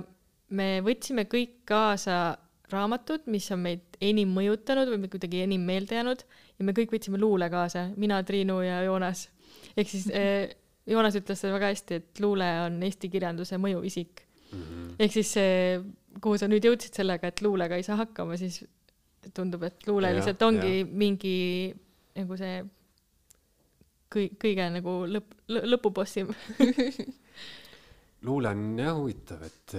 me 0.54 0.68
võtsime 0.86 1.26
kõik 1.30 1.62
kaasa 1.70 2.36
raamatud, 2.74 3.28
mis 3.32 3.50
on 3.54 3.64
meid 3.66 3.98
enim 4.04 4.32
mõjutanud 4.34 4.90
või 4.92 5.10
kuidagi 5.12 5.44
enim 5.46 5.64
meelde 5.68 5.98
jäänud 5.98 6.24
ja 6.24 6.66
me 6.66 6.76
kõik 6.76 6.94
võtsime 6.96 7.20
luule 7.22 7.50
kaasa, 7.54 7.88
mina, 8.00 8.22
Triinu 8.26 8.60
ja 8.66 8.82
Joonas. 8.86 9.28
ehk 9.78 9.90
siis 9.90 10.08
eh, 10.10 10.56
Joonas 10.90 11.16
ütles 11.16 11.40
seda 11.40 11.54
väga 11.56 11.72
hästi, 11.72 12.00
et 12.02 12.20
luule 12.24 12.48
on 12.66 12.82
Eesti 12.84 13.10
kirjanduse 13.10 13.60
mõjuisik. 13.62 14.26
Mhm. 14.54 14.96
ehk 15.02 15.14
siis 15.14 15.32
see, 15.34 15.80
kuhu 16.22 16.38
sa 16.40 16.50
nüüd 16.52 16.66
jõudsid 16.68 17.02
sellega, 17.02 17.30
et 17.32 17.42
luulega 17.46 17.78
ei 17.80 17.86
saa 17.86 17.98
hakkama, 18.04 18.38
siis 18.40 18.62
tundub, 19.34 19.64
et 19.68 19.86
luule 19.88 20.10
Jah, 20.12 20.18
lihtsalt 20.18 20.42
ongi 20.46 20.80
jah. 20.82 20.90
mingi 21.04 21.36
nagu 22.18 22.38
see 22.40 22.58
kõi-, 24.14 24.34
kõige 24.42 24.68
nagu 24.76 24.98
lõpp, 25.10 25.38
lõpubossi. 25.54 26.26
luule 28.28 28.52
on 28.52 28.66
jah 28.80 28.98
huvitav, 28.98 29.46
et, 29.48 29.78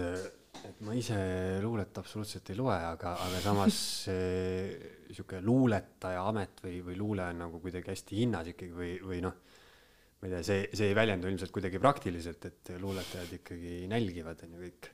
et 0.70 0.82
ma 0.87 0.97
ise 0.97 1.18
luulet 1.64 2.01
absoluutselt 2.01 2.51
ei 2.53 2.59
loe, 2.59 2.76
aga, 2.76 3.14
aga 3.26 3.43
samas 3.45 3.78
sihuke 4.09 5.41
luuletaja 5.45 6.24
amet 6.30 6.64
või, 6.64 6.80
või 6.89 6.99
luule 6.99 7.28
on 7.30 7.45
nagu 7.47 7.61
kuidagi 7.62 7.93
hästi 7.93 8.22
hinnas 8.22 8.51
ikkagi 8.55 8.74
või, 8.74 8.97
või 9.05 9.22
noh, 9.24 9.37
ma 10.20 10.28
ei 10.28 10.35
tea, 10.35 10.43
see, 10.47 10.66
see 10.72 10.91
ei 10.91 10.97
väljendu 10.97 11.30
ilmselt 11.30 11.53
kuidagi 11.55 11.80
praktiliselt, 11.82 12.51
et 12.51 12.74
luuletajad 12.80 13.39
ikkagi 13.39 13.85
nälgivad, 13.93 14.45
on 14.47 14.57
ju 14.57 14.66
kõik. 14.66 14.93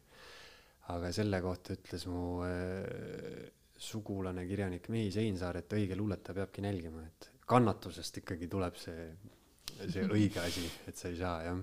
Aga 0.90 1.10
selle 1.14 1.40
kohta 1.44 1.74
ütles 1.76 2.06
mu 2.10 2.40
äh, 2.46 3.50
sugulane, 3.80 4.44
kirjanik 4.48 4.88
Mehis 4.92 5.18
Einsaar, 5.20 5.60
et 5.62 5.76
õige 5.76 5.96
luuletaja 5.98 6.42
peabki 6.42 6.64
nälgima, 6.64 7.04
et 7.06 7.30
kannatusest 7.50 8.20
ikkagi 8.22 8.48
tuleb 8.50 8.76
see, 8.78 9.06
see 9.80 10.06
õige 10.06 10.42
asi, 10.42 10.66
et 10.90 10.98
sa 11.00 11.10
ei 11.10 11.18
saa 11.18 11.36
jah. 11.46 11.62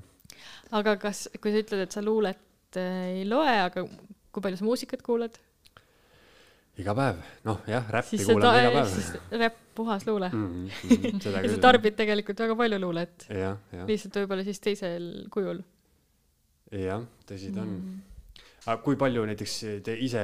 aga 0.79 0.97
kas, 1.01 1.27
kui 1.41 1.53
sa 1.53 1.63
ütled, 1.63 1.85
et 1.85 1.97
sa 1.97 2.03
luulet 2.03 2.79
äh, 2.81 3.19
ei 3.19 3.27
loe, 3.29 3.53
aga 3.67 3.85
kui 3.85 4.43
palju 4.43 4.59
sa 4.59 4.67
muusikat 4.67 5.05
kuulad? 5.05 5.37
iga 6.77 6.93
päev, 6.97 7.21
noh 7.47 7.63
jah, 7.69 7.87
räppi 7.93 8.19
kuulan 8.21 8.59
iga 8.59 8.73
päev. 8.75 9.39
räpp, 9.43 9.63
puhas 9.77 10.05
luule 10.09 10.29
mm. 10.33 10.67
-hmm, 10.67 11.23
ja 11.37 11.49
sa 11.53 11.61
tarbid 11.61 11.97
tegelikult 11.97 12.45
väga 12.45 12.57
palju 12.57 12.81
luulet, 12.81 13.29
lihtsalt 13.85 14.21
võib-olla 14.21 14.45
siis 14.45 14.61
teisel 14.61 15.09
kujul 15.33 15.61
jah, 16.73 17.05
tõsi 17.29 17.53
ta 17.53 17.63
on 17.63 17.73
mm.. 17.73 18.06
Aga 18.67 18.81
kui 18.83 18.97
palju 18.99 19.23
näiteks 19.29 19.55
te 19.85 19.95
ise, 20.03 20.23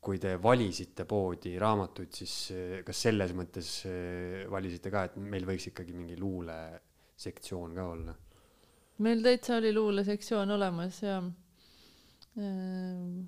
kui 0.00 0.20
te 0.20 0.34
valisite 0.42 1.06
poodi 1.08 1.56
raamatuid, 1.60 2.12
siis 2.12 2.34
eh, 2.54 2.78
kas 2.84 3.04
selles 3.08 3.32
mõttes 3.36 3.72
eh, 3.88 4.44
valisite 4.52 4.92
ka, 4.92 5.06
et 5.08 5.16
meil 5.20 5.48
võiks 5.48 5.70
ikkagi 5.72 5.96
mingi 5.96 6.18
luulesektsioon 6.20 7.76
ka 7.76 7.86
olla? 7.96 8.16
meil 9.00 9.22
täitsa 9.24 9.56
oli 9.56 9.72
luulesektsioon 9.72 10.50
olemas 10.58 10.98
ja 11.00 11.16
ehm, 12.36 13.22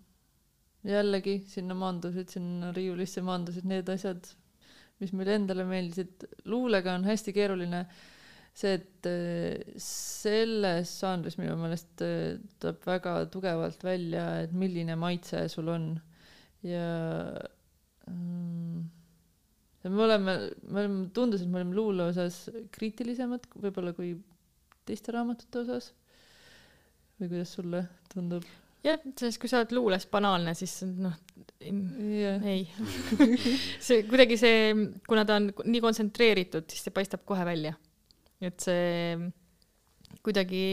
jällegi 0.85 1.39
sinna 1.49 1.77
maandusid, 1.79 2.29
sinna 2.29 2.73
riiulisse 2.77 3.23
maandusid 3.25 3.64
need 3.70 3.89
asjad, 3.89 4.27
mis 5.01 5.14
meile 5.16 5.39
endale 5.39 5.64
meeldisid. 5.64 6.27
luulega 6.45 6.93
on 6.99 7.09
hästi 7.09 7.33
keeruline 7.33 7.87
see, 8.53 8.77
et 8.77 9.09
eh, 9.09 9.77
selles 9.81 10.91
žanris 11.01 11.39
minu 11.41 11.57
meelest 11.61 12.05
eh, 12.05 12.41
tuleb 12.61 12.83
väga 12.89 13.15
tugevalt 13.33 13.85
välja, 13.85 14.27
et 14.45 14.53
milline 14.57 14.97
maitse 15.01 15.47
sul 15.53 15.71
on 15.73 15.93
ja 16.67 16.89
mm, 18.07 18.83
me 19.89 20.03
oleme, 20.05 20.37
me 20.69 20.81
oleme, 20.81 21.09
tundus, 21.15 21.43
et 21.43 21.51
me 21.51 21.61
oleme 21.61 21.75
luule 21.77 22.11
osas 22.13 22.45
kriitilisemad 22.75 23.49
võib-olla 23.57 23.95
kui 23.97 24.15
teiste 24.87 25.15
raamatute 25.15 25.65
osas. 25.65 25.93
või 27.19 27.33
kuidas 27.33 27.55
sulle 27.57 27.87
tundub? 28.13 28.45
jah, 28.83 28.99
sest 29.19 29.41
kui 29.41 29.51
sa 29.51 29.61
oled 29.63 29.73
luules 29.77 30.07
banaalne, 30.11 30.55
siis 30.59 30.81
noh, 30.87 31.15
jah, 31.63 32.47
ei. 32.51 32.67
see 33.87 34.03
kuidagi 34.11 34.39
see, 34.41 34.75
kuna 35.07 35.25
ta 35.27 35.39
on 35.39 35.51
nii 35.65 35.83
kontsentreeritud, 35.83 36.67
siis 36.71 36.87
see 36.87 36.95
paistab 36.95 37.23
kohe 37.27 37.47
välja. 37.47 37.77
Et 38.49 38.62
see 38.62 39.16
kuidagi, 40.22 40.64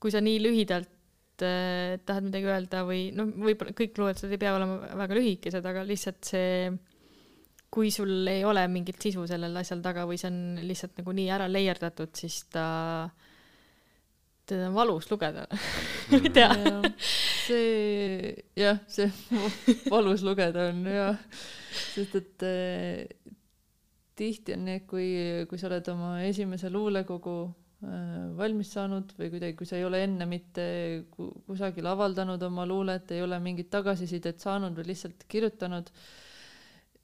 kui 0.00 0.12
sa 0.12 0.22
nii 0.24 0.38
lühidalt 0.42 1.44
äh, 1.44 1.98
tahad 2.06 2.26
midagi 2.28 2.48
öelda 2.50 2.84
või 2.88 3.08
noh, 3.16 3.32
võib-olla 3.44 3.74
kõik 3.76 3.98
luuletused 4.00 4.32
ei 4.32 4.40
pea 4.40 4.54
olema 4.56 4.94
väga 5.02 5.18
lühikesed, 5.18 5.66
aga 5.66 5.84
lihtsalt 5.88 6.30
see, 6.32 6.70
kui 7.70 7.90
sul 7.94 8.28
ei 8.30 8.44
ole 8.46 8.64
mingit 8.72 9.00
sisu 9.02 9.26
sellel 9.30 9.56
asjal 9.60 9.82
taga 9.84 10.06
või 10.08 10.20
see 10.20 10.30
on 10.30 10.62
lihtsalt 10.66 11.00
nagu 11.00 11.14
nii 11.16 11.28
ära 11.32 11.48
leierdatud, 11.50 12.12
siis 12.18 12.42
ta, 12.52 12.64
teda 14.48 14.70
on 14.70 14.78
valus 14.78 15.10
lugeda. 15.12 15.46
ma 16.10 16.22
ei 16.22 16.32
tea. 16.34 16.50
see 17.46 18.32
jah, 18.58 18.80
see 18.90 19.10
valus 19.94 20.24
lugeda 20.26 20.70
on 20.72 20.86
ja 20.88 21.10
sest 21.70 22.16
et 22.18 22.48
eh, 22.48 23.36
tihti 24.20 24.54
on 24.56 24.66
nii, 24.66 24.80
et 24.80 24.86
kui, 24.90 25.08
kui 25.50 25.60
sa 25.60 25.68
oled 25.70 25.88
oma 25.92 26.10
esimese 26.26 26.70
luulekogu 26.72 27.36
äh, 27.46 28.26
valmis 28.38 28.72
saanud 28.76 29.14
või 29.18 29.30
kuidagi, 29.32 29.56
kui 29.58 29.68
sa 29.68 29.78
ei 29.78 29.86
ole 29.88 30.02
enne 30.04 30.26
mitte 30.28 30.66
ku- 31.14 31.32
kusagil 31.48 31.88
avaldanud 31.90 32.42
oma 32.50 32.66
luulet, 32.68 33.14
ei 33.16 33.24
ole 33.24 33.40
mingit 33.42 33.70
tagasisidet 33.72 34.42
saanud 34.42 34.76
või 34.76 34.90
lihtsalt 34.92 35.24
kirjutanud, 35.30 35.90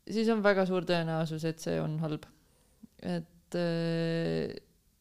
siis 0.06 0.30
on 0.32 0.44
väga 0.44 0.66
suur 0.68 0.86
tõenäosus, 0.88 1.46
et 1.48 1.62
see 1.64 1.80
on 1.82 1.98
halb. 2.04 2.28
et 3.02 3.56
äh, 3.56 4.52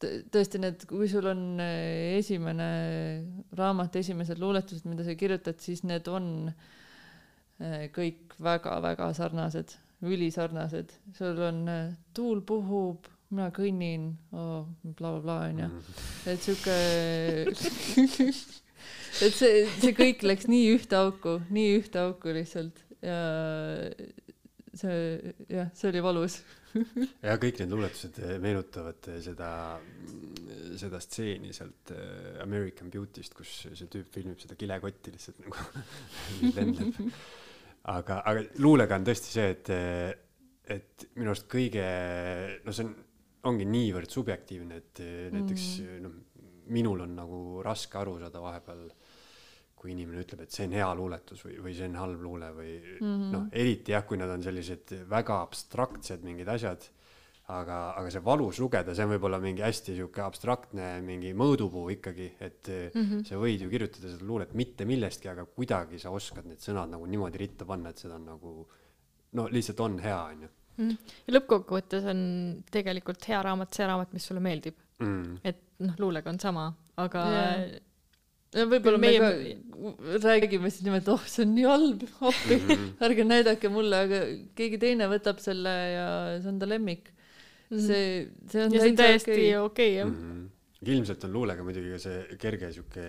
tõ- 0.04 0.18
tõesti 0.32 0.62
need, 0.62 0.88
kui 0.88 1.10
sul 1.12 1.28
on 1.32 1.46
äh, 1.64 2.16
esimene 2.22 2.70
raamat, 3.58 4.00
esimesed 4.04 4.40
luuletused, 4.40 4.88
mida 4.88 5.04
sa 5.08 5.16
kirjutad, 5.20 5.60
siis 5.64 5.84
need 5.88 6.08
on 6.12 6.52
kõik 7.96 8.34
väga-väga 8.44 9.06
sarnased, 9.16 9.78
ülisarnased. 10.12 10.94
sul 11.18 11.42
on 11.42 11.68
äh, 11.72 11.94
tuul 12.14 12.42
puhub, 12.46 13.08
mina 13.34 13.50
kõnnin 13.56 14.12
oh,, 14.32 14.68
blablabla 14.84 15.40
onju. 15.50 15.70
et 16.32 16.46
sihuke, 16.46 16.76
et 19.26 19.40
see, 19.40 19.66
see 19.80 19.96
kõik 19.98 20.26
läks 20.28 20.50
nii 20.52 20.76
ühte 20.76 21.00
auku, 21.00 21.40
nii 21.50 21.80
ühte 21.80 22.04
auku 22.04 22.36
lihtsalt 22.36 22.84
ja 23.06 23.20
see 24.76 25.34
jah, 25.50 25.72
see 25.76 25.90
oli 25.92 26.04
valus. 26.04 26.38
ja 27.24 27.38
kõik 27.40 27.62
need 27.62 27.72
luuletused 27.72 28.20
eh, 28.20 28.36
meenutavad 28.44 29.08
eh, 29.14 29.20
seda, 29.24 29.50
seda 30.80 31.00
stseeni 31.04 31.54
sealt 31.56 31.94
American 32.44 32.92
Beauty'st, 32.92 33.36
kus 33.38 33.54
see 33.72 33.88
tüüp 33.92 34.12
filmib 34.14 34.42
seda 34.44 34.58
kilekotti 34.60 35.16
lihtsalt 35.16 35.42
nagu 35.46 35.66
mis 36.42 36.60
lendab. 36.60 37.02
aga, 37.94 38.22
aga 38.26 38.46
luulega 38.64 38.98
on 38.98 39.08
tõesti 39.08 39.34
see, 39.34 39.50
et, 39.56 39.74
et 40.76 41.08
minu 41.16 41.34
arust 41.34 41.50
kõige, 41.52 41.86
no 42.66 42.74
see 42.76 42.88
on, 42.88 42.96
ongi 43.46 43.68
niivõrd 43.70 44.10
subjektiivne, 44.10 44.80
et 44.82 45.04
eh, 45.06 45.28
näiteks 45.34 45.68
noh, 46.02 46.16
minul 46.74 47.04
on 47.06 47.14
nagu 47.18 47.42
raske 47.66 48.00
aru 48.00 48.18
saada 48.24 48.42
vahepeal 48.42 48.88
kui 49.86 49.94
inimene 49.94 50.24
ütleb, 50.24 50.42
et 50.46 50.56
see 50.56 50.66
on 50.66 50.74
hea 50.74 50.88
luuletus 50.98 51.44
või, 51.46 51.60
või 51.62 51.76
see 51.78 51.90
on 51.92 51.98
halb 52.00 52.22
luule 52.26 52.50
või 52.56 52.72
mm 52.80 53.06
-hmm. 53.06 53.32
noh, 53.36 53.48
eriti 53.54 53.94
jah, 53.94 54.06
kui 54.08 54.18
nad 54.18 54.32
on 54.34 54.42
sellised 54.42 54.96
väga 55.12 55.42
abstraktsed 55.46 56.26
mingid 56.26 56.50
asjad. 56.50 56.88
aga, 57.48 57.80
aga 58.00 58.10
see 58.10 58.22
valus 58.26 58.58
lugeda, 58.60 58.96
see 58.98 59.06
on 59.06 59.12
võib-olla 59.14 59.38
mingi 59.42 59.62
hästi 59.62 59.94
sihuke 60.00 60.22
abstraktne 60.26 60.96
mingi 61.06 61.34
mõõdupuu 61.38 61.92
ikkagi, 61.94 62.32
et 62.40 62.70
mm 62.72 63.04
-hmm. 63.04 63.24
sa 63.28 63.36
võid 63.42 63.62
ju 63.62 63.70
kirjutada 63.70 64.10
seda 64.16 64.26
luulet 64.26 64.54
mitte 64.54 64.86
millestki, 64.86 65.30
aga 65.30 65.46
kuidagi 65.46 66.00
sa 66.02 66.10
oskad 66.10 66.46
need 66.50 66.60
sõnad 66.60 66.90
nagu 66.90 67.06
niimoodi 67.06 67.38
ritta 67.38 67.66
panna, 67.66 67.90
et 67.90 67.98
seda 68.02 68.16
on 68.16 68.26
nagu 68.26 68.68
no 69.34 69.48
lihtsalt 69.52 69.80
on 69.80 70.00
hea, 70.00 70.22
onju. 70.32 70.48
Mhm. 70.78 70.96
ja 71.28 71.34
lõppkokkuvõttes 71.40 72.06
on 72.12 72.64
tegelikult 72.72 73.24
hea 73.28 73.42
raamat 73.44 73.74
see 73.74 73.86
raamat, 73.88 74.14
mis 74.14 74.26
sulle 74.28 74.40
meeldib, 74.42 74.76
Mm. 75.00 75.40
et 75.44 75.58
noh, 75.80 75.94
luulega 76.00 76.30
on 76.30 76.40
sama, 76.40 76.74
aga 76.98 77.20
Jaa. 77.20 77.80
ja 78.56 78.66
võib-olla 78.66 78.98
me 78.98 79.08
Meie- 79.08 79.20
ka 79.20 80.18
räägime 80.24 80.70
siis 80.72 80.84
niimoodi, 80.84 81.12
oh, 81.12 81.26
see 81.28 81.44
on 81.44 81.54
nii 81.56 81.66
halb, 81.68 82.04
appi, 82.22 82.60
ärge 83.04 83.24
näidake 83.28 83.70
mulle, 83.70 83.96
aga 84.08 84.22
keegi 84.56 84.78
teine 84.80 85.08
võtab 85.12 85.40
selle 85.44 85.70
ja 85.70 86.40
see 86.42 86.48
on 86.50 86.60
ta 86.60 86.66
lemmik. 86.66 87.12
see, 87.72 88.28
see 88.52 88.64
on 88.66 88.74
ja 88.74 88.82
see 88.82 88.94
on 88.94 89.02
täiesti 89.02 89.32
okei. 89.32 89.58
okei 89.58 89.92
jah. 89.96 90.10
mm. 90.10 90.32
-hmm. 90.32 90.90
ilmselt 90.96 91.28
on 91.28 91.34
luulega 91.34 91.64
muidugi 91.64 91.94
ka 91.96 92.02
see 92.08 92.40
kerge 92.42 92.72
sihuke 92.76 93.06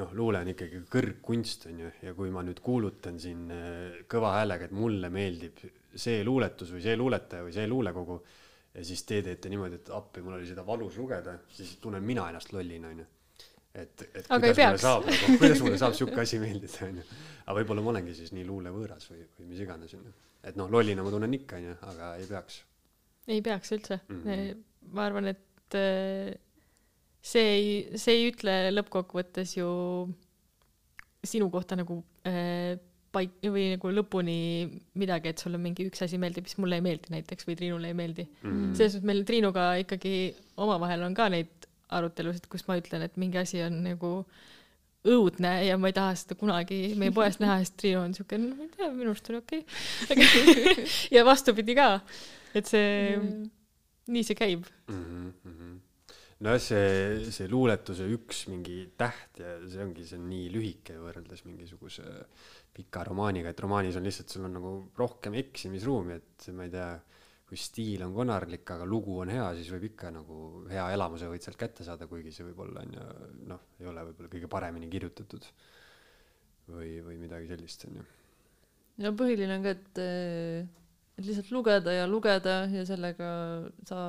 noh, 0.00 0.12
luule 0.16 0.40
on 0.40 0.52
ikkagi 0.52 0.82
kõrgkunst 0.90 1.66
onju 1.70 1.90
ja 2.04 2.14
kui 2.16 2.30
ma 2.32 2.42
nüüd 2.46 2.60
kuulutan 2.64 3.18
siin 3.20 3.48
äh, 3.52 4.00
kõva 4.10 4.36
häälega, 4.38 4.68
et 4.70 4.76
mulle 4.76 5.10
meeldib 5.12 5.60
see 5.94 6.22
luuletus 6.24 6.70
või 6.74 6.84
see 6.84 6.96
luuletaja 6.96 7.44
või 7.44 7.54
see 7.54 7.66
luulekogu 7.68 8.20
ja 8.74 8.84
siis 8.86 9.02
te 9.06 9.20
teete 9.26 9.50
niimoodi, 9.50 9.80
et 9.80 9.90
appi, 9.94 10.22
mul 10.24 10.38
oli 10.38 10.48
seda 10.48 10.64
valus 10.66 10.98
lugeda, 11.00 11.34
siis 11.50 11.76
tunnen 11.82 12.04
mina 12.06 12.28
ennast 12.30 12.52
lollina 12.54 12.92
onju. 12.92 13.06
et, 13.74 14.02
et 14.14 14.26
Aga 14.28 14.46
ei 14.46 14.54
kuidas 14.54 14.66
mulle 14.66 14.82
saab 14.84 15.06
nagu, 15.10 15.38
kuidas 15.42 15.62
mulle 15.64 15.78
saab 15.82 15.96
sihuke 15.98 16.22
asi 16.22 16.40
meeldida 16.42 16.86
onju. 16.86 17.06
aga 17.44 17.58
võib-olla 17.60 17.84
ma 17.84 17.94
olengi 17.96 18.16
siis 18.18 18.34
nii 18.36 18.46
luulevõõras 18.46 19.10
või, 19.10 19.24
või 19.38 19.52
mis 19.52 19.62
iganes 19.66 19.94
onju. 19.98 20.12
et 20.46 20.58
noh, 20.60 20.70
lollina 20.70 21.06
ma 21.06 21.14
tunnen 21.14 21.38
ikka 21.40 21.58
onju, 21.58 21.76
aga 21.92 22.14
ei 22.22 22.28
peaks. 22.30 22.62
Ei 23.30 23.42
peaks 23.44 23.72
üldse 23.76 24.00
mm. 24.02 24.22
-hmm. 24.24 24.62
ma 24.94 25.06
arvan, 25.08 25.30
et 25.32 25.78
äh, 25.78 26.34
see 27.20 27.48
ei, 27.56 27.72
see 28.00 28.18
ei 28.18 28.28
ütle 28.30 28.56
lõppkokkuvõttes 28.74 29.56
ju 29.58 29.70
sinu 31.24 31.50
kohta 31.52 31.76
nagu 31.76 32.00
äh, 32.28 32.78
paik- 33.14 33.42
või 33.44 33.66
nagu 33.74 33.92
lõpuni 33.92 34.36
midagi, 34.98 35.32
et 35.32 35.42
sulle 35.42 35.58
mingi 35.60 35.86
üks 35.90 36.04
asi 36.06 36.18
meeldib, 36.20 36.46
mis 36.46 36.56
mulle 36.62 36.78
ei 36.78 36.84
meeldi 36.84 37.12
näiteks 37.14 37.48
või 37.48 37.58
Triinule 37.58 37.90
ei 37.90 37.98
meeldi 37.98 38.26
mm. 38.26 38.46
-hmm. 38.46 38.76
selles 38.78 38.94
suhtes 38.94 39.08
meil 39.10 39.24
Triinuga 39.28 39.72
ikkagi 39.82 40.14
omavahel 40.56 41.04
on 41.08 41.16
ka 41.18 41.28
neid 41.32 41.68
arutelusid, 41.90 42.46
kus 42.50 42.66
ma 42.68 42.78
ütlen, 42.78 43.02
et 43.02 43.16
mingi 43.18 43.40
asi 43.40 43.62
on 43.66 43.80
nagu 43.82 44.12
õudne 45.10 45.52
ja 45.64 45.78
ma 45.80 45.88
ei 45.90 45.96
taha 45.96 46.12
seda 46.18 46.36
kunagi 46.38 46.92
meie 47.00 47.12
poes 47.14 47.40
näha, 47.40 47.58
sest 47.64 47.78
Triinu 47.80 48.04
on 48.04 48.14
siuke, 48.16 48.38
no 48.38 48.54
ma 48.54 48.66
ei 48.66 48.74
tea, 48.76 48.90
minu 48.94 49.14
arust 49.14 49.30
oli 49.32 49.40
okei 49.40 49.64
okay. 50.06 50.84
ja 51.16 51.24
vastupidi 51.26 51.74
ka, 51.78 51.88
et 52.54 52.66
see 52.66 53.16
mm., 53.16 53.48
nii 54.10 54.26
see 54.26 54.38
käib. 54.38 54.66
mm. 54.90 55.32
-hmm. 55.44 55.78
nojah, 56.40 56.62
see, 56.62 57.30
see 57.34 57.48
luuletuse 57.52 58.06
üks 58.14 58.46
mingi 58.50 58.82
täht 58.98 59.42
ja 59.42 59.58
see 59.68 59.84
ongi, 59.84 60.06
see 60.08 60.18
on 60.18 60.26
nii 60.30 60.48
lühike 60.54 60.96
võrreldes 60.98 61.44
mingisuguse 61.46 62.06
pika 62.74 63.04
romaaniga, 63.06 63.50
et 63.50 63.60
romaanis 63.60 63.98
on 63.98 64.06
lihtsalt, 64.06 64.30
sul 64.32 64.46
on 64.48 64.54
nagu 64.56 64.74
rohkem 64.98 65.36
eksimisruumi, 65.40 66.16
et 66.20 66.50
ma 66.56 66.66
ei 66.66 66.72
tea, 66.74 66.90
kui 67.50 67.58
stiil 67.58 68.04
on 68.06 68.14
konarlik, 68.14 68.62
aga 68.70 68.86
lugu 68.86 69.18
on 69.24 69.32
hea, 69.34 69.48
siis 69.58 69.72
võib 69.74 69.88
ikka 69.88 70.12
nagu 70.14 70.64
hea 70.70 70.86
elamuse 70.94 71.28
võid 71.28 71.42
sealt 71.42 71.58
kätte 71.58 71.86
saada, 71.86 72.06
kuigi 72.06 72.32
see 72.34 72.46
võib-olla 72.46 72.84
on 72.86 72.94
ju 72.94 73.06
noh, 73.50 73.64
ei 73.80 73.90
ole 73.90 74.06
võib-olla 74.08 74.30
kõige 74.36 74.50
paremini 74.52 74.90
kirjutatud 74.92 75.48
või, 76.70 77.00
või 77.02 77.18
midagi 77.18 77.50
sellist, 77.50 77.88
on 77.90 77.98
ju. 77.98 78.06
ja 79.02 79.12
põhiline 79.18 79.58
on 79.58 79.66
ka, 79.66 79.74
et, 79.74 79.98
et 79.98 80.79
lihtsalt 81.26 81.50
lugeda 81.54 81.94
ja 81.94 82.08
lugeda 82.08 82.64
ja 82.72 82.84
sellega 82.88 83.30
sa 83.88 84.00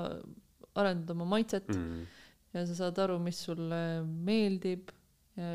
arendad 0.79 1.15
oma 1.15 1.27
maitset 1.35 1.67
mm. 1.71 1.81
mm. 1.81 2.05
ja 2.55 2.65
sa 2.67 2.77
saad 2.83 2.99
aru, 3.03 3.17
mis 3.23 3.39
sulle 3.47 3.81
meeldib 4.05 4.91
ja 5.39 5.49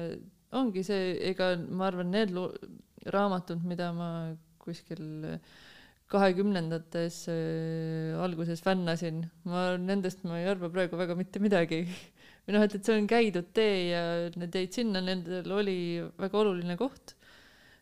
ongi 0.57 0.82
see, 0.86 1.14
ega 1.30 1.54
ma 1.57 1.88
arvan, 1.90 2.12
need 2.14 2.32
raamatud, 3.12 3.64
mida 3.66 3.90
ma 3.96 4.11
kuskil 4.62 5.02
kahekümnendates 6.11 7.24
äh, 7.32 8.14
alguses 8.22 8.62
fännasin, 8.62 9.24
ma 9.50 9.72
nendest 9.80 10.22
ma 10.26 10.38
ei 10.38 10.46
arva 10.50 10.70
praegu 10.70 10.98
väga 10.98 11.16
mitte 11.18 11.42
midagi. 11.42 11.82
või 12.46 12.54
noh, 12.54 12.62
et, 12.62 12.76
et 12.78 12.86
see 12.86 12.94
on 12.94 13.09
käidud 13.11 13.50
tee 13.57 13.88
ja 13.90 14.02
need 14.38 14.54
jäid 14.54 14.76
sinna, 14.76 15.02
nendel 15.02 15.50
oli 15.57 15.78
väga 16.22 16.38
oluline 16.42 16.78
koht 16.78 17.16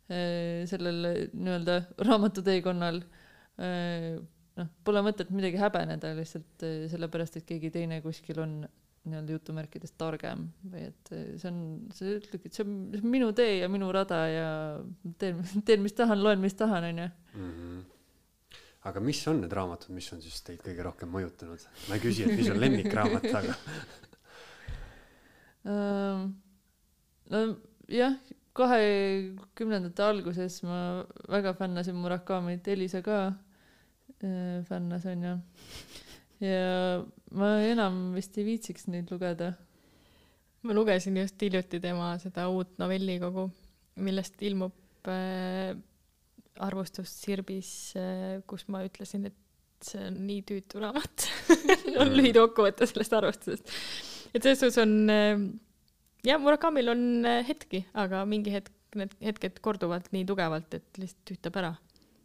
äh, 0.08 0.64
sellel 0.70 1.28
nii-öelda 1.32 1.82
raamatuteekonnal 2.08 3.02
äh,. 3.04 3.20
noh, 3.58 4.70
pole 4.86 5.02
mõtet 5.04 5.30
midagi 5.34 5.58
häbeneda 5.60 6.14
lihtsalt 6.18 6.64
äh, 6.66 6.84
sellepärast, 6.92 7.38
et 7.40 7.46
keegi 7.48 7.72
teine 7.74 8.00
kuskil 8.04 8.40
on 8.44 8.58
nii-öelda 9.04 9.34
jutumärkides 9.36 9.92
targem 10.00 10.46
või 10.72 10.86
et 10.88 11.10
äh, 11.12 11.24
see 11.40 11.50
on, 11.50 11.58
sa 11.94 12.12
ütledki, 12.14 12.48
et 12.48 12.56
see 12.56 12.64
on 12.66 12.76
see 12.94 13.02
on 13.02 13.10
minu 13.16 13.32
tee 13.36 13.58
ja 13.60 13.70
minu 13.72 13.90
rada 13.94 14.20
ja 14.30 14.46
teen, 15.20 15.42
teen, 15.66 15.82
mis 15.84 15.96
tahan, 15.96 16.22
loen, 16.24 16.40
mis 16.44 16.56
tahan, 16.58 16.88
onju. 16.92 17.10
Mhm. 17.34 17.82
aga 18.84 19.00
mis 19.00 19.20
on 19.30 19.38
need 19.40 19.52
raamatud, 19.56 19.94
mis 19.96 20.10
on 20.12 20.20
siis 20.20 20.42
teid 20.44 20.62
kõige 20.64 20.84
rohkem 20.84 21.12
mõjutanud? 21.12 21.68
ma 21.88 21.98
ei 21.98 22.04
küsi, 22.04 22.26
et 22.26 22.36
mis 22.38 22.50
on 22.52 22.60
lemmikraamat, 22.62 23.30
aga 23.42 23.58
Ähm, 25.64 26.34
nojah, 27.32 28.18
kahekümnendate 28.52 30.04
alguses 30.04 30.58
ma 30.60 31.06
väga 31.32 31.54
fännasin 31.56 31.96
Murakamit, 31.96 32.68
Elisa 32.68 33.00
ka 33.00 33.16
äh, 33.30 33.38
fännas 34.68 35.04
onju. 35.10 35.34
ja 36.44 37.04
ma 37.34 37.50
enam 37.66 38.14
vist 38.14 38.36
ei 38.38 38.46
viitsiks 38.46 38.86
neid 38.92 39.10
lugeda. 39.12 39.52
ma 40.62 40.76
lugesin 40.76 41.16
just 41.20 41.40
hiljuti 41.42 41.80
tema 41.80 42.14
seda 42.22 42.46
uut 42.48 42.78
novellikogu, 42.78 43.48
millest 43.96 44.42
ilmub 44.42 45.10
äh, 45.10 45.74
arvustus 46.62 47.12
Sirbis 47.22 47.70
äh,, 47.98 48.40
kus 48.46 48.68
ma 48.68 48.84
ütlesin, 48.86 49.26
et 49.28 49.40
see 49.84 50.00
on 50.06 50.16
nii 50.24 50.40
tüütu 50.48 50.80
raamat. 50.80 51.26
on 52.00 52.14
lühikokkuvõte 52.16 52.88
sellest 52.88 53.16
arvustusest. 53.18 53.72
et 54.32 54.42
selles 54.42 54.62
suhtes 54.62 54.80
on 54.82 54.94
äh, 55.12 55.44
jah, 56.24 56.40
Murakamil 56.40 56.92
on 56.94 57.04
äh, 57.28 57.42
hetki, 57.48 57.84
aga 57.92 58.24
mingi 58.28 58.54
hetk, 58.54 58.72
need 58.94 59.14
hetked 59.24 59.58
korduvad 59.64 60.06
nii 60.14 60.24
tugevalt, 60.28 60.78
et 60.78 61.02
lihtsalt 61.02 61.24
tüütab 61.30 61.58
ära. 61.60 61.74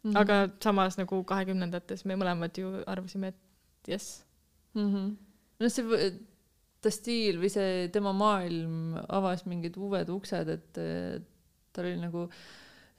Mhm. 0.02 0.16
aga 0.16 0.36
samas 0.62 0.96
nagu 0.96 1.24
kahekümnendates 1.28 2.04
me 2.08 2.16
mõlemad 2.16 2.56
ju 2.56 2.70
arvasime, 2.86 3.28
et 3.28 3.88
jess. 3.88 4.24
mm. 4.74 4.88
-hmm. 4.94 5.16
noh, 5.60 5.68
see, 5.68 6.12
ta 6.80 6.90
stiil 6.90 7.38
või 7.42 7.50
see 7.52 7.88
tema 7.92 8.12
maailm 8.12 8.96
avas 9.08 9.44
mingid 9.46 9.76
uued 9.76 10.08
uksed, 10.08 10.48
et 10.48 10.80
tal 11.72 11.84
oli 11.84 12.00
nagu 12.00 12.28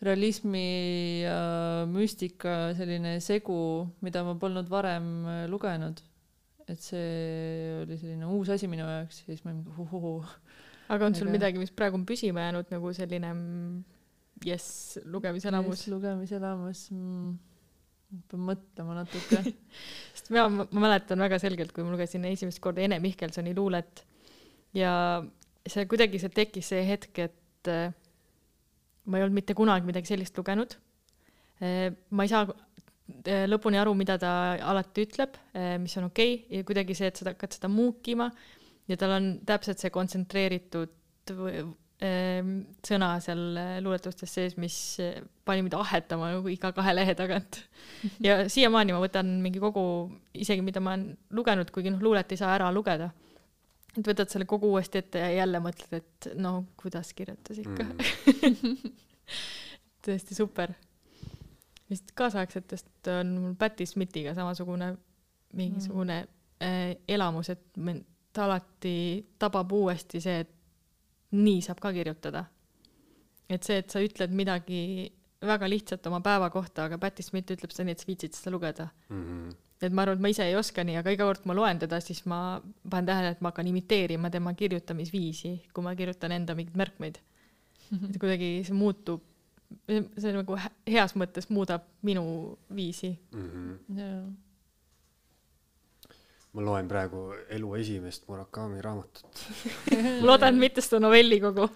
realismi 0.01 1.21
ja 1.21 1.85
müstika 1.89 2.73
selline 2.77 3.19
segu, 3.21 3.87
mida 4.01 4.23
ma 4.25 4.33
polnud 4.39 4.69
varem 4.69 5.11
eh, 5.27 5.43
lugenud. 5.49 6.01
et 6.71 6.79
see 6.79 7.81
oli 7.81 7.97
selline 7.99 8.27
uus 8.31 8.47
asi 8.53 8.67
minu 8.69 8.85
jaoks 8.85 9.17
ja 9.19 9.25
siis 9.25 9.41
ma 9.43 9.51
mingi 9.51 9.73
uhuhu. 9.81 10.21
aga 10.93 11.05
on 11.05 11.15
sul 11.15 11.27
Aga- 11.27 11.33
midagi, 11.35 11.59
mis 11.59 11.71
praegu 11.71 11.97
on 11.97 12.05
püsima 12.05 12.45
jäänud 12.45 12.69
nagu 12.71 12.93
selline 12.93 13.33
mm, 13.33 13.83
jess 14.45 14.99
lugemiselamus? 15.05 15.85
lugemiselamus 15.91 16.85
mm,. 16.93 17.33
pean 18.31 18.45
mõtlema 18.49 18.97
natuke. 19.01 19.41
sest 20.15 20.31
mina, 20.33 20.47
ma 20.49 20.85
mäletan 20.87 21.21
väga 21.23 21.39
selgelt, 21.41 21.73
kui 21.75 21.85
ma 21.85 21.93
lugesin 21.93 22.25
esimest 22.29 22.61
korda 22.63 22.83
Ene 22.85 22.99
Mihkelsoni 23.03 23.53
luulet 23.57 24.03
ja 24.77 24.93
see 25.67 25.87
kuidagi 25.89 26.19
see 26.21 26.33
tekkis 26.33 26.71
see 26.73 26.83
hetk, 26.87 27.23
et 27.27 27.71
äh, 27.71 27.93
ma 29.05 29.19
ei 29.19 29.25
olnud 29.25 29.41
mitte 29.41 29.55
kunagi 29.57 29.87
midagi 29.87 30.13
sellist 30.13 30.37
lugenud. 30.37 30.77
ma 31.61 32.25
ei 32.25 32.31
saa 32.31 32.47
äh, 32.47 33.45
lõpuni 33.45 33.77
aru, 33.77 33.93
mida 33.97 34.17
ta 34.21 34.31
alati 34.71 35.05
ütleb, 35.05 35.37
mis 35.83 35.93
on 36.01 36.09
okei 36.09 36.33
okay, 36.39 36.57
ja 36.57 36.65
kuidagi 36.67 36.97
see, 36.97 37.11
et 37.11 37.21
sa 37.21 37.29
hakkad 37.29 37.59
seda 37.59 37.69
muukima 37.69 38.31
ja 38.89 38.97
tal 38.99 39.13
on 39.17 39.31
täpselt 39.47 39.81
see 39.81 39.93
kontsentreeritud 39.93 40.97
sõna 42.01 43.11
seal 43.21 43.41
äh, 43.61 43.75
luuletustes 43.83 44.31
sees, 44.33 44.55
mis 44.57 44.75
äh, 45.03 45.19
pani 45.45 45.61
mind 45.61 45.75
ahetama 45.77 46.31
nagu 46.33 46.49
iga 46.49 46.71
kahe 46.73 46.95
lehe 46.95 47.13
tagant. 47.17 47.59
ja 48.27 48.39
siiamaani 48.49 48.95
ma 48.95 49.01
võtan 49.03 49.35
mingi 49.43 49.61
kogu, 49.61 49.83
isegi 50.33 50.65
mida 50.65 50.81
ma 50.81 50.95
olen 50.95 51.11
lugenud, 51.37 51.69
kuigi 51.73 51.93
noh, 51.93 52.01
luulet 52.01 52.33
ei 52.33 52.41
saa 52.41 52.55
ära 52.55 52.71
lugeda. 52.73 53.11
et 53.91 54.07
võtad 54.07 54.31
selle 54.31 54.47
kogu 54.49 54.71
uuesti 54.71 55.01
ette 55.01 55.19
ja 55.19 55.29
jälle 55.41 55.59
mõtled, 55.61 55.93
et 55.99 56.31
no 56.39 56.63
kuidas 56.79 57.13
kirjutas 57.13 57.59
ikka 57.59 57.83
mm. 57.83 58.93
tõesti 60.07 60.37
super. 60.37 60.73
vist 61.91 62.15
kaasaegsetest 62.15 63.11
on 63.13 63.35
mul 63.43 63.57
Patti 63.59 63.85
Smithiga 63.85 64.33
samasugune 64.33 64.95
mingisugune 65.53 66.23
mm. 66.23 66.65
äh, 66.65 66.95
elamus, 67.07 67.51
et 67.53 67.77
mind 67.77 68.07
alati 68.41 68.95
tabab 69.37 69.71
uuesti 69.75 70.21
see, 70.23 70.39
et 70.47 70.60
nii 71.37 71.61
saab 71.65 71.79
ka 71.83 71.93
kirjutada. 71.95 72.45
et 73.51 73.63
see, 73.67 73.81
et 73.81 73.91
sa 73.91 73.99
ütled 73.99 74.31
midagi 74.31 75.11
väga 75.45 75.67
lihtsat 75.69 76.05
oma 76.07 76.21
päeva 76.23 76.49
kohta, 76.53 76.85
aga 76.85 76.99
Patti 77.01 77.23
Smith 77.25 77.51
ütleb 77.51 77.73
seda 77.73 77.87
nii, 77.87 77.97
et 77.97 78.03
sa 78.03 78.07
viitsid 78.09 78.37
seda 78.37 78.53
lugeda. 78.53 78.87
mm. 79.09 79.49
et 79.81 79.95
ma 79.95 80.05
arvan, 80.05 80.19
et 80.19 80.23
ma 80.23 80.31
ise 80.31 80.45
ei 80.45 80.55
oska 80.55 80.85
nii, 80.87 80.99
aga 81.01 81.15
iga 81.15 81.25
kord, 81.27 81.41
kui 81.41 81.51
ma 81.51 81.57
loen 81.57 81.81
teda, 81.81 81.99
siis 82.03 82.21
ma 82.29 82.61
panen 82.61 83.09
tähele, 83.09 83.33
et 83.35 83.41
ma 83.41 83.51
hakkan 83.51 83.71
imiteerima 83.71 84.29
tema 84.33 84.53
kirjutamisviisi, 84.53 85.55
kui 85.73 85.83
ma 85.85 85.95
kirjutan 85.97 86.37
enda 86.37 86.55
mingeid 86.57 86.77
märkmeid. 86.77 87.19
et 88.09 88.21
kuidagi 88.21 88.53
see 88.67 88.77
muutub, 88.77 89.25
see 89.89 90.31
nagu 90.35 90.55
heas 90.87 91.17
mõttes 91.19 91.49
muudab 91.49 91.89
minu 92.07 92.23
viisi. 92.75 93.15
Mm. 93.35 93.75
jaa. 93.97 94.23
Ma 96.51 96.65
loen 96.65 96.89
praegu 96.91 97.29
elu 97.55 97.71
esimest 97.79 98.27
Murakami 98.27 98.81
raamatut. 98.83 99.45
ma 100.19 100.27
loodan, 100.33 100.59
mitte 100.59 100.83
seda 100.83 100.99
novellikogu. 101.05 101.69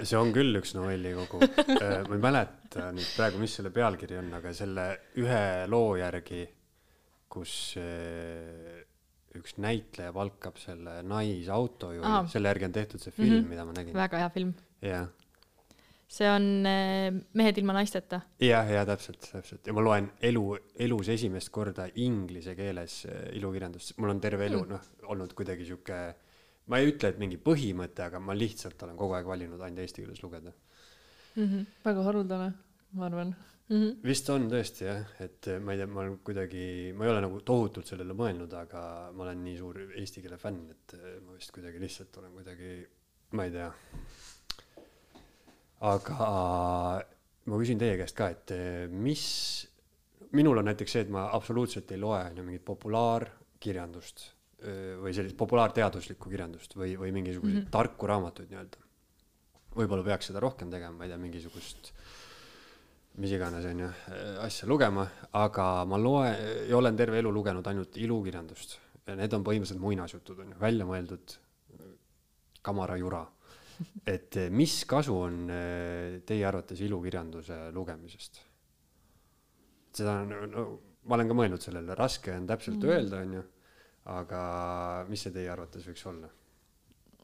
see 0.00 0.16
on 0.18 0.32
küll 0.34 0.60
üks 0.60 0.74
novellikogu. 0.76 1.40
ma 1.42 2.18
ei 2.18 2.22
mäleta 2.22 2.90
nüüd 2.96 3.12
praegu, 3.16 3.42
mis 3.42 3.56
selle 3.58 3.72
pealkiri 3.74 4.20
on, 4.22 4.32
aga 4.38 4.54
selle 4.56 4.86
ühe 5.20 5.44
loo 5.70 5.96
järgi, 6.00 6.44
kus 7.36 7.52
eh, 7.82 8.84
üks 9.36 9.58
näitleja 9.60 10.14
palkab 10.16 10.56
selle 10.60 11.00
naisautojuhi 11.04 12.32
selle 12.32 12.52
järgi 12.52 12.68
on 12.70 12.76
tehtud 12.76 13.02
see 13.02 13.12
film 13.12 13.32
mm. 13.34 13.42
-hmm. 13.42 13.52
mida 13.52 13.64
ma 13.68 13.76
nägin. 13.76 13.94
väga 13.96 14.22
hea 14.22 14.30
film. 14.32 14.54
jah, 14.82 15.08
see 16.08 16.28
on 16.30 16.66
äh, 16.66 17.08
Mehed 17.34 17.58
ilma 17.58 17.74
naisteta. 17.76 18.20
jah, 18.40 18.68
ja 18.70 18.84
täpselt, 18.86 19.26
täpselt 19.32 19.66
ja 19.66 19.74
ma 19.74 19.82
loen 19.82 20.10
elu, 20.28 20.44
elus 20.86 21.10
esimest 21.14 21.50
korda 21.54 21.88
inglise 22.02 22.54
keeles 22.58 23.00
eh, 23.10 23.32
ilukirjandust, 23.40 23.96
mul 23.98 24.14
on 24.14 24.20
terve 24.22 24.46
elu 24.46 24.62
Mm. 24.62 24.70
noh, 24.72 25.10
olnud 25.12 25.34
kuidagi 25.36 25.66
sihuke, 25.66 25.98
ma 26.70 26.78
ei 26.78 26.92
ütle, 26.92 27.10
et 27.10 27.18
mingi 27.18 27.38
põhimõte, 27.42 28.06
aga 28.06 28.20
ma 28.22 28.34
lihtsalt 28.34 28.82
olen 28.86 28.96
kogu 28.96 29.16
aeg 29.18 29.26
valinud 29.26 29.60
ainult 29.60 29.82
eesti 29.84 30.02
keeles 30.04 30.22
lugeda. 30.22 30.52
Mm 31.36 31.44
-hmm. 31.44 31.66
väga 31.84 32.06
haruldane, 32.06 32.52
ma 32.92 33.06
arvan. 33.06 33.34
Mm 33.68 33.76
-hmm. 33.82 33.96
vist 34.02 34.30
on 34.30 34.48
tõesti 34.50 34.86
jah, 34.86 35.02
et 35.20 35.48
eh, 35.48 35.58
ma 35.58 35.72
ei 35.72 35.78
tea, 35.78 35.86
ma 35.86 36.00
olen 36.00 36.18
kuidagi, 36.18 36.92
ma 36.94 37.04
ei 37.04 37.10
ole 37.10 37.20
nagu 37.20 37.40
tohutult 37.40 37.86
sellele 37.86 38.14
mõelnud, 38.14 38.54
aga 38.54 39.10
ma 39.12 39.26
olen 39.26 39.42
nii 39.44 39.56
suur 39.58 39.80
eesti 39.90 40.22
keele 40.22 40.38
fänn, 40.38 40.70
et 40.70 40.94
eh, 40.94 41.20
ma 41.20 41.34
vist 41.34 41.50
kuidagi 41.50 41.80
lihtsalt 41.82 42.16
olen 42.16 42.32
kuidagi, 42.32 42.86
ma 43.32 43.44
ei 43.44 43.50
tea. 43.50 43.72
Aga 45.84 46.30
ma 47.46 47.58
küsin 47.60 47.80
teie 47.80 47.96
käest 48.00 48.16
ka, 48.16 48.30
et 48.32 48.52
eh, 48.54 48.86
mis, 48.90 49.26
minul 50.36 50.62
on 50.62 50.68
näiteks 50.70 50.96
see, 50.96 51.04
et 51.06 51.12
ma 51.12 51.28
absoluutselt 51.36 51.92
ei 51.92 52.00
loe 52.00 52.22
on 52.30 52.40
ju 52.40 52.46
mingit 52.46 52.64
populaarkirjandust 52.66 54.24
öö, 54.64 54.96
või 55.04 55.14
sellist 55.16 55.36
populaarteaduslikku 55.38 56.32
kirjandust 56.32 56.76
või, 56.78 56.96
või 56.98 57.12
mingisuguseid 57.14 57.58
mm. 57.60 57.66
-hmm. 57.66 57.74
tarku 57.74 58.08
raamatuid 58.10 58.50
nii-öelda. 58.50 58.82
võib-olla 59.76 60.06
peaks 60.06 60.32
seda 60.32 60.40
rohkem 60.40 60.72
tegema, 60.72 60.96
ma 60.96 61.04
ei 61.04 61.12
tea, 61.12 61.20
mingisugust 61.20 61.92
mis 63.16 63.32
iganes 63.32 63.64
onju 63.64 63.88
asja 64.44 64.68
lugema, 64.68 65.06
aga 65.32 65.84
ma 65.88 65.96
loen 66.00 66.34
ja 66.68 66.76
olen 66.76 66.96
terve 66.96 67.18
elu 67.22 67.32
lugenud 67.32 67.66
ainult 67.66 67.96
ilukirjandust 67.96 68.78
ja 69.06 69.14
need 69.16 69.32
on 69.32 69.44
põhimõtteliselt 69.46 69.80
muinasjutud 69.80 70.42
onju, 70.44 70.58
välja 70.60 70.84
mõeldud 70.88 71.36
kamarajura. 72.66 73.22
et 74.14 74.36
eh, 74.40 74.50
mis 74.50 74.78
kasu 74.88 75.16
on 75.26 75.50
eh, 75.52 76.20
teie 76.26 76.46
arvates 76.48 76.80
ilukirjanduse 76.86 77.58
lugemisest? 77.74 78.42
seda 79.96 80.18
on 80.22 80.50
no,, 80.52 80.64
ma 81.08 81.16
olen 81.16 81.30
ka 81.30 81.36
mõelnud 81.38 81.62
sellele, 81.62 81.94
raske 81.96 82.34
on 82.36 82.48
täpselt 82.48 82.82
mm. 82.82 82.90
öelda 82.92 83.20
onju, 83.24 83.44
aga 84.12 84.40
mis 85.08 85.22
see 85.24 85.34
teie 85.34 85.52
arvates 85.52 85.86
võiks 85.88 86.04
olla? 86.10 86.30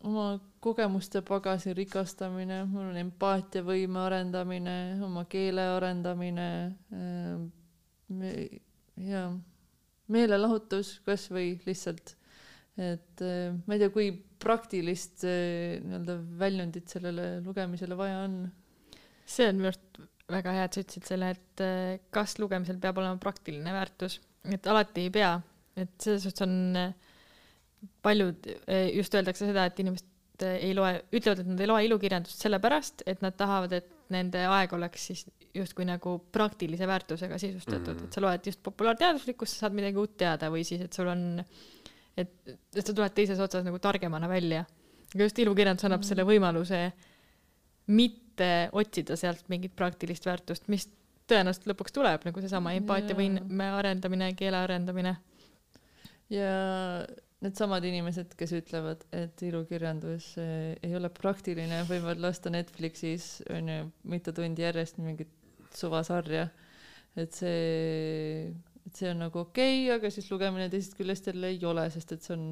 oma 0.03 0.27
kogemuste 0.65 1.21
pagasi 1.23 1.77
rikastamine, 1.79 2.65
mul 2.67 2.89
on 2.91 2.97
empaatiavõime 3.05 4.01
arendamine, 4.03 4.77
oma 5.05 5.23
keele 5.31 5.69
arendamine 5.77 6.49
äh,, 6.91 7.37
me, 8.11 8.33
ja 8.99 9.29
meelelahutus 10.13 10.97
kasvõi 11.07 11.55
lihtsalt, 11.69 12.17
et 12.83 13.23
ma 13.23 13.77
ei 13.77 13.81
tea, 13.85 13.93
kui 13.95 14.09
praktilist 14.43 15.25
äh, 15.29 15.79
nii-öelda 15.83 16.19
väljundit 16.41 16.93
sellele 16.93 17.29
lugemisele 17.45 17.99
vaja 17.99 18.25
on. 18.27 18.43
see 19.27 19.47
on 19.49 19.61
minu 19.61 19.71
arust 19.71 20.03
väga 20.33 20.55
hea, 20.57 20.67
et 20.67 20.77
sa 20.77 20.85
ütlesid 20.85 21.09
selle, 21.09 21.33
et 21.37 21.65
äh, 21.65 21.97
kas 22.15 22.37
lugemisel 22.41 22.79
peab 22.83 23.01
olema 23.03 23.19
praktiline 23.23 23.75
väärtus, 23.75 24.21
et 24.51 24.67
alati 24.71 25.07
ei 25.07 25.13
pea, 25.15 25.35
et 25.79 25.93
selles 26.03 26.25
suhtes 26.27 26.47
on 26.47 26.79
äh, 26.79 26.95
paljud, 28.05 28.49
äh, 28.67 28.89
just 28.97 29.15
öeldakse 29.19 29.49
seda, 29.49 29.67
et 29.69 29.83
inimesed 29.83 30.09
ei 30.43 30.73
loe, 30.75 30.97
ütlevad, 31.15 31.43
et 31.43 31.51
nad 31.53 31.61
ei 31.63 31.69
loe 31.71 31.85
ilukirjandust 31.87 32.41
sellepärast, 32.43 33.05
et 33.07 33.21
nad 33.23 33.37
tahavad, 33.39 33.75
et 33.77 33.91
nende 34.13 34.43
aeg 34.49 34.73
oleks 34.77 35.07
siis 35.11 35.27
justkui 35.55 35.85
nagu 35.89 36.17
praktilise 36.33 36.87
väärtusega 36.89 37.39
sisustatud 37.39 37.93
mm, 37.93 37.99
-hmm. 37.99 38.09
et 38.09 38.17
sa 38.17 38.23
loed 38.25 38.47
just 38.49 38.63
populaarteaduslikkust, 38.65 39.53
sa 39.53 39.67
saad 39.67 39.77
midagi 39.77 40.01
uut 40.01 40.17
teada 40.17 40.49
või 40.53 40.65
siis, 40.65 40.81
et 40.81 40.93
sul 40.93 41.11
on, 41.13 41.45
et, 42.17 42.33
et 42.49 42.85
sa 42.85 42.93
tuled 42.93 43.15
teises 43.17 43.41
otsas 43.41 43.65
nagu 43.67 43.79
targemana 43.83 44.29
välja. 44.29 44.65
aga 45.15 45.29
just 45.29 45.39
ilukirjandus 45.39 45.85
annab 45.89 46.03
mm 46.03 46.09
selle 46.09 46.25
võimaluse 46.29 46.81
mitte 47.93 48.51
otsida 48.73 49.17
sealt 49.17 49.49
mingit 49.53 49.75
praktilist 49.77 50.27
väärtust, 50.27 50.69
mis 50.73 50.87
tõenäoliselt 51.29 51.69
lõpuks 51.71 51.95
tuleb, 51.95 52.25
nagu 52.27 52.43
seesama 52.43 52.73
empaatiavõime 52.79 53.69
arendamine, 53.79 54.33
keele 54.39 54.63
arendamine. 54.63 55.17
ja 56.33 56.53
needsamad 57.43 57.85
inimesed, 57.85 58.35
kes 58.39 58.55
ütlevad, 58.57 59.03
et 59.15 59.43
ilukirjandus 59.45 60.33
eh, 60.41 60.75
ei 60.85 60.95
ole 60.97 61.11
praktiline, 61.13 61.83
võivad 61.89 62.23
lasta 62.23 62.53
Netflixis 62.55 63.43
onju 63.51 63.91
mitu 64.09 64.35
tundi 64.37 64.63
järjest 64.63 65.01
mingit 65.03 65.33
suvasarja. 65.75 66.49
et 67.17 67.35
see, 67.37 68.53
et 68.93 69.03
see 69.03 69.11
on 69.11 69.25
nagu 69.25 69.43
okei 69.43 69.87
okay,, 69.87 69.97
aga 69.97 70.13
siis 70.13 70.29
lugemine 70.31 70.69
teisest 70.73 70.99
küljest 70.99 71.33
jälle 71.33 71.53
ei 71.55 71.63
ole, 71.69 71.89
sest 71.95 72.13
et 72.13 72.27
see 72.27 72.37
on 72.37 72.45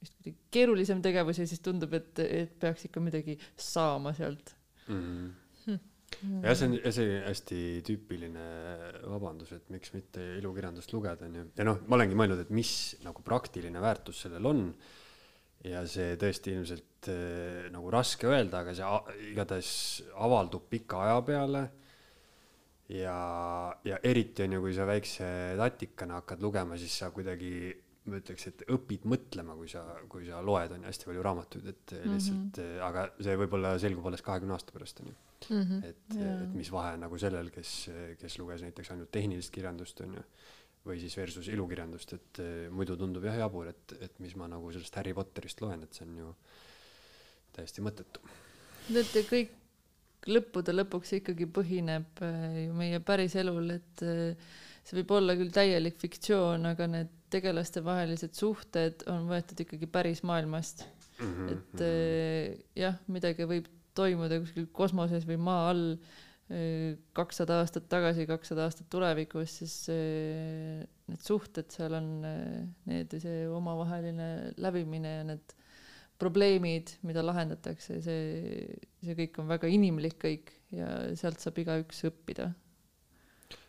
vist 0.00 0.14
kuidagi 0.18 0.36
keerulisem 0.54 1.02
tegevus 1.02 1.42
ja 1.42 1.48
siis 1.50 1.64
tundub, 1.64 1.96
et, 1.98 2.22
et 2.22 2.54
peaks 2.62 2.86
ikka 2.86 3.02
midagi 3.02 3.36
saama 3.58 4.14
sealt 4.16 4.54
mm. 4.86 5.02
-hmm 5.02 5.34
jah, 6.42 6.54
see 6.56 6.68
on, 6.68 6.76
see 6.94 7.16
hästi 7.24 7.60
tüüpiline 7.86 8.44
vabandus, 9.10 9.52
et 9.56 9.66
miks 9.74 9.92
mitte 9.94 10.22
ilukirjandust 10.40 10.92
lugeda, 10.94 11.26
onju. 11.28 11.48
ja 11.58 11.66
noh, 11.66 11.82
ma 11.86 11.98
olengi 11.98 12.18
mõelnud, 12.18 12.44
et 12.44 12.52
mis 12.54 12.70
nagu 13.04 13.24
praktiline 13.26 13.82
väärtus 13.82 14.24
sellel 14.26 14.50
on. 14.52 14.62
ja 15.66 15.82
see 15.90 16.14
tõesti 16.20 16.52
ilmselt 16.54 17.08
äh, 17.10 17.66
nagu 17.74 17.90
raske 17.90 18.28
öelda, 18.30 18.62
aga 18.62 18.74
see 18.76 19.32
igatahes 19.32 19.70
avaldub 20.14 20.68
pika 20.70 21.02
aja 21.06 21.18
peale. 21.26 21.64
Ja, 22.88 23.18
ja 23.84 23.98
eriti 24.06 24.44
on 24.46 24.56
ju, 24.56 24.62
kui 24.66 24.76
sa 24.76 24.86
väikse 24.88 25.26
tatikana 25.58 26.20
hakkad 26.20 26.44
lugema, 26.44 26.78
siis 26.80 26.94
sa 27.02 27.10
kuidagi 27.14 27.52
ma 28.06 28.20
ütleks, 28.20 28.44
et 28.50 28.60
õpid 28.70 29.06
mõtlema, 29.10 29.56
kui 29.58 29.70
sa, 29.70 29.82
kui 30.10 30.26
sa 30.28 30.38
loed, 30.44 30.74
on 30.76 30.84
ju, 30.84 30.90
hästi 30.90 31.08
palju 31.08 31.24
raamatuid, 31.26 31.70
et 31.72 31.94
lihtsalt 32.04 32.60
mm, 32.60 32.68
-hmm. 32.68 32.84
aga 32.86 33.06
see 33.18 33.40
võib-olla 33.40 33.72
selgub 33.82 34.06
alles 34.06 34.22
kahekümne 34.22 34.54
aasta 34.54 34.74
pärast, 34.74 35.00
on 35.02 35.10
ju. 35.10 35.16
-hmm. 35.48 35.80
et 35.84 36.14
yeah., 36.14 36.44
et 36.44 36.54
mis 36.54 36.70
vahe 36.72 36.94
on 36.94 37.02
nagu 37.02 37.18
sellel, 37.18 37.50
kes, 37.50 37.72
kes 38.20 38.38
luges 38.38 38.62
näiteks 38.62 38.92
ainult 38.94 39.10
tehnilist 39.10 39.50
kirjandust, 39.50 40.00
on 40.06 40.14
ju, 40.14 40.22
või 40.86 41.00
siis 41.02 41.16
versus 41.18 41.48
ilukirjandust, 41.50 42.12
et 42.12 42.42
eh, 42.44 42.70
muidu 42.70 42.96
tundub 42.96 43.24
jah 43.26 43.38
jabur, 43.42 43.66
et, 43.74 43.98
et 44.00 44.18
mis 44.22 44.36
ma 44.38 44.46
nagu 44.48 44.70
sellest 44.72 44.94
Harry 45.00 45.14
Potterist 45.14 45.60
loen, 45.60 45.82
et 45.82 45.94
see 45.98 46.06
on 46.06 46.16
ju 46.22 46.32
täiesti 47.56 47.82
mõttetu. 47.82 48.22
Teate, 48.86 49.26
kõik 49.26 49.54
lõppude 50.30 50.74
lõpuks 50.74 51.16
ikkagi 51.20 51.48
põhineb 51.50 52.22
eh, 52.24 52.66
ju 52.66 52.74
meie 52.76 53.00
päris 53.04 53.36
elul, 53.38 53.70
et 53.76 54.04
eh, 54.04 54.52
see 54.86 54.98
võib 55.00 55.16
olla 55.18 55.36
küll 55.38 55.54
täielik 55.54 55.98
fiktsioon, 56.02 56.68
aga 56.72 56.88
need 56.90 57.14
tegelaste 57.32 57.82
vahelised 57.84 58.36
suhted 58.38 59.02
on 59.10 59.26
võetud 59.30 59.64
ikkagi 59.64 59.88
päris 59.90 60.22
maailmast 60.26 60.84
mm. 61.18 61.32
-hmm. 61.32 61.48
et 61.56 61.80
mhm. 61.80 62.62
jah, 62.78 63.00
midagi 63.10 63.48
võib 63.50 63.66
toimuda 63.96 64.38
kuskil 64.42 64.68
kosmoses 64.76 65.26
või 65.26 65.40
maa 65.40 65.70
all 65.72 65.98
kakssada 67.16 67.56
aastat 67.58 67.88
tagasi, 67.90 68.22
kakssada 68.30 68.68
aastat 68.68 68.86
tulevikus, 68.86 69.56
siis 69.58 69.72
need 69.90 71.24
suhted 71.24 71.72
seal 71.74 71.96
on, 71.98 72.06
need, 72.86 73.16
see 73.18 73.48
omavaheline 73.50 74.28
läbimine 74.62 75.14
ja 75.16 75.24
need 75.26 75.56
probleemid, 76.18 76.96
mida 77.06 77.24
lahendatakse, 77.24 78.00
see, 78.04 78.76
see 79.04 79.16
kõik 79.18 79.40
on 79.42 79.50
väga 79.50 79.70
inimlik 79.72 80.20
kõik 80.22 80.54
ja 80.74 80.88
sealt 81.18 81.42
saab 81.42 81.58
igaüks 81.62 82.04
õppida 82.08 82.50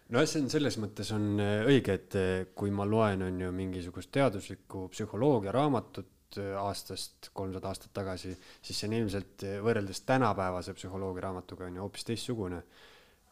nojah, 0.07 0.27
see 0.29 0.41
on 0.41 0.51
selles 0.51 0.77
mõttes 0.79 1.09
on 1.11 1.41
õige, 1.67 1.97
et 1.99 2.19
kui 2.55 2.71
ma 2.71 2.85
loen, 2.87 3.25
on 3.27 3.41
ju 3.43 3.49
mingisugust 3.51 4.11
teaduslikku 4.15 4.87
psühholoogia 4.93 5.51
raamatut, 5.51 6.13
Äh, 6.35 6.55
aastast 6.59 7.29
kolmsada 7.37 7.69
aastat 7.71 7.93
tagasi, 7.95 8.33
siis 8.59 8.75
see 8.81 8.89
on 8.89 8.95
ilmselt 8.97 9.45
äh, 9.47 9.61
võrreldes 9.63 10.01
tänapäevase 10.03 10.73
psühholoogia 10.75 11.23
raamatuga 11.23 11.69
on 11.69 11.77
ju 11.77 11.85
hoopis 11.85 12.03
teistsugune. 12.09 12.63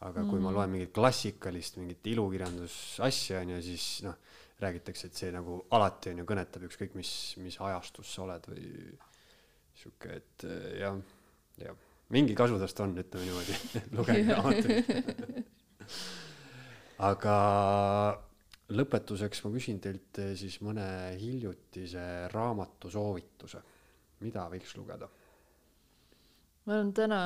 aga 0.00 0.20
kui 0.20 0.24
mm 0.24 0.30
-hmm. 0.30 0.40
ma 0.40 0.48
mhm. 0.48 0.56
loen 0.56 0.70
mingit 0.70 0.92
klassikalist, 0.92 1.76
mingit 1.76 2.06
ilukirjandusasja 2.06 3.40
on 3.40 3.50
ju, 3.50 3.62
siis 3.62 4.02
noh, 4.04 4.14
räägitakse, 4.62 5.10
et 5.10 5.18
see 5.18 5.32
nagu 5.34 5.58
alati 5.76 6.12
on 6.12 6.22
ju 6.22 6.28
kõnetab 6.28 6.64
ükskõik 6.68 6.94
mis, 6.96 7.10
mis 7.42 7.58
ajastus 7.60 8.14
sa 8.14 8.24
oled 8.24 8.46
või 8.48 8.68
sihuke, 9.76 10.20
et 10.20 10.46
äh, 10.48 10.70
jah, 10.80 10.96
jah, 11.60 11.82
mingi 12.14 12.36
kasu 12.38 12.58
tast 12.60 12.80
on, 12.84 12.96
ütleme 13.02 13.28
niimoodi 13.28 13.54
lugege 13.98 14.24
raamatuid 14.32 15.44
aga 17.10 17.36
lõpetuseks 18.72 19.42
ma 19.44 19.52
küsin 19.54 19.78
teilt 19.82 20.20
eh, 20.22 20.32
siis 20.38 20.58
mõne 20.64 20.86
hiljutise 21.20 22.26
raamatu 22.32 22.90
soovituse. 22.90 23.62
mida 24.20 24.46
võiks 24.50 24.76
lugeda? 24.76 25.08
ma 26.66 26.74
arvan, 26.74 26.92
täna 26.92 27.20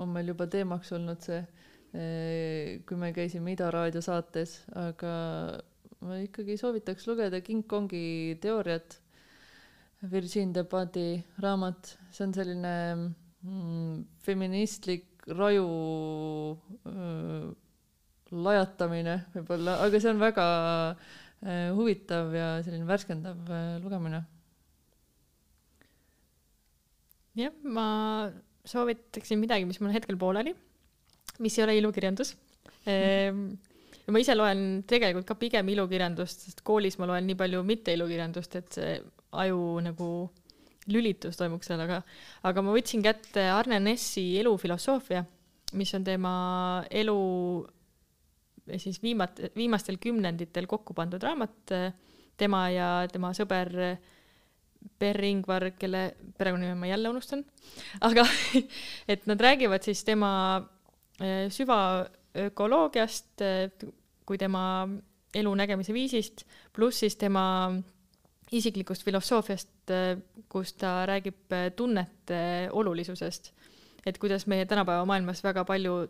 on 0.00 0.08
meil 0.08 0.32
juba 0.32 0.46
teemaks 0.50 0.92
olnud 0.96 1.20
see, 1.22 1.40
eh, 1.94 2.80
kui 2.86 2.96
me 2.96 3.12
käisime 3.12 3.52
Ida 3.52 3.70
Raadio 3.70 4.02
saates, 4.02 4.64
aga 4.74 5.12
ma 6.00 6.18
ikkagi 6.24 6.56
soovitaks 6.60 7.06
lugeda 7.10 7.40
King 7.44 7.66
Kongi 7.68 8.36
teooriat. 8.42 8.98
Virgin 10.10 10.52
de 10.56 10.62
Padi 10.64 11.20
raamat, 11.44 11.90
see 12.08 12.24
on 12.24 12.30
selline 12.32 12.74
mm, 12.96 13.98
feministlik 14.24 15.26
raju 15.28 15.66
öö, 16.88 17.50
lajatamine 18.30 19.16
võib-olla, 19.34 19.76
aga 19.84 20.00
see 20.00 20.12
on 20.12 20.22
väga 20.22 20.46
äh, 20.90 21.68
huvitav 21.76 22.32
ja 22.34 22.50
selline 22.64 22.88
värskendav 22.88 23.50
äh, 23.50 23.74
lugemine. 23.82 24.22
jah, 27.38 27.54
ma 27.62 28.30
soovitaksin 28.68 29.40
midagi, 29.40 29.68
mis 29.68 29.80
mul 29.80 29.94
hetkel 29.94 30.18
pooleli, 30.20 30.54
mis 31.40 31.56
ei 31.58 31.64
ole 31.64 31.76
ilukirjandus 31.78 32.34
ehm, 32.88 33.50
ja 34.10 34.14
ma 34.14 34.20
ise 34.22 34.34
loen 34.34 34.82
tegelikult 34.90 35.28
ka 35.28 35.38
pigem 35.38 35.68
ilukirjandust, 35.70 36.48
sest 36.48 36.64
koolis 36.66 36.98
ma 36.98 37.06
loen 37.06 37.28
nii 37.30 37.38
palju 37.38 37.62
mitte 37.66 37.94
ilukirjandust, 37.94 38.56
et 38.58 38.78
see 38.80 38.94
aju 39.38 39.60
nagu 39.86 40.08
lülitus 40.90 41.38
toimuks 41.38 41.70
seal, 41.70 41.82
aga, 41.84 42.00
aga 42.50 42.64
ma 42.66 42.74
võtsin 42.74 43.04
kätte 43.04 43.44
Arne 43.54 43.78
Nessi 43.84 44.32
elufilosoofia, 44.40 45.22
mis 45.78 45.94
on 45.94 46.06
tema 46.06 46.32
elu 46.90 47.20
siis 48.82 48.98
viimat-, 49.02 49.44
viimastel 49.54 50.00
kümnenditel 50.02 50.66
kokku 50.70 50.96
pandud 50.98 51.22
raamat, 51.22 51.76
tema 52.40 52.64
ja 52.74 52.88
tema 53.12 53.30
sõber 53.36 53.70
Per 54.98 55.18
Ingvar, 55.28 55.68
kelle 55.76 56.02
perekonnanime 56.40 56.74
ma 56.80 56.88
jälle 56.90 57.12
unustan, 57.12 57.44
aga 58.10 58.26
et 59.06 59.30
nad 59.30 59.38
räägivad 59.46 59.86
siis 59.86 60.02
tema 60.08 60.32
eh, 61.20 61.46
süvaökoloogiast 61.52 63.46
kui 64.30 64.38
tema 64.38 64.86
elu 65.34 65.52
nägemise 65.58 65.94
viisist, 65.94 66.44
pluss 66.74 67.02
siis 67.02 67.16
tema 67.18 67.42
isiklikust 68.54 69.02
filosoofiast, 69.06 69.90
kus 70.50 70.74
ta 70.78 71.00
räägib 71.10 71.54
tunnete 71.76 72.68
olulisusest. 72.70 73.52
et 74.06 74.16
kuidas 74.18 74.46
meie 74.48 74.64
tänapäeva 74.64 75.04
maailmas 75.04 75.42
väga 75.44 75.64
palju 75.68 76.06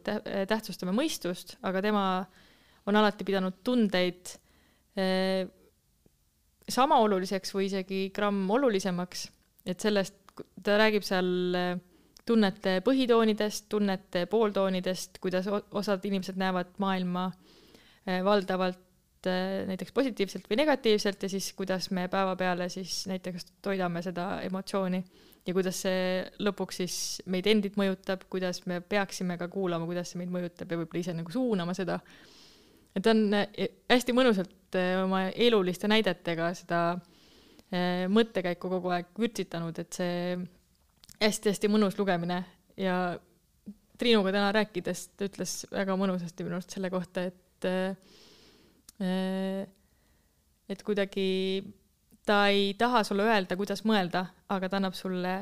tähtsustame 0.46 0.92
mõistust, 0.94 1.56
aga 1.62 1.80
tema 1.82 2.04
on 2.86 2.96
alati 2.96 3.24
pidanud 3.26 3.56
tundeid 3.66 4.30
eh, 4.94 5.48
sama 6.68 7.00
oluliseks 7.02 7.50
või 7.54 7.66
isegi 7.66 8.12
gramm 8.14 8.46
olulisemaks, 8.50 9.26
et 9.66 9.80
sellest, 9.82 10.14
ta 10.62 10.78
räägib 10.78 11.02
seal 11.02 11.32
eh, 11.58 11.72
tunnete 12.24 12.78
põhitoonidest, 12.86 13.66
tunnete 13.68 14.26
pooltoonidest, 14.30 15.18
kuidas 15.18 15.50
osad 15.50 16.04
inimesed 16.06 16.38
näevad 16.38 16.78
maailma 16.78 17.26
eh, 17.32 17.59
valdavalt 18.06 19.28
äh, 19.28 19.66
näiteks 19.68 19.92
positiivselt 19.92 20.48
või 20.50 20.60
negatiivselt 20.62 21.22
ja 21.22 21.28
siis 21.28 21.52
kuidas 21.56 21.90
me 21.90 22.06
päeva 22.08 22.36
peale 22.36 22.68
siis 22.72 23.04
näiteks 23.10 23.46
toidame 23.62 24.02
seda 24.02 24.40
emotsiooni 24.46 25.02
ja 25.46 25.54
kuidas 25.56 25.82
see 25.84 26.24
lõpuks 26.40 26.82
siis 26.82 26.96
meid 27.26 27.48
endid 27.50 27.76
mõjutab, 27.80 28.26
kuidas 28.32 28.62
me 28.70 28.80
peaksime 28.80 29.36
ka 29.40 29.48
kuulama, 29.52 29.88
kuidas 29.88 30.12
see 30.12 30.20
meid 30.22 30.32
mõjutab 30.32 30.72
ja 30.72 30.80
võib-olla 30.80 31.04
ise 31.04 31.16
nagu 31.16 31.32
suunama 31.32 31.76
seda. 31.76 32.00
et 32.96 33.06
on 33.06 33.26
äh, 33.34 33.68
hästi 33.90 34.16
mõnusalt 34.16 34.80
äh, 34.80 34.96
oma 35.04 35.28
eluliste 35.30 35.88
näidetega 35.88 36.54
seda 36.54 36.82
mõttekäiku 38.10 38.66
kogu 38.66 38.90
aeg 38.90 39.12
vürtsitanud, 39.14 39.76
et 39.78 39.94
see 39.94 40.32
hästi-hästi 41.20 41.68
mõnus 41.70 41.94
lugemine 42.00 42.40
ja 42.74 42.96
Triinuga 44.00 44.32
täna 44.32 44.48
rääkides 44.56 45.04
ta 45.12 45.28
ütles 45.28 45.52
väga 45.70 45.94
mõnusasti 46.00 46.42
minu 46.42 46.56
arust 46.56 46.72
selle 46.74 46.88
kohta, 46.90 47.26
et 47.28 47.36
äh, 47.68 49.66
et 50.70 50.82
kuidagi 50.86 51.28
ta 52.26 52.46
ei 52.52 52.74
taha 52.78 53.02
sulle 53.06 53.26
öelda, 53.26 53.56
kuidas 53.58 53.84
mõelda, 53.88 54.26
aga 54.52 54.68
ta 54.68 54.78
annab 54.80 54.96
sulle 54.98 55.34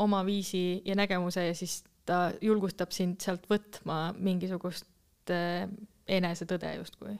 oma 0.00 0.22
viisi 0.24 0.80
ja 0.86 0.96
nägemuse 0.96 1.44
ja 1.48 1.56
siis 1.56 1.82
ta 2.08 2.30
julgustab 2.40 2.94
sind 2.94 3.20
sealt 3.22 3.46
võtma 3.50 4.10
mingisugust 4.16 5.32
äh, 5.34 5.66
enesetõde 6.10 6.74
justkui. 6.78 7.18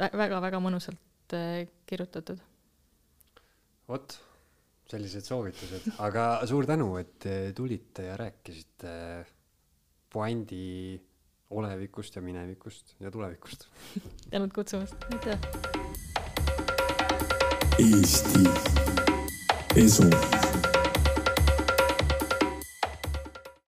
väga-väga 0.00 0.60
mõnusalt 0.60 1.36
äh, 1.36 1.66
kirjutatud. 1.86 2.40
vot, 3.88 4.18
sellised 4.88 5.24
soovitused, 5.28 5.90
aga 6.04 6.46
suur 6.48 6.66
tänu, 6.66 6.96
et 6.96 7.26
tulite 7.56 8.08
ja 8.08 8.16
rääkisite 8.16 8.92
puändi 10.14 11.00
olevikust 11.50 12.16
ja 12.16 12.22
minevikust 12.22 12.94
ja 13.00 13.10
tulevikust. 13.10 13.68
tänud 14.30 14.52
kutsumast. 14.54 14.94
aitäh. 15.12 15.38
Eesti 17.78 18.44
Esu 19.76 20.04